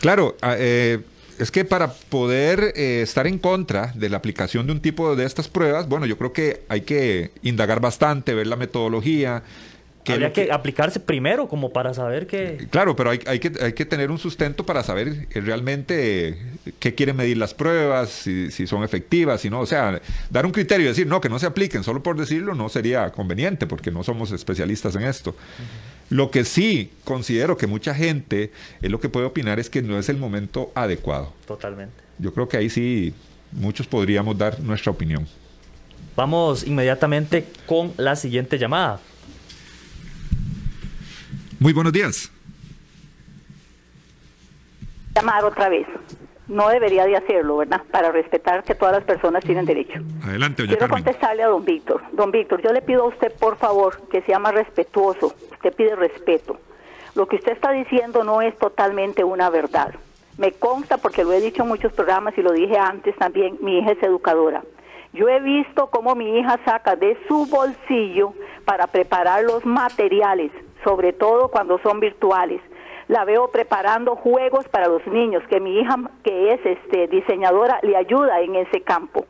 Claro, 0.00 0.36
ah, 0.42 0.56
eh, 0.58 1.00
es 1.38 1.50
que 1.50 1.64
para 1.64 1.92
poder 1.92 2.72
eh, 2.76 3.00
estar 3.02 3.26
en 3.26 3.38
contra 3.38 3.92
de 3.94 4.08
la 4.08 4.16
aplicación 4.16 4.66
de 4.66 4.72
un 4.72 4.80
tipo 4.80 5.14
de 5.14 5.24
estas 5.24 5.48
pruebas, 5.48 5.88
bueno, 5.88 6.06
yo 6.06 6.18
creo 6.18 6.32
que 6.32 6.62
hay 6.68 6.80
que 6.80 7.30
indagar 7.42 7.80
bastante, 7.80 8.34
ver 8.34 8.46
la 8.46 8.56
metodología, 8.56 9.42
Habría 10.12 10.32
que, 10.32 10.50
aplicarse 10.50 11.00
primero 11.00 11.48
como 11.48 11.72
para 11.72 11.94
saber 11.94 12.26
que... 12.26 12.66
Claro, 12.70 12.96
pero 12.96 13.10
hay, 13.10 13.20
hay, 13.26 13.38
que, 13.38 13.52
hay 13.60 13.72
que 13.72 13.84
tener 13.84 14.10
un 14.10 14.18
sustento 14.18 14.64
para 14.64 14.82
saber 14.82 15.26
eh, 15.30 15.40
realmente 15.40 16.38
qué 16.78 16.94
quieren 16.94 17.16
medir 17.16 17.36
las 17.36 17.54
pruebas, 17.54 18.10
si, 18.10 18.50
si, 18.50 18.66
son 18.66 18.84
efectivas, 18.84 19.40
si 19.40 19.50
no. 19.50 19.60
O 19.60 19.66
sea, 19.66 20.00
dar 20.30 20.46
un 20.46 20.52
criterio 20.52 20.86
y 20.86 20.88
decir, 20.88 21.06
no, 21.06 21.20
que 21.20 21.28
no 21.28 21.38
se 21.38 21.46
apliquen, 21.46 21.82
solo 21.84 22.02
por 22.02 22.16
decirlo, 22.16 22.54
no 22.54 22.68
sería 22.68 23.10
conveniente 23.10 23.66
porque 23.66 23.90
no 23.90 24.02
somos 24.02 24.32
especialistas 24.32 24.94
en 24.96 25.02
esto. 25.02 25.34
Lo 26.08 26.30
que 26.30 26.44
sí 26.44 26.90
considero 27.04 27.56
que 27.56 27.66
mucha 27.66 27.94
gente 27.94 28.52
es 28.80 28.90
lo 28.90 29.00
que 29.00 29.08
puede 29.08 29.26
opinar 29.26 29.58
es 29.58 29.68
que 29.68 29.82
no 29.82 29.98
es 29.98 30.08
el 30.08 30.18
momento 30.18 30.70
adecuado. 30.74 31.32
Totalmente. 31.46 31.94
Yo 32.18 32.32
creo 32.32 32.48
que 32.48 32.56
ahí 32.56 32.70
sí 32.70 33.12
muchos 33.52 33.86
podríamos 33.86 34.38
dar 34.38 34.60
nuestra 34.60 34.92
opinión. 34.92 35.26
Vamos 36.14 36.64
inmediatamente 36.66 37.44
con 37.66 37.92
la 37.96 38.16
siguiente 38.16 38.58
llamada. 38.58 39.00
Muy 41.66 41.72
buenos 41.72 41.92
días. 41.92 42.30
Llamar 45.16 45.44
otra 45.44 45.68
vez. 45.68 45.84
No 46.46 46.68
debería 46.68 47.06
de 47.06 47.16
hacerlo, 47.16 47.56
¿verdad? 47.56 47.82
Para 47.90 48.12
respetar 48.12 48.62
que 48.62 48.76
todas 48.76 48.94
las 48.94 49.02
personas 49.02 49.42
tienen 49.42 49.66
derecho. 49.66 50.00
Adelante, 50.22 50.62
doña 50.62 50.76
Quiero 50.76 50.88
contestarle 50.88 51.42
a 51.42 51.48
don 51.48 51.64
Víctor. 51.64 52.04
Don 52.12 52.30
Víctor, 52.30 52.62
yo 52.62 52.72
le 52.72 52.82
pido 52.82 53.02
a 53.02 53.08
usted, 53.08 53.32
por 53.40 53.56
favor, 53.56 54.00
que 54.12 54.22
sea 54.22 54.38
más 54.38 54.54
respetuoso. 54.54 55.34
Usted 55.50 55.74
pide 55.74 55.96
respeto. 55.96 56.56
Lo 57.16 57.26
que 57.26 57.34
usted 57.34 57.54
está 57.54 57.72
diciendo 57.72 58.22
no 58.22 58.42
es 58.42 58.56
totalmente 58.58 59.24
una 59.24 59.50
verdad. 59.50 59.92
Me 60.38 60.52
consta, 60.52 60.98
porque 60.98 61.24
lo 61.24 61.32
he 61.32 61.40
dicho 61.40 61.64
en 61.64 61.68
muchos 61.68 61.92
programas 61.92 62.38
y 62.38 62.42
lo 62.42 62.52
dije 62.52 62.78
antes 62.78 63.16
también, 63.16 63.58
mi 63.60 63.78
hija 63.78 63.90
es 63.90 64.02
educadora. 64.04 64.62
Yo 65.12 65.28
he 65.28 65.40
visto 65.40 65.88
cómo 65.88 66.14
mi 66.14 66.38
hija 66.38 66.60
saca 66.64 66.94
de 66.94 67.18
su 67.26 67.44
bolsillo 67.46 68.34
para 68.64 68.86
preparar 68.86 69.42
los 69.42 69.66
materiales 69.66 70.52
sobre 70.86 71.12
todo 71.12 71.48
cuando 71.48 71.78
son 71.78 71.98
virtuales. 71.98 72.60
La 73.08 73.24
veo 73.24 73.48
preparando 73.48 74.14
juegos 74.14 74.68
para 74.68 74.86
los 74.86 75.04
niños, 75.06 75.42
que 75.48 75.58
mi 75.58 75.80
hija, 75.80 75.96
que 76.22 76.52
es 76.52 76.64
este, 76.64 77.08
diseñadora, 77.08 77.80
le 77.82 77.96
ayuda 77.96 78.40
en 78.40 78.54
ese 78.54 78.82
campo. 78.82 79.26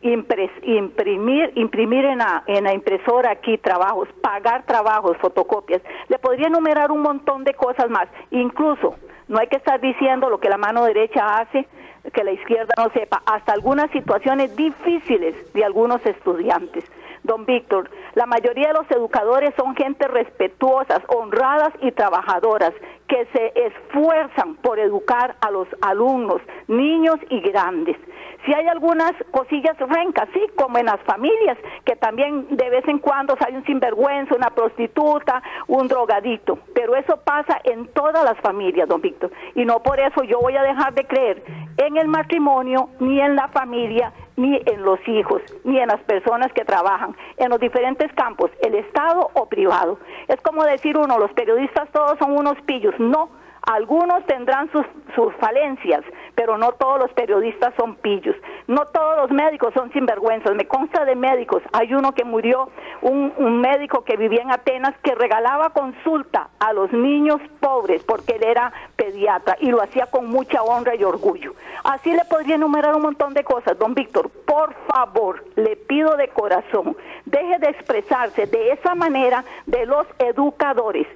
imprimir, 0.00 1.52
imprimir 1.54 2.04
en 2.04 2.18
la, 2.18 2.42
en 2.46 2.64
la 2.64 2.74
impresora 2.74 3.32
aquí 3.32 3.56
trabajos, 3.58 4.08
pagar 4.22 4.64
trabajos, 4.64 5.16
fotocopias. 5.18 5.82
Le 6.08 6.18
podría 6.18 6.48
enumerar 6.48 6.90
un 6.90 7.00
montón 7.00 7.44
de 7.44 7.54
cosas 7.54 7.88
más. 7.90 8.08
Incluso, 8.30 8.94
no 9.28 9.38
hay 9.38 9.46
que 9.46 9.56
estar 9.56 9.80
diciendo 9.80 10.28
lo 10.30 10.38
que 10.40 10.48
la 10.48 10.58
mano 10.58 10.84
derecha 10.84 11.38
hace, 11.38 11.66
que 12.12 12.24
la 12.24 12.32
izquierda 12.32 12.74
no 12.76 12.90
sepa, 12.90 13.22
hasta 13.24 13.52
algunas 13.52 13.90
situaciones 13.90 14.54
difíciles 14.56 15.34
de 15.54 15.64
algunos 15.64 16.04
estudiantes 16.04 16.84
don 17.24 17.44
Víctor. 17.44 17.90
La 18.14 18.26
mayoría 18.26 18.68
de 18.68 18.74
los 18.74 18.90
educadores 18.90 19.52
son 19.56 19.74
gente 19.74 20.06
respetuosas, 20.06 21.00
honradas 21.08 21.72
y 21.82 21.90
trabajadoras 21.90 22.72
que 23.08 23.26
se 23.32 23.52
esfuerzan 23.66 24.56
por 24.56 24.78
educar 24.78 25.36
a 25.40 25.50
los 25.50 25.68
alumnos, 25.82 26.40
niños 26.68 27.16
y 27.28 27.40
grandes. 27.40 27.96
Si 28.44 28.52
hay 28.52 28.66
algunas 28.66 29.12
cosillas 29.30 29.76
rencas, 29.78 30.28
sí, 30.34 30.40
como 30.56 30.78
en 30.78 30.86
las 30.86 31.00
familias, 31.02 31.56
que 31.84 31.96
también 31.96 32.46
de 32.50 32.68
vez 32.68 32.86
en 32.88 32.98
cuando 32.98 33.36
sale 33.36 33.56
un 33.56 33.64
sinvergüenza, 33.64 34.34
una 34.34 34.50
prostituta, 34.50 35.42
un 35.66 35.88
drogadito, 35.88 36.58
pero 36.74 36.94
eso 36.94 37.16
pasa 37.24 37.58
en 37.64 37.88
todas 37.88 38.22
las 38.22 38.38
familias, 38.40 38.86
don 38.86 39.00
Víctor, 39.00 39.30
y 39.54 39.64
no 39.64 39.82
por 39.82 39.98
eso 39.98 40.24
yo 40.24 40.40
voy 40.40 40.56
a 40.56 40.62
dejar 40.62 40.92
de 40.92 41.04
creer 41.04 41.42
en 41.78 41.96
el 41.96 42.08
matrimonio, 42.08 42.90
ni 43.00 43.20
en 43.20 43.34
la 43.34 43.48
familia, 43.48 44.12
ni 44.36 44.60
en 44.66 44.82
los 44.82 44.98
hijos, 45.08 45.42
ni 45.64 45.78
en 45.78 45.88
las 45.88 46.00
personas 46.02 46.52
que 46.52 46.64
trabajan 46.64 47.16
en 47.36 47.50
los 47.50 47.60
diferentes 47.60 48.12
campos, 48.14 48.50
el 48.62 48.74
Estado 48.74 49.30
o 49.34 49.46
privado. 49.46 49.98
Es 50.28 50.40
como 50.40 50.64
decir 50.64 50.98
uno, 50.98 51.18
los 51.18 51.32
periodistas 51.32 51.88
todos 51.92 52.18
son 52.18 52.36
unos 52.36 52.60
pillos. 52.62 52.93
No, 52.98 53.28
algunos 53.66 54.26
tendrán 54.26 54.70
sus, 54.72 54.84
sus, 55.14 55.34
falencias, 55.36 56.02
pero 56.34 56.58
no 56.58 56.72
todos 56.72 56.98
los 56.98 57.10
periodistas 57.12 57.72
son 57.76 57.96
pillos. 57.96 58.36
No 58.66 58.86
todos 58.86 59.16
los 59.16 59.30
médicos 59.30 59.72
son 59.72 59.90
sinvergüenzas. 59.92 60.54
Me 60.54 60.66
consta 60.66 61.06
de 61.06 61.16
médicos. 61.16 61.62
Hay 61.72 61.94
uno 61.94 62.12
que 62.12 62.24
murió, 62.24 62.68
un, 63.00 63.32
un, 63.38 63.60
médico 63.62 64.04
que 64.04 64.18
vivía 64.18 64.42
en 64.42 64.50
Atenas, 64.50 64.94
que 65.02 65.14
regalaba 65.14 65.70
consulta 65.70 66.50
a 66.58 66.74
los 66.74 66.92
niños 66.92 67.40
pobres 67.60 68.02
porque 68.04 68.34
él 68.36 68.44
era 68.44 68.70
pediatra 68.96 69.56
y 69.60 69.70
lo 69.70 69.82
hacía 69.82 70.06
con 70.06 70.26
mucha 70.26 70.62
honra 70.62 70.94
y 70.94 71.04
orgullo. 71.04 71.54
Así 71.84 72.12
le 72.12 72.24
podría 72.26 72.56
enumerar 72.56 72.94
un 72.94 73.02
montón 73.02 73.32
de 73.32 73.44
cosas. 73.44 73.78
Don 73.78 73.94
Víctor, 73.94 74.28
por 74.44 74.74
favor, 74.88 75.42
le 75.56 75.76
pido 75.76 76.16
de 76.16 76.28
corazón, 76.28 76.96
deje 77.24 77.58
de 77.60 77.68
expresarse 77.68 78.46
de 78.46 78.72
esa 78.72 78.94
manera 78.94 79.42
de 79.64 79.86
los 79.86 80.06
educadores 80.18 81.06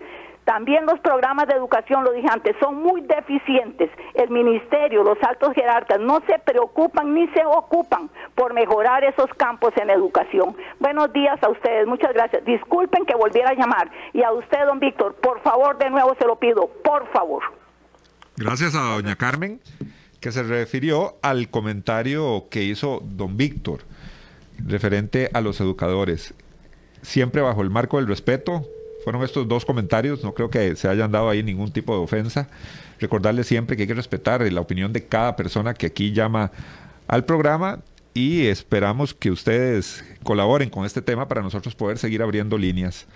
También 0.48 0.86
los 0.86 0.98
programas 1.00 1.46
de 1.46 1.52
educación, 1.52 2.04
lo 2.04 2.12
dije 2.12 2.26
antes, 2.32 2.56
son 2.58 2.76
muy 2.76 3.02
deficientes. 3.02 3.90
El 4.14 4.30
ministerio, 4.30 5.02
los 5.02 5.22
altos 5.22 5.52
jerarcas 5.52 6.00
no 6.00 6.22
se 6.26 6.38
preocupan 6.38 7.12
ni 7.12 7.28
se 7.34 7.44
ocupan 7.44 8.08
por 8.34 8.54
mejorar 8.54 9.04
esos 9.04 9.28
campos 9.36 9.74
en 9.76 9.90
educación. 9.90 10.56
Buenos 10.80 11.12
días 11.12 11.38
a 11.42 11.50
ustedes, 11.50 11.86
muchas 11.86 12.14
gracias. 12.14 12.46
Disculpen 12.46 13.04
que 13.04 13.14
volviera 13.14 13.50
a 13.50 13.52
llamar. 13.52 13.90
Y 14.14 14.22
a 14.22 14.32
usted, 14.32 14.64
don 14.64 14.80
Víctor, 14.80 15.16
por 15.16 15.38
favor, 15.42 15.76
de 15.76 15.90
nuevo 15.90 16.16
se 16.18 16.24
lo 16.24 16.36
pido, 16.36 16.66
por 16.82 17.06
favor. 17.12 17.42
Gracias 18.38 18.74
a 18.74 18.94
doña 18.94 19.16
Carmen, 19.16 19.60
que 20.18 20.32
se 20.32 20.42
refirió 20.44 21.16
al 21.20 21.50
comentario 21.50 22.46
que 22.50 22.62
hizo 22.62 23.02
don 23.04 23.36
Víctor 23.36 23.80
referente 24.66 25.28
a 25.34 25.42
los 25.42 25.60
educadores. 25.60 26.32
Siempre 27.02 27.42
bajo 27.42 27.60
el 27.60 27.68
marco 27.68 27.98
del 27.98 28.06
respeto, 28.06 28.62
fueron 29.08 29.22
estos 29.22 29.48
dos 29.48 29.64
comentarios, 29.64 30.22
no 30.22 30.34
creo 30.34 30.50
que 30.50 30.76
se 30.76 30.86
hayan 30.86 31.10
dado 31.10 31.30
ahí 31.30 31.42
ningún 31.42 31.72
tipo 31.72 31.94
de 31.94 32.00
ofensa. 32.00 32.46
Recordarles 33.00 33.46
siempre 33.46 33.74
que 33.74 33.84
hay 33.84 33.86
que 33.86 33.94
respetar 33.94 34.42
la 34.52 34.60
opinión 34.60 34.92
de 34.92 35.06
cada 35.06 35.34
persona 35.34 35.72
que 35.72 35.86
aquí 35.86 36.12
llama 36.12 36.52
al 37.06 37.24
programa 37.24 37.80
y 38.12 38.48
esperamos 38.48 39.14
que 39.14 39.30
ustedes 39.30 40.04
colaboren 40.24 40.68
con 40.68 40.84
este 40.84 41.00
tema 41.00 41.26
para 41.26 41.40
nosotros 41.40 41.74
poder 41.74 41.96
seguir 41.96 42.20
abriendo 42.20 42.58
líneas 42.58 43.06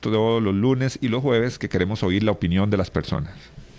todos 0.00 0.42
los 0.42 0.54
lunes 0.54 0.98
y 1.02 1.08
los 1.08 1.20
jueves 1.20 1.58
que 1.58 1.68
queremos 1.68 2.02
oír 2.02 2.22
la 2.22 2.30
opinión 2.30 2.70
de 2.70 2.78
las 2.78 2.90
personas. 2.90 3.34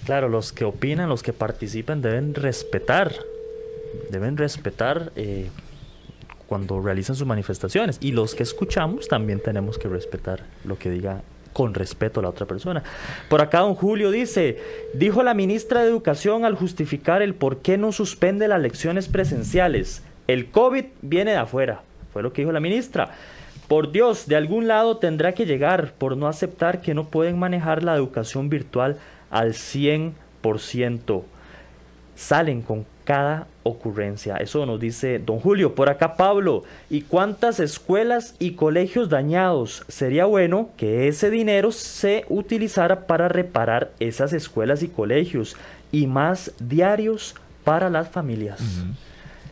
Claro, 0.05 0.29
los 0.29 0.53
que 0.53 0.65
opinan, 0.65 1.09
los 1.09 1.23
que 1.23 1.33
participan 1.33 2.03
deben 2.03 2.35
respetar, 2.35 3.11
deben 4.11 4.37
respetar 4.37 5.11
eh, 5.15 5.49
cuando 6.45 6.79
realizan 6.79 7.15
sus 7.15 7.25
manifestaciones 7.25 7.97
y 8.01 8.11
los 8.11 8.35
que 8.35 8.43
escuchamos 8.43 9.07
también 9.07 9.39
tenemos 9.39 9.79
que 9.79 9.87
respetar 9.87 10.43
lo 10.63 10.77
que 10.77 10.91
diga 10.91 11.23
con 11.55 11.73
respeto 11.73 12.19
a 12.19 12.23
la 12.23 12.29
otra 12.29 12.45
persona. 12.45 12.83
Por 13.29 13.39
acá 13.39 13.59
don 13.61 13.75
Julio 13.75 14.11
dice, 14.11 14.59
dijo 14.93 15.23
la 15.23 15.33
ministra 15.33 15.81
de 15.81 15.87
Educación 15.87 16.43
al 16.43 16.55
justificar 16.55 17.21
el 17.21 17.33
por 17.33 17.59
qué 17.59 17.77
no 17.77 17.93
suspende 17.93 18.49
las 18.49 18.59
lecciones 18.59 19.07
presenciales. 19.07 20.03
El 20.27 20.51
COVID 20.51 20.83
viene 21.01 21.31
de 21.31 21.37
afuera, 21.37 21.81
fue 22.11 22.23
lo 22.23 22.33
que 22.33 22.41
dijo 22.41 22.51
la 22.51 22.59
ministra. 22.59 23.11
Por 23.69 23.93
Dios, 23.93 24.27
de 24.27 24.35
algún 24.35 24.67
lado 24.67 24.97
tendrá 24.97 25.31
que 25.31 25.45
llegar 25.45 25.93
por 25.93 26.17
no 26.17 26.27
aceptar 26.27 26.81
que 26.81 26.93
no 26.93 27.05
pueden 27.05 27.39
manejar 27.39 27.83
la 27.83 27.95
educación 27.95 28.49
virtual 28.49 28.97
al 29.31 29.53
100%. 29.53 31.23
Salen 32.15 32.63
con 32.63 32.85
cada 33.05 33.47
ocurrencia. 33.63 34.35
Eso 34.37 34.65
nos 34.65 34.79
dice 34.79 35.19
don 35.19 35.39
Julio. 35.39 35.75
Por 35.75 35.89
acá 35.89 36.17
Pablo. 36.17 36.63
¿Y 36.89 37.03
cuántas 37.03 37.61
escuelas 37.61 38.35
y 38.39 38.51
colegios 38.51 39.09
dañados? 39.09 39.85
Sería 39.87 40.25
bueno 40.25 40.69
que 40.75 41.07
ese 41.07 41.29
dinero 41.29 41.71
se 41.71 42.25
utilizara 42.27 43.07
para 43.07 43.29
reparar 43.29 43.91
esas 43.99 44.33
escuelas 44.33 44.83
y 44.83 44.89
colegios 44.89 45.55
y 45.91 46.07
más 46.07 46.51
diarios 46.59 47.35
para 47.63 47.89
las 47.89 48.09
familias. 48.09 48.59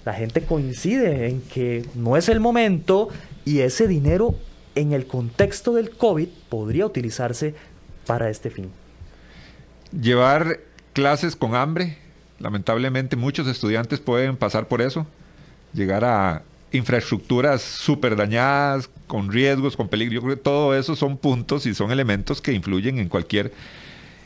La 0.03 0.13
gente 0.13 0.41
coincide 0.41 1.29
en 1.29 1.41
que 1.41 1.85
no 1.95 2.17
es 2.17 2.27
el 2.27 2.41
momento 2.41 3.07
y 3.45 3.59
ese 3.59 3.87
dinero 3.87 4.35
en 4.75 4.91
el 4.91 5.05
contexto 5.05 5.73
del 5.73 5.91
COVID 5.91 6.27
podría 6.49 6.85
utilizarse 6.85 7.55
para 8.05 8.29
este 8.29 8.49
fin. 8.49 8.69
Llevar 9.91 10.59
clases 10.93 11.35
con 11.35 11.55
hambre 11.55 12.02
Lamentablemente 12.43 13.15
muchos 13.15 13.47
estudiantes 13.47 14.01
pueden 14.01 14.35
pasar 14.35 14.67
por 14.67 14.81
eso, 14.81 15.07
llegar 15.73 16.03
a 16.03 16.43
infraestructuras 16.73 17.61
súper 17.61 18.17
dañadas, 18.17 18.89
con 19.07 19.31
riesgos, 19.31 19.77
con 19.77 19.87
peligro. 19.87 20.15
Yo 20.15 20.21
creo 20.21 20.35
que 20.35 20.41
todo 20.41 20.75
eso 20.75 20.97
son 20.97 21.15
puntos 21.15 21.65
y 21.65 21.73
son 21.73 21.91
elementos 21.91 22.41
que 22.41 22.51
influyen 22.51 22.99
en 22.99 23.07
cualquier 23.07 23.53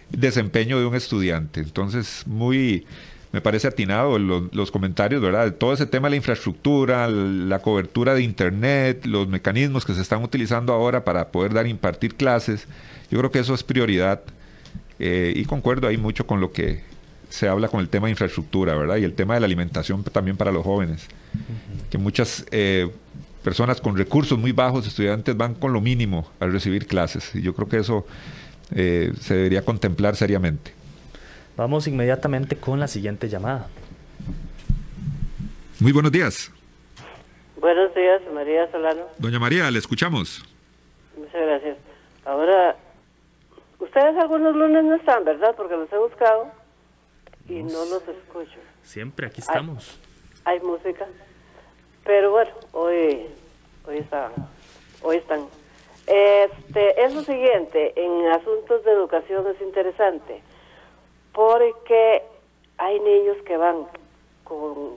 desempeño 0.10 0.80
de 0.80 0.88
un 0.88 0.96
estudiante. 0.96 1.60
Entonces, 1.60 2.24
muy, 2.26 2.88
me 3.32 3.40
parece 3.40 3.68
atinado 3.68 4.18
los, 4.18 4.72
comentarios, 4.72 5.22
¿verdad? 5.22 5.54
Todo 5.54 5.74
ese 5.74 5.86
tema 5.86 6.08
de 6.08 6.12
la 6.12 6.16
infraestructura, 6.16 7.08
la 7.08 7.60
cobertura 7.60 8.16
de 8.16 8.24
Internet, 8.24 9.06
los 9.06 9.28
mecanismos 9.28 9.86
que 9.86 9.94
se 9.94 10.02
están 10.02 10.24
utilizando 10.24 10.74
ahora 10.74 11.04
para 11.04 11.28
poder 11.28 11.54
dar, 11.54 11.68
impartir 11.68 12.16
clases. 12.16 12.68
Yo 13.12 13.20
creo 13.20 13.30
que 13.30 13.38
eso 13.38 13.54
es 13.54 13.62
prioridad. 13.62 14.24
Eh, 14.98 15.34
y 15.36 15.46
concuerdo 15.46 15.88
ahí 15.88 15.98
mucho 15.98 16.26
con 16.26 16.42
lo 16.42 16.52
que 16.52 16.82
se 17.30 17.48
habla 17.48 17.68
con 17.68 17.80
el 17.80 17.90
tema 17.90 18.08
de 18.08 18.12
infraestructura, 18.12 18.76
¿verdad? 18.76 18.98
Y 18.98 19.04
el 19.04 19.14
tema 19.14 19.34
de 19.34 19.42
la 19.42 19.46
alimentación 19.46 20.04
también 20.04 20.38
para 20.38 20.52
los 20.52 20.64
jóvenes. 20.64 21.08
Que 21.90 21.98
muchas 21.98 22.46
eh, 22.52 22.90
personas 23.44 23.82
con 23.82 23.98
recursos 23.98 24.38
muy 24.38 24.52
bajos, 24.52 24.88
estudiantes, 24.88 25.36
van 25.36 25.56
con 25.56 25.74
lo 25.74 25.82
mínimo 25.82 26.30
al 26.40 26.52
recibir 26.52 26.88
clases. 26.88 27.36
Y 27.36 27.42
yo 27.42 27.54
creo 27.54 27.68
que 27.68 27.78
eso 27.78 28.06
eh, 28.76 29.12
se 29.20 29.36
debería 29.36 29.64
contemplar 29.64 30.16
seriamente. 30.16 30.74
Vamos 31.56 31.88
inmediatamente 31.88 32.56
con 32.56 32.80
la 32.80 32.88
siguiente 32.88 33.30
llamada. 33.30 33.68
Muy 35.80 35.92
buenos 35.92 36.12
días. 36.12 36.52
Buenos 37.60 37.94
días, 37.96 38.22
María 38.34 38.70
Solano. 38.72 39.04
Doña 39.18 39.40
María, 39.40 39.70
le 39.72 39.80
escuchamos. 39.80 40.44
Muchas 41.18 41.42
gracias. 41.42 41.78
Ahora, 42.26 42.76
ustedes 43.80 44.16
algunos 44.18 44.56
lunes 44.56 44.84
no 44.84 44.96
están, 44.96 45.24
¿verdad? 45.26 45.56
Porque 45.56 45.76
los 45.76 45.92
he 45.92 45.98
buscado 45.98 46.52
y 47.48 47.64
no 47.64 47.86
los 47.86 48.08
escucho. 48.08 48.60
Siempre 48.84 49.28
aquí 49.28 49.42
estamos. 49.42 50.00
Hay, 50.44 50.60
música, 50.62 51.06
pero 52.04 52.32
bueno, 52.32 52.52
hoy 52.72 53.28
hoy 53.86 53.98
están 53.98 54.32
hoy 55.02 55.18
están. 55.18 55.46
Este 56.06 57.04
es 57.04 57.14
lo 57.14 57.22
siguiente, 57.24 57.94
en 57.98 58.28
asuntos 58.28 58.84
de 58.86 58.92
educación 58.92 59.46
es 59.48 59.60
interesante 59.62 60.42
porque 61.34 62.24
hay 62.78 63.00
niños 63.02 63.38
que 63.46 63.58
van 63.58 63.86
con 64.46 64.96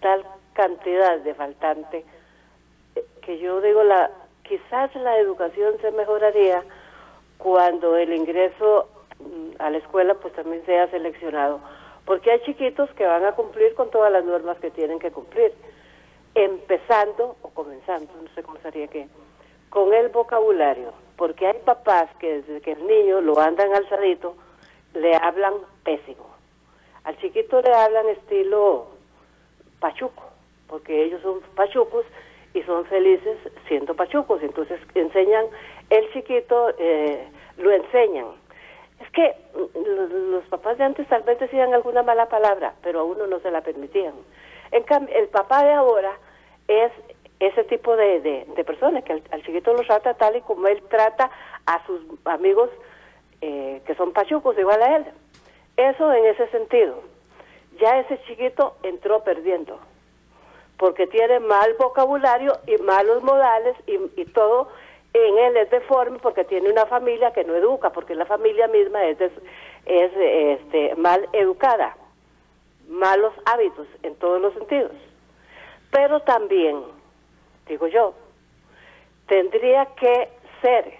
tal 0.00 0.24
cantidad 0.54 1.18
de 1.20 1.34
faltante 1.34 2.04
que 3.22 3.38
yo 3.38 3.60
digo 3.60 3.84
la 3.84 4.10
quizás 4.42 4.94
la 4.96 5.18
educación 5.18 5.74
se 5.80 5.90
mejoraría 5.92 6.62
cuando 7.38 7.96
el 7.96 8.12
ingreso 8.12 8.88
a 9.58 9.70
la 9.70 9.78
escuela 9.78 10.14
pues 10.14 10.34
también 10.34 10.64
sea 10.66 10.88
seleccionado, 10.90 11.60
porque 12.04 12.30
hay 12.30 12.40
chiquitos 12.40 12.90
que 12.90 13.06
van 13.06 13.24
a 13.24 13.32
cumplir 13.32 13.74
con 13.74 13.90
todas 13.90 14.12
las 14.12 14.24
normas 14.24 14.58
que 14.58 14.70
tienen 14.70 14.98
que 14.98 15.10
cumplir, 15.10 15.52
empezando 16.34 17.36
o 17.42 17.50
comenzando, 17.50 18.12
no 18.22 18.28
sé 18.34 18.42
cómo 18.42 18.58
sería 18.58 18.88
que, 18.88 19.06
con 19.70 19.92
el 19.94 20.08
vocabulario, 20.08 20.92
porque 21.16 21.46
hay 21.46 21.58
papás 21.64 22.08
que 22.18 22.42
desde 22.42 22.60
que 22.60 22.72
el 22.72 22.86
niño 22.86 23.20
lo 23.20 23.38
andan 23.38 23.72
alzadito, 23.72 24.34
le 24.94 25.14
hablan 25.16 25.54
pésimo. 25.84 26.26
Al 27.04 27.16
chiquito 27.18 27.60
le 27.60 27.72
hablan 27.72 28.08
estilo 28.08 28.86
pachuco, 29.78 30.22
porque 30.68 31.04
ellos 31.04 31.20
son 31.22 31.40
pachucos 31.54 32.04
y 32.54 32.62
son 32.62 32.84
felices 32.86 33.36
siendo 33.68 33.94
pachucos. 33.94 34.42
Entonces 34.42 34.80
enseñan, 34.94 35.46
el 35.90 36.10
chiquito 36.12 36.70
eh, 36.78 37.28
lo 37.58 37.70
enseñan 37.70 38.26
que 39.14 39.34
mm, 39.54 40.30
los, 40.32 40.44
papás 40.46 40.76
de 40.76 40.84
antes 40.84 41.08
tal 41.08 41.22
vez 41.22 41.38
decían 41.38 41.72
alguna 41.72 42.02
mala 42.02 42.26
palabra, 42.26 42.74
pero 42.82 43.00
a 43.00 43.04
uno 43.04 43.26
no 43.26 43.38
se 43.40 43.50
la 43.50 43.62
permitían. 43.62 44.14
En 44.72 44.82
cambio, 44.82 45.14
el 45.16 45.28
papá 45.28 45.64
de 45.64 45.72
ahora 45.72 46.12
es 46.68 46.92
ese 47.40 47.64
tipo 47.64 47.96
de, 47.96 48.20
de, 48.20 48.64
personas 48.64 49.04
que 49.04 49.12
al, 49.12 49.42
chiquito 49.44 49.72
lo 49.72 49.82
trata 49.82 50.14
tal 50.14 50.36
y 50.36 50.40
como 50.42 50.66
él 50.66 50.82
trata 50.88 51.30
a 51.66 51.84
sus 51.86 52.00
amigos 52.24 52.70
eh, 53.40 53.82
que 53.86 53.94
son 53.94 54.12
pachucos 54.12 54.58
igual 54.58 54.82
a 54.82 54.96
él. 54.96 55.04
Eso 55.76 56.12
en 56.12 56.26
ese 56.26 56.48
sentido. 56.48 57.02
Ya 57.80 57.98
ese 57.98 58.20
chiquito 58.22 58.76
entró 58.82 59.24
perdiendo, 59.24 59.78
porque 60.78 61.06
tiene 61.06 61.40
mal 61.40 61.74
vocabulario 61.74 62.58
y 62.66 62.76
malos 62.78 63.22
modales 63.22 63.76
y, 63.86 63.98
y 64.20 64.24
todo 64.26 64.68
en 65.14 65.38
él 65.38 65.56
es 65.56 65.70
deforme 65.70 66.18
porque 66.18 66.44
tiene 66.44 66.68
una 66.70 66.86
familia 66.86 67.32
que 67.32 67.44
no 67.44 67.54
educa, 67.54 67.90
porque 67.90 68.16
la 68.16 68.26
familia 68.26 68.66
misma 68.66 69.04
es, 69.04 69.20
es 69.20 70.12
este, 70.16 70.96
mal 70.96 71.28
educada, 71.32 71.96
malos 72.88 73.32
hábitos 73.44 73.86
en 74.02 74.16
todos 74.16 74.40
los 74.40 74.52
sentidos. 74.54 74.90
Pero 75.92 76.20
también, 76.20 76.82
digo 77.68 77.86
yo, 77.86 78.12
tendría 79.28 79.86
que 79.94 80.28
ser 80.60 80.92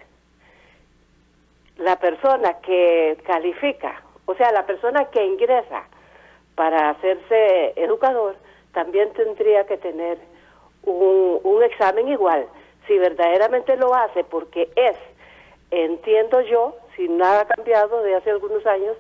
la 1.79 1.99
persona 1.99 2.61
que 2.61 3.19
califica, 3.27 4.01
o 4.27 4.35
sea, 4.37 4.53
la 4.53 4.65
persona 4.65 5.07
que 5.07 5.27
ingresa 5.27 5.83
para 6.55 6.91
hacerse 6.91 7.73
educador, 7.75 8.37
también 8.73 9.13
tendría 9.15 9.67
que 9.67 9.77
tener 9.77 10.19
un, 10.85 11.41
un 11.43 11.63
examen 11.65 12.07
igual 12.07 12.47
si 12.87 12.99
verdaderamente 12.99 13.77
lo 13.77 13.95
hace 13.95 14.25
porque 14.25 14.71
es, 14.77 14.97
entiendo 15.71 16.41
yo, 16.43 16.77
si 16.97 17.09
nada 17.09 17.41
ha 17.41 17.47
cambiado 17.47 18.03
de 18.03 18.15
hace 18.15 18.31
algunos 18.31 18.65
años, 18.67 18.97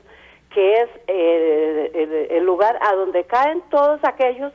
que 0.53 0.82
es 0.82 0.89
eh, 1.09 2.28
el, 2.30 2.45
lugar 2.45 2.78
a 2.80 2.95
donde 2.95 3.24
caen 3.24 3.62
todos 3.70 4.01
aquellos 4.05 4.53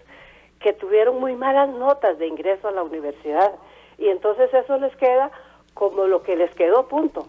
que 0.61 0.73
tuvieron 0.73 1.19
muy 1.19 1.35
malas 1.35 1.69
notas 1.69 2.17
de 2.17 2.27
ingreso 2.27 2.67
a 2.67 2.71
la 2.71 2.83
universidad. 2.83 3.53
Y 3.97 4.07
entonces 4.07 4.53
eso 4.53 4.77
les 4.77 4.95
queda 4.95 5.29
como 5.73 6.05
lo 6.05 6.23
que 6.23 6.35
les 6.35 6.53
quedó, 6.55 6.87
punto. 6.87 7.25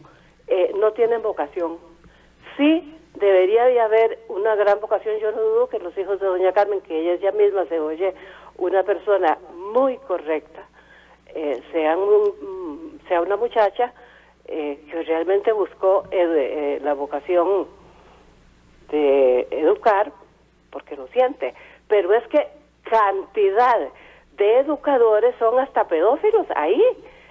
eh, 0.47 0.73
no 0.77 0.93
tienen 0.93 1.23
vocación. 1.23 1.79
Sí 2.57 2.97
debería 3.15 3.67
de 3.67 3.81
haber 3.81 4.19
una 4.29 4.55
gran 4.55 4.81
vocación. 4.81 5.19
Yo 5.19 5.33
no 5.33 5.41
dudo 5.41 5.69
que 5.69 5.79
los 5.79 5.97
hijos 5.97 6.21
de 6.21 6.27
doña 6.27 6.53
Carmen, 6.53 6.81
que 6.81 7.01
ella 7.01 7.17
ya 7.17 7.33
misma 7.33 7.67
se 7.67 7.79
oye 7.79 8.15
una 8.57 8.83
persona 8.83 9.39
muy 9.73 9.97
correcta, 9.99 10.67
eh, 11.35 11.63
sean 11.73 11.99
un, 11.99 13.01
sea 13.09 13.21
una 13.21 13.37
muchacha 13.37 13.93
eh, 14.47 14.81
que 14.91 15.03
realmente 15.03 15.53
buscó 15.53 16.05
eh, 16.11 16.81
la 16.83 16.95
vocación 16.95 17.67
de 18.91 19.47
educar, 19.51 20.13
porque 20.71 20.97
lo 20.97 21.07
siente. 21.09 21.55
Pero 21.89 22.13
es 22.13 22.27
que 22.29 22.49
cantidad 22.83 23.79
de 24.37 24.59
educadores 24.59 25.35
son 25.39 25.59
hasta 25.59 25.85
pedófilos 25.85 26.47
ahí. 26.55 26.83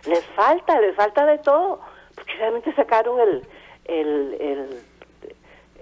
Les 0.08 0.24
falta, 0.28 0.80
les 0.80 0.96
falta 0.96 1.26
de 1.26 1.40
todo, 1.40 1.80
porque 2.16 2.34
realmente 2.38 2.74
sacaron 2.74 3.20
el, 3.20 3.44
el, 3.86 4.38
el 4.40 4.84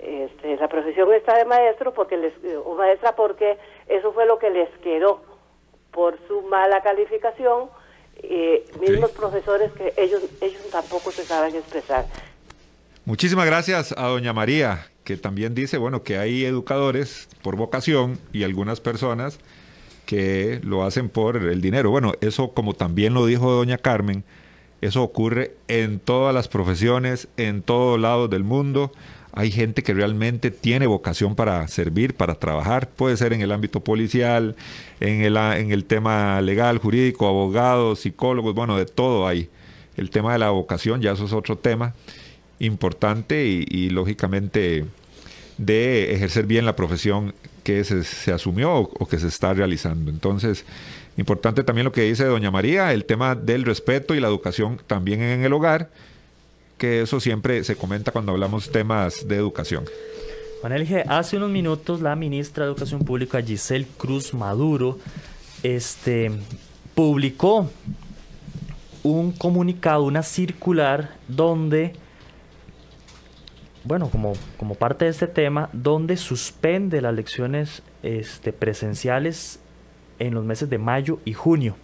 este, 0.01 0.55
la 0.57 0.68
profesión 0.68 1.11
está 1.13 1.38
de 1.38 1.45
maestro 1.45 1.93
porque 1.93 2.18
les, 2.18 2.34
o 2.63 2.76
maestra 2.76 3.15
porque 3.15 3.57
eso 3.88 4.11
fue 4.13 4.26
lo 4.26 4.38
que 4.38 4.49
les 4.49 4.70
quedó 4.80 5.22
por 5.91 6.18
su 6.28 6.43
mala 6.43 6.82
calificación 6.82 7.70
eh, 8.24 8.65
mismos 8.80 9.11
profesores 9.11 9.72
que 9.74 9.93
ellos 9.97 10.22
ellos 10.41 10.61
tampoco 10.72 11.11
se 11.11 11.24
saben 11.24 11.55
expresar. 11.55 12.05
Muchísimas 13.05 13.45
gracias 13.45 13.93
a 13.97 14.07
doña 14.07 14.34
María 14.34 14.88
que 15.03 15.18
también 15.18 15.55
dice 15.55 15.78
bueno 15.78 16.03
que 16.03 16.18
hay 16.18 16.43
educadores 16.45 17.30
por 17.41 17.55
vocación 17.55 18.20
y 18.34 18.43
algunas 18.43 18.82
personas 18.82 19.39
que 20.05 20.59
lo 20.63 20.84
hacen 20.84 21.09
por 21.09 21.38
el 21.38 21.61
dinero. 21.61 21.89
Bueno 21.91 22.13
eso 22.22 22.51
como 22.51 22.74
también 22.74 23.13
lo 23.13 23.26
dijo 23.26 23.51
doña 23.51 23.78
Carmen 23.78 24.24
eso 24.82 25.01
ocurre 25.01 25.55
en 25.68 25.99
todas 25.99 26.34
las 26.34 26.47
profesiones 26.47 27.28
en 27.38 27.61
todos 27.61 27.99
lados 27.99 28.30
del 28.30 28.43
mundo 28.43 28.91
hay 29.38 29.51
gente 29.51 29.83
que 29.83 29.93
realmente 29.93 30.49
tiene 30.49 30.88
vocación 30.88 31.35
para 31.35 31.67
servir, 31.67 32.15
para 32.15 32.33
trabajar, 32.33 32.89
puede 32.89 33.15
ser 33.17 33.33
en 33.33 33.41
el 33.41 33.51
ámbito 33.51 33.81
policial, 33.81 34.55
en 34.99 35.21
el, 35.21 35.38
en 35.38 35.71
el 35.71 35.85
tema 35.85 36.41
legal, 36.41 36.79
jurídico, 36.79 37.27
abogados, 37.27 37.99
psicólogos, 37.99 38.55
bueno, 38.55 38.75
de 38.77 38.88
todo 38.88 39.27
hay. 39.27 39.47
El 39.95 40.09
tema 40.09 40.33
de 40.33 40.39
la 40.39 40.49
vocación, 40.49 41.01
ya 41.01 41.11
eso 41.11 41.25
es 41.25 41.33
otro 41.33 41.55
tema 41.55 41.93
importante 42.57 43.45
y, 43.45 43.91
lógicamente 43.91 44.85
de 45.59 46.15
ejercer 46.15 46.47
bien 46.47 46.65
la 46.65 46.75
profesión 46.75 47.35
que 47.63 47.83
se, 47.83 48.31
asumió 48.31 48.73
o, 48.73 49.07
que 49.07 49.19
se 49.19 49.27
está 49.27 49.53
realizando. 49.53 50.09
Entonces, 50.09 50.65
importante 51.15 51.63
también 51.63 51.85
lo 51.85 51.91
que 51.91 52.01
dice 52.01 52.25
doña 52.25 52.49
María, 52.49 52.91
el 52.91 53.05
tema 53.05 53.35
del 53.35 53.65
respeto 53.65 54.15
y 54.15 54.19
la 54.19 54.29
educación 54.29 54.81
también 54.88 55.21
en 55.21 55.43
el 55.43 55.53
hogar 55.53 55.91
que 56.78 57.01
eso 57.01 57.19
siempre 57.19 57.63
se 57.63 57.75
comenta 57.75 58.11
cuando 58.11 58.32
hablamos 58.32 58.71
temas 58.71 59.28
de 59.28 59.36
educación. 59.36 59.86
Juan 60.61 60.73
hace 61.07 61.38
unos 61.38 61.49
minutos 61.49 62.01
la 62.01 62.15
ministra 62.15 62.65
de 62.65 62.71
Educación 62.71 63.01
Pública 63.01 63.41
Giselle 63.41 63.88
Cruz 63.97 64.34
Maduro 64.34 64.97
este, 65.61 66.32
publicó 66.95 67.69
un 69.03 69.32
comunicado, 69.32 70.03
una 70.03 70.23
circular 70.23 71.11
donde, 71.28 71.93
bueno, 73.84 74.09
como, 74.09 74.34
como 74.57 74.75
parte 74.75 75.05
de 75.05 75.11
este 75.11 75.28
tema, 75.28 75.69
donde 75.73 76.17
suspende 76.17 77.01
las 77.01 77.13
lecciones 77.13 77.84
este, 78.03 78.51
presenciales 78.51 79.59
en 80.19 80.34
los 80.34 80.43
meses 80.43 80.69
de 80.69 80.78
mayo 80.78 81.19
y 81.23 81.34
junio, 81.34 81.75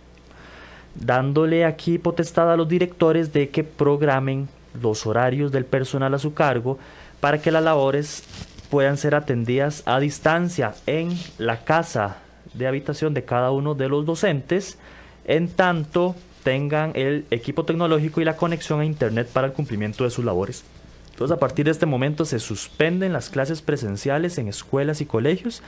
dándole 0.95 1.65
aquí 1.65 1.99
potestad 1.99 2.51
a 2.51 2.57
los 2.57 2.67
directores 2.67 3.31
de 3.33 3.49
que 3.49 3.63
programen 3.63 4.49
los 4.81 5.05
horarios 5.05 5.51
del 5.51 5.65
personal 5.65 6.13
a 6.13 6.19
su 6.19 6.33
cargo 6.33 6.79
para 7.19 7.41
que 7.41 7.51
las 7.51 7.63
labores 7.63 8.23
puedan 8.69 8.97
ser 8.97 9.15
atendidas 9.15 9.83
a 9.85 9.99
distancia 9.99 10.73
en 10.87 11.17
la 11.37 11.63
casa 11.63 12.17
de 12.53 12.67
habitación 12.67 13.13
de 13.13 13.23
cada 13.23 13.51
uno 13.51 13.75
de 13.75 13.89
los 13.89 14.05
docentes, 14.05 14.77
en 15.25 15.47
tanto 15.47 16.15
tengan 16.43 16.91
el 16.95 17.25
equipo 17.31 17.65
tecnológico 17.65 18.21
y 18.21 18.25
la 18.25 18.35
conexión 18.35 18.81
a 18.81 18.85
Internet 18.85 19.29
para 19.31 19.47
el 19.47 19.53
cumplimiento 19.53 20.03
de 20.03 20.09
sus 20.09 20.25
labores. 20.25 20.63
Entonces, 21.11 21.37
a 21.37 21.39
partir 21.39 21.65
de 21.65 21.71
este 21.71 21.85
momento 21.85 22.25
se 22.25 22.39
suspenden 22.39 23.13
las 23.13 23.29
clases 23.29 23.61
presenciales 23.61 24.37
en 24.39 24.47
escuelas 24.47 24.99
y 24.99 25.05
colegios 25.05 25.61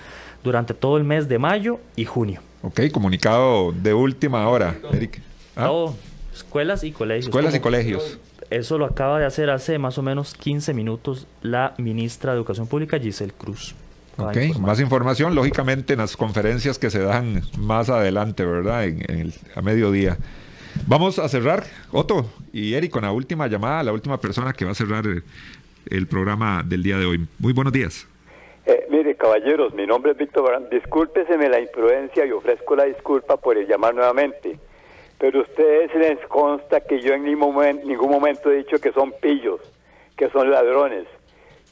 durante 0.44 0.74
todo 0.74 0.98
el 0.98 1.04
mes 1.04 1.28
de 1.28 1.38
mayo 1.38 1.80
y 1.96 2.06
junio. 2.06 2.42
Ok, 2.64 2.82
comunicado 2.92 3.72
de 3.72 3.94
última 3.94 4.50
hora, 4.50 4.76
Eric. 4.92 5.22
¿Ah? 5.56 5.70
escuelas 6.34 6.84
y 6.84 6.92
colegios. 6.92 7.28
Escuelas 7.28 7.56
y 7.56 7.60
colegios. 7.60 8.18
Eso 8.50 8.78
lo 8.78 8.86
acaba 8.86 9.20
de 9.20 9.26
hacer 9.26 9.50
hace 9.50 9.80
más 9.80 9.98
o 9.98 10.02
menos 10.02 10.34
15 10.36 10.74
minutos 10.74 11.28
la 11.42 11.74
ministra 11.78 12.32
de 12.32 12.38
Educación 12.38 12.68
Pública, 12.68 13.00
Giselle 13.00 13.34
Cruz. 13.38 13.76
Ok, 14.18 14.58
más 14.60 14.80
información, 14.80 15.36
lógicamente, 15.36 15.94
en 15.94 16.00
las 16.00 16.16
conferencias 16.16 16.80
que 16.80 16.90
se 16.90 17.00
dan 17.00 17.42
más 17.58 17.90
adelante, 17.90 18.46
¿verdad? 18.46 18.86
En, 18.86 19.34
a 19.56 19.62
mediodía. 19.62 20.18
Vamos 20.88 21.20
a 21.20 21.28
cerrar, 21.28 21.64
Otto 21.92 22.26
y 22.54 22.76
Eric, 22.76 22.92
con 22.92 23.04
la 23.04 23.12
última 23.12 23.48
llamada, 23.48 23.84
la 23.84 23.92
última 23.92 24.20
persona 24.20 24.54
que 24.54 24.64
va 24.64 24.72
a 24.72 24.76
cerrar 24.76 25.06
el, 25.06 26.08
programa 26.08 26.64
del 26.66 26.84
día 26.84 26.98
de 26.98 27.06
hoy. 27.06 27.28
Muy 27.40 27.52
buenos 27.52 27.74
días. 27.74 28.08
Eh, 28.66 28.88
mire, 28.90 29.16
caballeros, 29.16 29.74
mi 29.74 29.86
nombre 29.86 30.14
es 30.14 30.18
Víctor 30.18 30.44
Barán. 30.44 30.70
Discúlpeseme 30.70 31.50
la 31.50 31.60
imprudencia 31.60 32.26
y 32.26 32.32
ofrezco 32.32 32.76
la 32.76 32.86
disculpa 32.86 33.38
por 33.38 33.58
el 33.58 33.68
llamar 33.68 33.96
nuevamente 33.96 34.60
pero 35.18 35.40
a 35.40 35.42
ustedes 35.44 35.94
les 35.96 36.20
consta 36.28 36.82
que 36.82 37.00
yo 37.00 37.14
en 37.14 37.24
ningún 37.24 37.54
momento, 37.54 37.86
ningún 37.88 38.12
momento 38.12 38.52
he 38.52 38.58
dicho 38.58 38.80
que 38.80 38.92
son 38.92 39.14
pillos, 39.14 39.62
que 40.18 40.30
son 40.30 40.52
ladrones. 40.52 41.08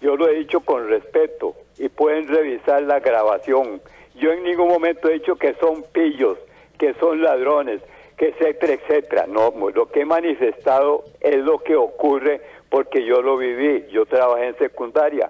Yo 0.02 0.16
lo 0.16 0.28
he 0.28 0.36
dicho 0.36 0.62
con 0.62 0.88
respeto 0.88 1.56
y 1.78 1.90
pueden 1.90 2.28
revisar 2.28 2.84
la 2.84 3.00
grabación. 3.00 3.82
Yo 4.16 4.32
en 4.32 4.44
ningún 4.44 4.70
momento 4.70 5.10
he 5.10 5.14
dicho 5.14 5.36
que 5.36 5.56
son 5.56 5.84
pillos, 5.92 6.38
que 6.78 6.94
son 6.96 7.22
ladrones, 7.22 7.82
que 8.18 8.30
etcétera, 8.30 8.74
etcétera. 8.74 9.26
No, 9.28 9.54
lo 9.74 9.90
que 9.90 10.02
he 10.02 10.06
manifestado 10.06 11.04
es 11.20 11.38
lo 11.38 11.60
que 11.60 11.76
ocurre 11.76 12.42
porque 12.70 13.04
yo 13.04 13.22
lo 13.22 13.38
viví. 13.38 13.86
Yo 13.92 14.06
trabajé 14.06 14.48
en 14.48 14.58
secundaria. 14.58 15.30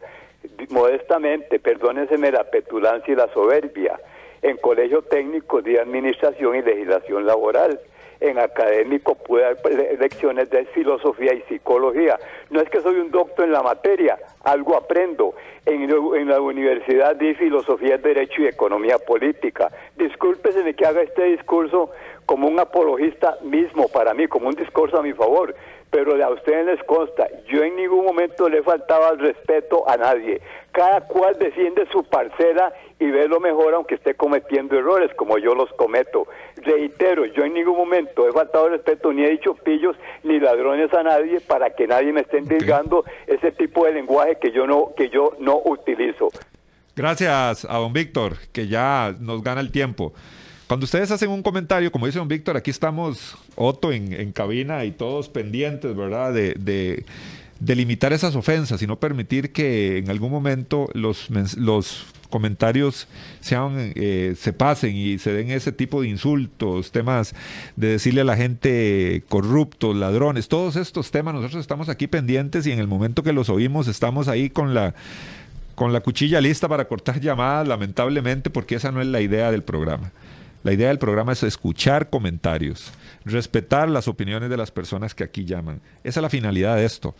Modestamente, 0.70 1.60
perdónenseme 1.60 2.32
la 2.32 2.44
petulancia 2.44 3.12
y 3.12 3.16
la 3.16 3.32
soberbia, 3.34 4.00
en 4.42 4.58
colegio 4.58 5.02
técnico 5.02 5.62
de 5.62 5.80
administración 5.80 6.58
y 6.58 6.62
legislación 6.62 7.26
laboral 7.26 7.80
en 8.24 8.40
académico 8.40 9.16
pude 9.16 9.42
dar 9.42 9.58
lecciones 10.00 10.50
de 10.50 10.66
filosofía 10.68 11.34
y 11.34 11.42
psicología. 11.42 12.18
No 12.50 12.62
es 12.62 12.70
que 12.70 12.82
soy 12.82 12.96
un 12.96 13.12
doctor 13.12 13.46
en 13.46 13.52
la 13.52 13.62
materia, 13.62 14.18
algo 14.44 14.76
aprendo. 14.76 15.36
En, 15.66 15.88
la 16.28 16.42
universidad 16.42 17.16
di 17.16 17.34
filosofía, 17.36 17.98
derecho 17.98 18.42
y 18.42 18.48
economía 18.48 18.98
política. 18.98 19.70
Discúlpese 19.96 20.74
que 20.74 20.86
haga 20.86 21.02
este 21.02 21.24
discurso 21.24 21.92
como 22.26 22.48
un 22.48 22.60
apologista 22.60 23.38
mismo 23.44 23.88
para 23.88 24.14
mí, 24.14 24.28
como 24.28 24.48
un 24.48 24.56
discurso 24.56 24.98
a 24.98 25.02
mi 25.02 25.14
favor 25.14 25.56
pero 25.94 26.26
a 26.26 26.30
ustedes 26.32 26.66
les 26.66 26.84
consta, 26.86 27.28
yo 27.48 27.62
en 27.62 27.76
ningún 27.76 28.04
momento 28.04 28.50
le 28.50 28.64
faltaba 28.64 29.12
el 29.12 29.20
respeto 29.20 29.88
a 29.88 29.96
nadie. 29.96 30.42
Cada 30.72 31.02
cual 31.02 31.38
defiende 31.38 31.88
su 31.92 32.04
parcela 32.04 32.74
y 33.00 33.12
ve 33.12 33.28
lo 33.28 33.40
mejor 33.40 33.76
aunque 33.76 33.94
esté 33.94 34.16
cometiendo 34.16 34.76
errores 34.76 35.12
como 35.16 35.38
yo 35.38 35.54
los 35.54 35.72
cometo. 35.74 36.26
Reitero, 36.56 37.28
yo 37.28 37.46
en 37.46 37.54
ningún 37.54 37.78
momento 37.78 38.28
he 38.28 38.32
faltado 38.32 38.66
el 38.66 38.72
respeto 38.74 39.14
ni 39.14 39.24
he 39.24 39.30
dicho 39.30 39.54
pillos 39.54 39.96
ni 40.24 40.40
ladrones 40.40 40.92
a 40.96 41.04
nadie 41.04 41.40
para 41.42 41.70
que 41.76 41.86
nadie 41.86 42.12
me 42.12 42.22
esté 42.22 42.40
indicando 42.40 43.06
ese 43.28 43.52
tipo 43.52 43.86
de 43.86 43.94
lenguaje 43.94 44.40
que 44.42 44.50
yo 44.50 44.66
no 44.66 44.96
que 44.98 45.10
yo 45.10 45.34
no 45.38 45.62
utilizo. 45.64 46.30
Gracias 46.96 47.66
a 47.70 47.78
don 47.78 47.94
Víctor, 47.94 48.38
que 48.52 48.68
ya 48.68 49.14
nos 49.20 49.44
gana 49.44 49.62
el 49.62 49.72
tiempo. 49.72 50.14
Cuando 50.68 50.86
ustedes 50.86 51.12
hacen 51.12 51.30
un 51.30 51.44
comentario, 51.44 51.92
como 51.92 52.06
dice 52.06 52.20
don 52.20 52.28
Víctor, 52.28 52.56
aquí 52.56 52.72
estamos 52.72 53.36
Otto 53.56 53.92
en, 53.92 54.32
cabina 54.32 54.86
y 54.86 54.92
todos 54.92 55.30
pendientes, 55.30 55.96
¿verdad? 55.96 56.34
De, 56.34 56.54
de, 56.56 57.76
limitar 57.76 58.14
esas 58.14 58.36
ofensas 58.36 58.82
y 58.82 58.88
no 58.88 59.00
permitir 59.00 59.52
que 59.52 59.98
en 59.98 60.10
algún 60.10 60.32
momento 60.32 60.90
los, 60.94 61.30
los 61.58 62.06
comentarios 62.30 63.08
sean, 63.42 63.94
eh, 63.96 64.36
se 64.38 64.54
pasen 64.54 64.96
y 64.96 65.20
se 65.20 65.34
den 65.34 65.52
ese 65.52 65.72
tipo 65.72 66.02
de 66.02 66.08
insultos, 66.08 66.92
temas 66.92 67.36
de 67.76 67.90
decirle 67.90 68.22
a 68.22 68.26
la 68.26 68.36
gente 68.36 69.24
corruptos, 69.30 69.96
ladrones, 69.96 70.48
todos 70.48 70.76
estos 70.76 71.12
temas, 71.12 71.36
nosotros 71.36 71.62
estamos 71.62 71.90
aquí 71.90 72.08
pendientes 72.08 72.66
y 72.66 72.72
en 72.72 72.80
el 72.80 72.88
momento 72.88 73.22
que 73.22 73.34
los 73.34 73.50
oímos 73.50 73.88
estamos 73.88 74.28
ahí 74.28 74.50
con 74.50 74.74
la 74.74 74.96
con 75.76 75.92
la 75.92 76.02
cuchilla 76.02 76.40
lista 76.40 76.68
para 76.68 76.88
cortar 76.88 77.20
llamadas, 77.20 77.68
lamentablemente, 77.68 78.50
porque 78.50 78.76
esa 78.76 78.92
no 78.92 79.02
es 79.02 79.08
la 79.08 79.22
idea 79.22 79.52
del 79.52 79.64
programa. 79.64 80.12
La 80.64 80.72
idea 80.72 80.88
del 80.88 80.98
programa 80.98 81.34
es 81.34 81.44
escuchar 81.44 82.10
comentarios, 82.10 82.92
respetar 83.26 83.90
las 83.90 84.08
opiniones 84.08 84.50
de 84.50 84.56
las 84.56 84.72
personas 84.72 85.14
que 85.14 85.26
aquí 85.26 85.44
llaman. 85.44 85.82
Esa 86.06 86.20
es 86.20 86.22
la 86.22 86.30
finalidad 86.30 86.78
de 86.78 86.86
esto. 86.86 87.16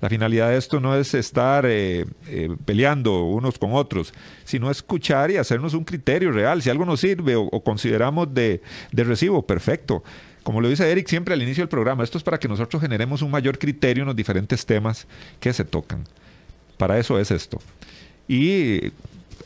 La 0.00 0.08
finalidad 0.08 0.48
de 0.48 0.56
esto 0.56 0.80
no 0.80 0.96
es 0.96 1.12
estar 1.14 1.64
eh, 1.66 2.06
eh, 2.26 2.54
peleando 2.64 3.24
unos 3.24 3.58
con 3.58 3.74
otros, 3.74 4.12
sino 4.44 4.70
escuchar 4.70 5.30
y 5.30 5.36
hacernos 5.36 5.74
un 5.74 5.84
criterio 5.84 6.32
real. 6.32 6.62
Si 6.62 6.70
algo 6.70 6.84
nos 6.84 7.00
sirve 7.00 7.36
o, 7.36 7.48
consideramos 7.62 8.32
de, 8.32 8.62
recibo, 8.92 9.46
perfecto. 9.46 10.02
como 10.42 10.60
lo 10.60 10.68
dice 10.68 10.90
Eric 10.90 11.08
siempre 11.08 11.34
al 11.34 11.42
inicio 11.42 11.62
del 11.62 11.68
programa, 11.68 12.04
esto 12.04 12.18
es 12.18 12.24
para 12.24 12.38
que 12.38 12.48
nosotros 12.48 12.80
generemos 12.80 13.20
un 13.22 13.30
mayor 13.30 13.58
criterio 13.58 14.02
en 14.02 14.08
los 14.08 14.16
diferentes 14.16 14.64
temas 14.64 15.06
que 15.40 15.52
se 15.52 15.64
tocan. 15.64 16.04
Para 16.78 16.98
eso 16.98 17.18
es 17.18 17.30
esto. 17.30 17.58
Y 18.28 18.92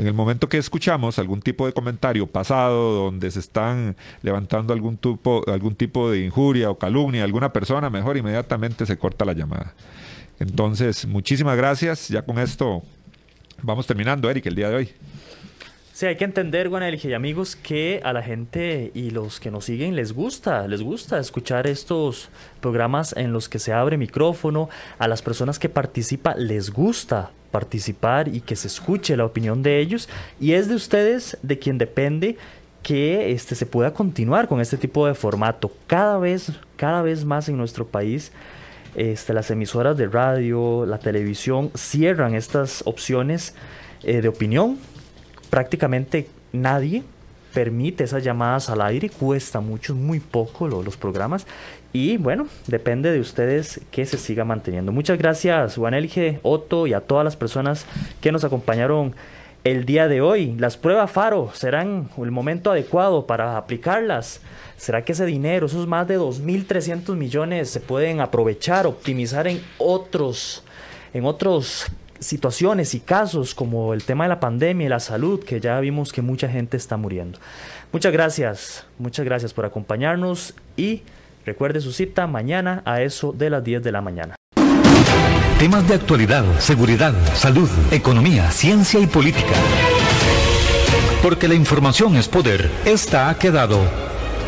en 0.01 0.07
el 0.07 0.14
momento 0.14 0.48
que 0.48 0.57
escuchamos 0.57 1.18
algún 1.18 1.42
tipo 1.42 1.66
de 1.66 1.74
comentario 1.74 2.26
pasado 2.26 2.94
donde 2.94 3.30
se 3.30 3.38
están 3.38 3.96
levantando 4.22 4.72
algún 4.72 4.96
tipo, 4.96 5.44
algún 5.46 5.74
tipo 5.74 6.11
de 6.11 6.24
injuria 6.24 6.70
o 6.70 6.78
calumnia 6.78 7.20
a 7.20 7.24
alguna 7.26 7.53
persona, 7.53 7.90
mejor 7.90 8.16
inmediatamente 8.16 8.86
se 8.86 8.96
corta 8.96 9.26
la 9.26 9.34
llamada. 9.34 9.74
Entonces, 10.38 11.07
muchísimas 11.07 11.55
gracias. 11.55 12.09
Ya 12.09 12.22
con 12.22 12.38
esto 12.38 12.82
vamos 13.61 13.86
terminando, 13.86 14.30
Eric, 14.30 14.46
el 14.46 14.55
día 14.55 14.70
de 14.70 14.76
hoy. 14.76 14.90
Sí, 15.92 16.07
hay 16.07 16.16
que 16.16 16.24
entender, 16.24 16.70
Guanelje 16.70 17.11
y 17.11 17.12
amigos, 17.12 17.55
que 17.55 18.01
a 18.03 18.14
la 18.14 18.22
gente 18.22 18.90
y 18.94 19.11
los 19.11 19.38
que 19.38 19.51
nos 19.51 19.66
siguen 19.66 19.96
les 19.96 20.14
gusta, 20.14 20.66
les 20.66 20.80
gusta 20.80 21.18
escuchar 21.18 21.66
estos 21.66 22.30
programas 22.62 23.14
en 23.18 23.34
los 23.34 23.51
que 23.51 23.59
se 23.59 23.74
abre 23.74 23.98
micrófono, 23.98 24.70
a 24.98 25.09
las 25.09 25.20
personas 25.20 25.59
que 25.59 25.68
participan 25.68 26.36
les 26.38 26.70
gusta 26.70 27.32
participar 27.51 28.28
y 28.28 28.40
que 28.40 28.57
se 28.57 28.68
escuche 28.68 29.16
la 29.16 29.24
opinión 29.24 29.62
de 29.62 29.80
ellos. 29.80 30.09
Y 30.40 30.53
es 30.53 30.68
de 30.68 30.74
ustedes 30.74 31.36
de 31.42 31.59
quien 31.59 31.78
depende 31.78 32.36
que 32.82 33.32
este 33.32 33.55
se 33.55 33.66
pueda 33.66 33.92
continuar 33.92 34.48
con 34.48 34.61
este 34.61 34.76
tipo 34.76 35.07
de 35.07 35.14
formato. 35.14 35.70
Cada 35.86 36.18
vez 36.18 36.53
cada 36.76 37.03
vez 37.03 37.24
más 37.24 37.48
en 37.48 37.57
nuestro 37.57 37.86
país 37.86 38.32
este, 38.94 39.32
las 39.34 39.51
emisoras 39.51 39.96
de 39.96 40.09
radio 40.09 40.84
la 40.86 40.98
televisión 40.98 41.70
cierran 41.76 42.34
estas 42.34 42.82
opciones 42.86 43.55
eh, 44.03 44.20
de 44.22 44.28
opinión. 44.28 44.78
Prácticamente 45.51 46.28
nadie 46.53 47.03
permite 47.53 48.05
esas 48.05 48.22
llamadas 48.22 48.70
al 48.70 48.80
aire, 48.80 49.11
cuesta 49.11 49.61
mucho, 49.61 49.94
muy 49.94 50.20
poco 50.20 50.68
los 50.68 50.96
programas. 50.96 51.46
Y 51.93 52.18
bueno, 52.18 52.47
depende 52.68 53.11
de 53.11 53.18
ustedes 53.18 53.80
que 53.91 54.07
se 54.07 54.16
siga 54.16 54.45
manteniendo. 54.45 54.93
Muchas 54.93 55.18
gracias, 55.18 55.74
Juan 55.76 55.95
Elge, 55.95 56.38
Otto 56.43 56.86
y 56.86 56.95
a 56.95 57.01
todas 57.01 57.24
las 57.24 57.36
personas 57.36 57.84
que 58.20 58.30
nos 58.30 58.45
acompañaron 58.45 59.14
el 59.64 59.84
día 59.84 60.07
de 60.07 60.20
hoy. 60.20 60.55
Las 60.59 60.76
pruebas 60.76 61.11
FARO 61.11 61.51
serán 61.53 62.09
el 62.16 62.30
momento 62.30 62.70
adecuado 62.70 63.26
para 63.26 63.57
aplicarlas. 63.57 64.41
¿Será 64.76 65.05
que 65.05 65.12
ese 65.12 65.26
dinero, 65.26 65.66
esos 65.66 65.86
más 65.86 66.07
de 66.07 66.18
2.300 66.18 67.16
millones, 67.16 67.70
se 67.70 67.80
pueden 67.80 68.20
aprovechar, 68.20 68.86
optimizar 68.86 69.49
en 69.49 69.61
otros, 69.78 70.62
en 71.12 71.24
otros 71.24 71.86
situaciones 72.20 72.95
y 72.95 73.01
casos 73.01 73.55
como 73.55 73.95
el 73.95 74.05
tema 74.05 74.24
de 74.24 74.28
la 74.28 74.41
pandemia 74.41 74.86
y 74.86 74.91
la 74.91 75.01
salud, 75.01 75.43
que 75.43 75.59
ya 75.59 75.80
vimos 75.80 76.12
que 76.12 76.22
mucha 76.22 76.49
gente 76.49 76.76
está 76.76 76.97
muriendo. 76.97 77.38
Muchas 77.93 78.12
gracias, 78.12 78.86
muchas 78.99 79.24
gracias 79.24 79.53
por 79.53 79.64
acompañarnos 79.64 80.55
y 80.76 81.03
recuerde 81.45 81.80
su 81.80 81.93
cita 81.93 82.26
mañana 82.26 82.82
a 82.84 83.03
eso 83.03 83.32
de 83.32 83.51
las 83.51 83.64
10 83.64 83.82
de 83.82 83.93
la 83.93 84.01
mañana. 84.01 84.36
Temas 85.59 85.86
de 85.86 85.95
actualidad, 85.95 86.45
seguridad, 86.59 87.12
salud, 87.34 87.68
economía, 87.91 88.51
ciencia 88.51 88.99
y 88.99 89.07
política. 89.07 89.55
Porque 91.22 91.49
la 91.49 91.55
información 91.55 92.16
es 92.16 92.28
poder, 92.28 92.70
esta 92.86 93.28
ha 93.28 93.38
quedado 93.38 93.78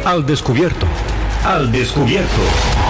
al 0.04 0.24
descubierto. 0.24 0.86
Al 1.44 1.70
descubierto. 1.70 2.81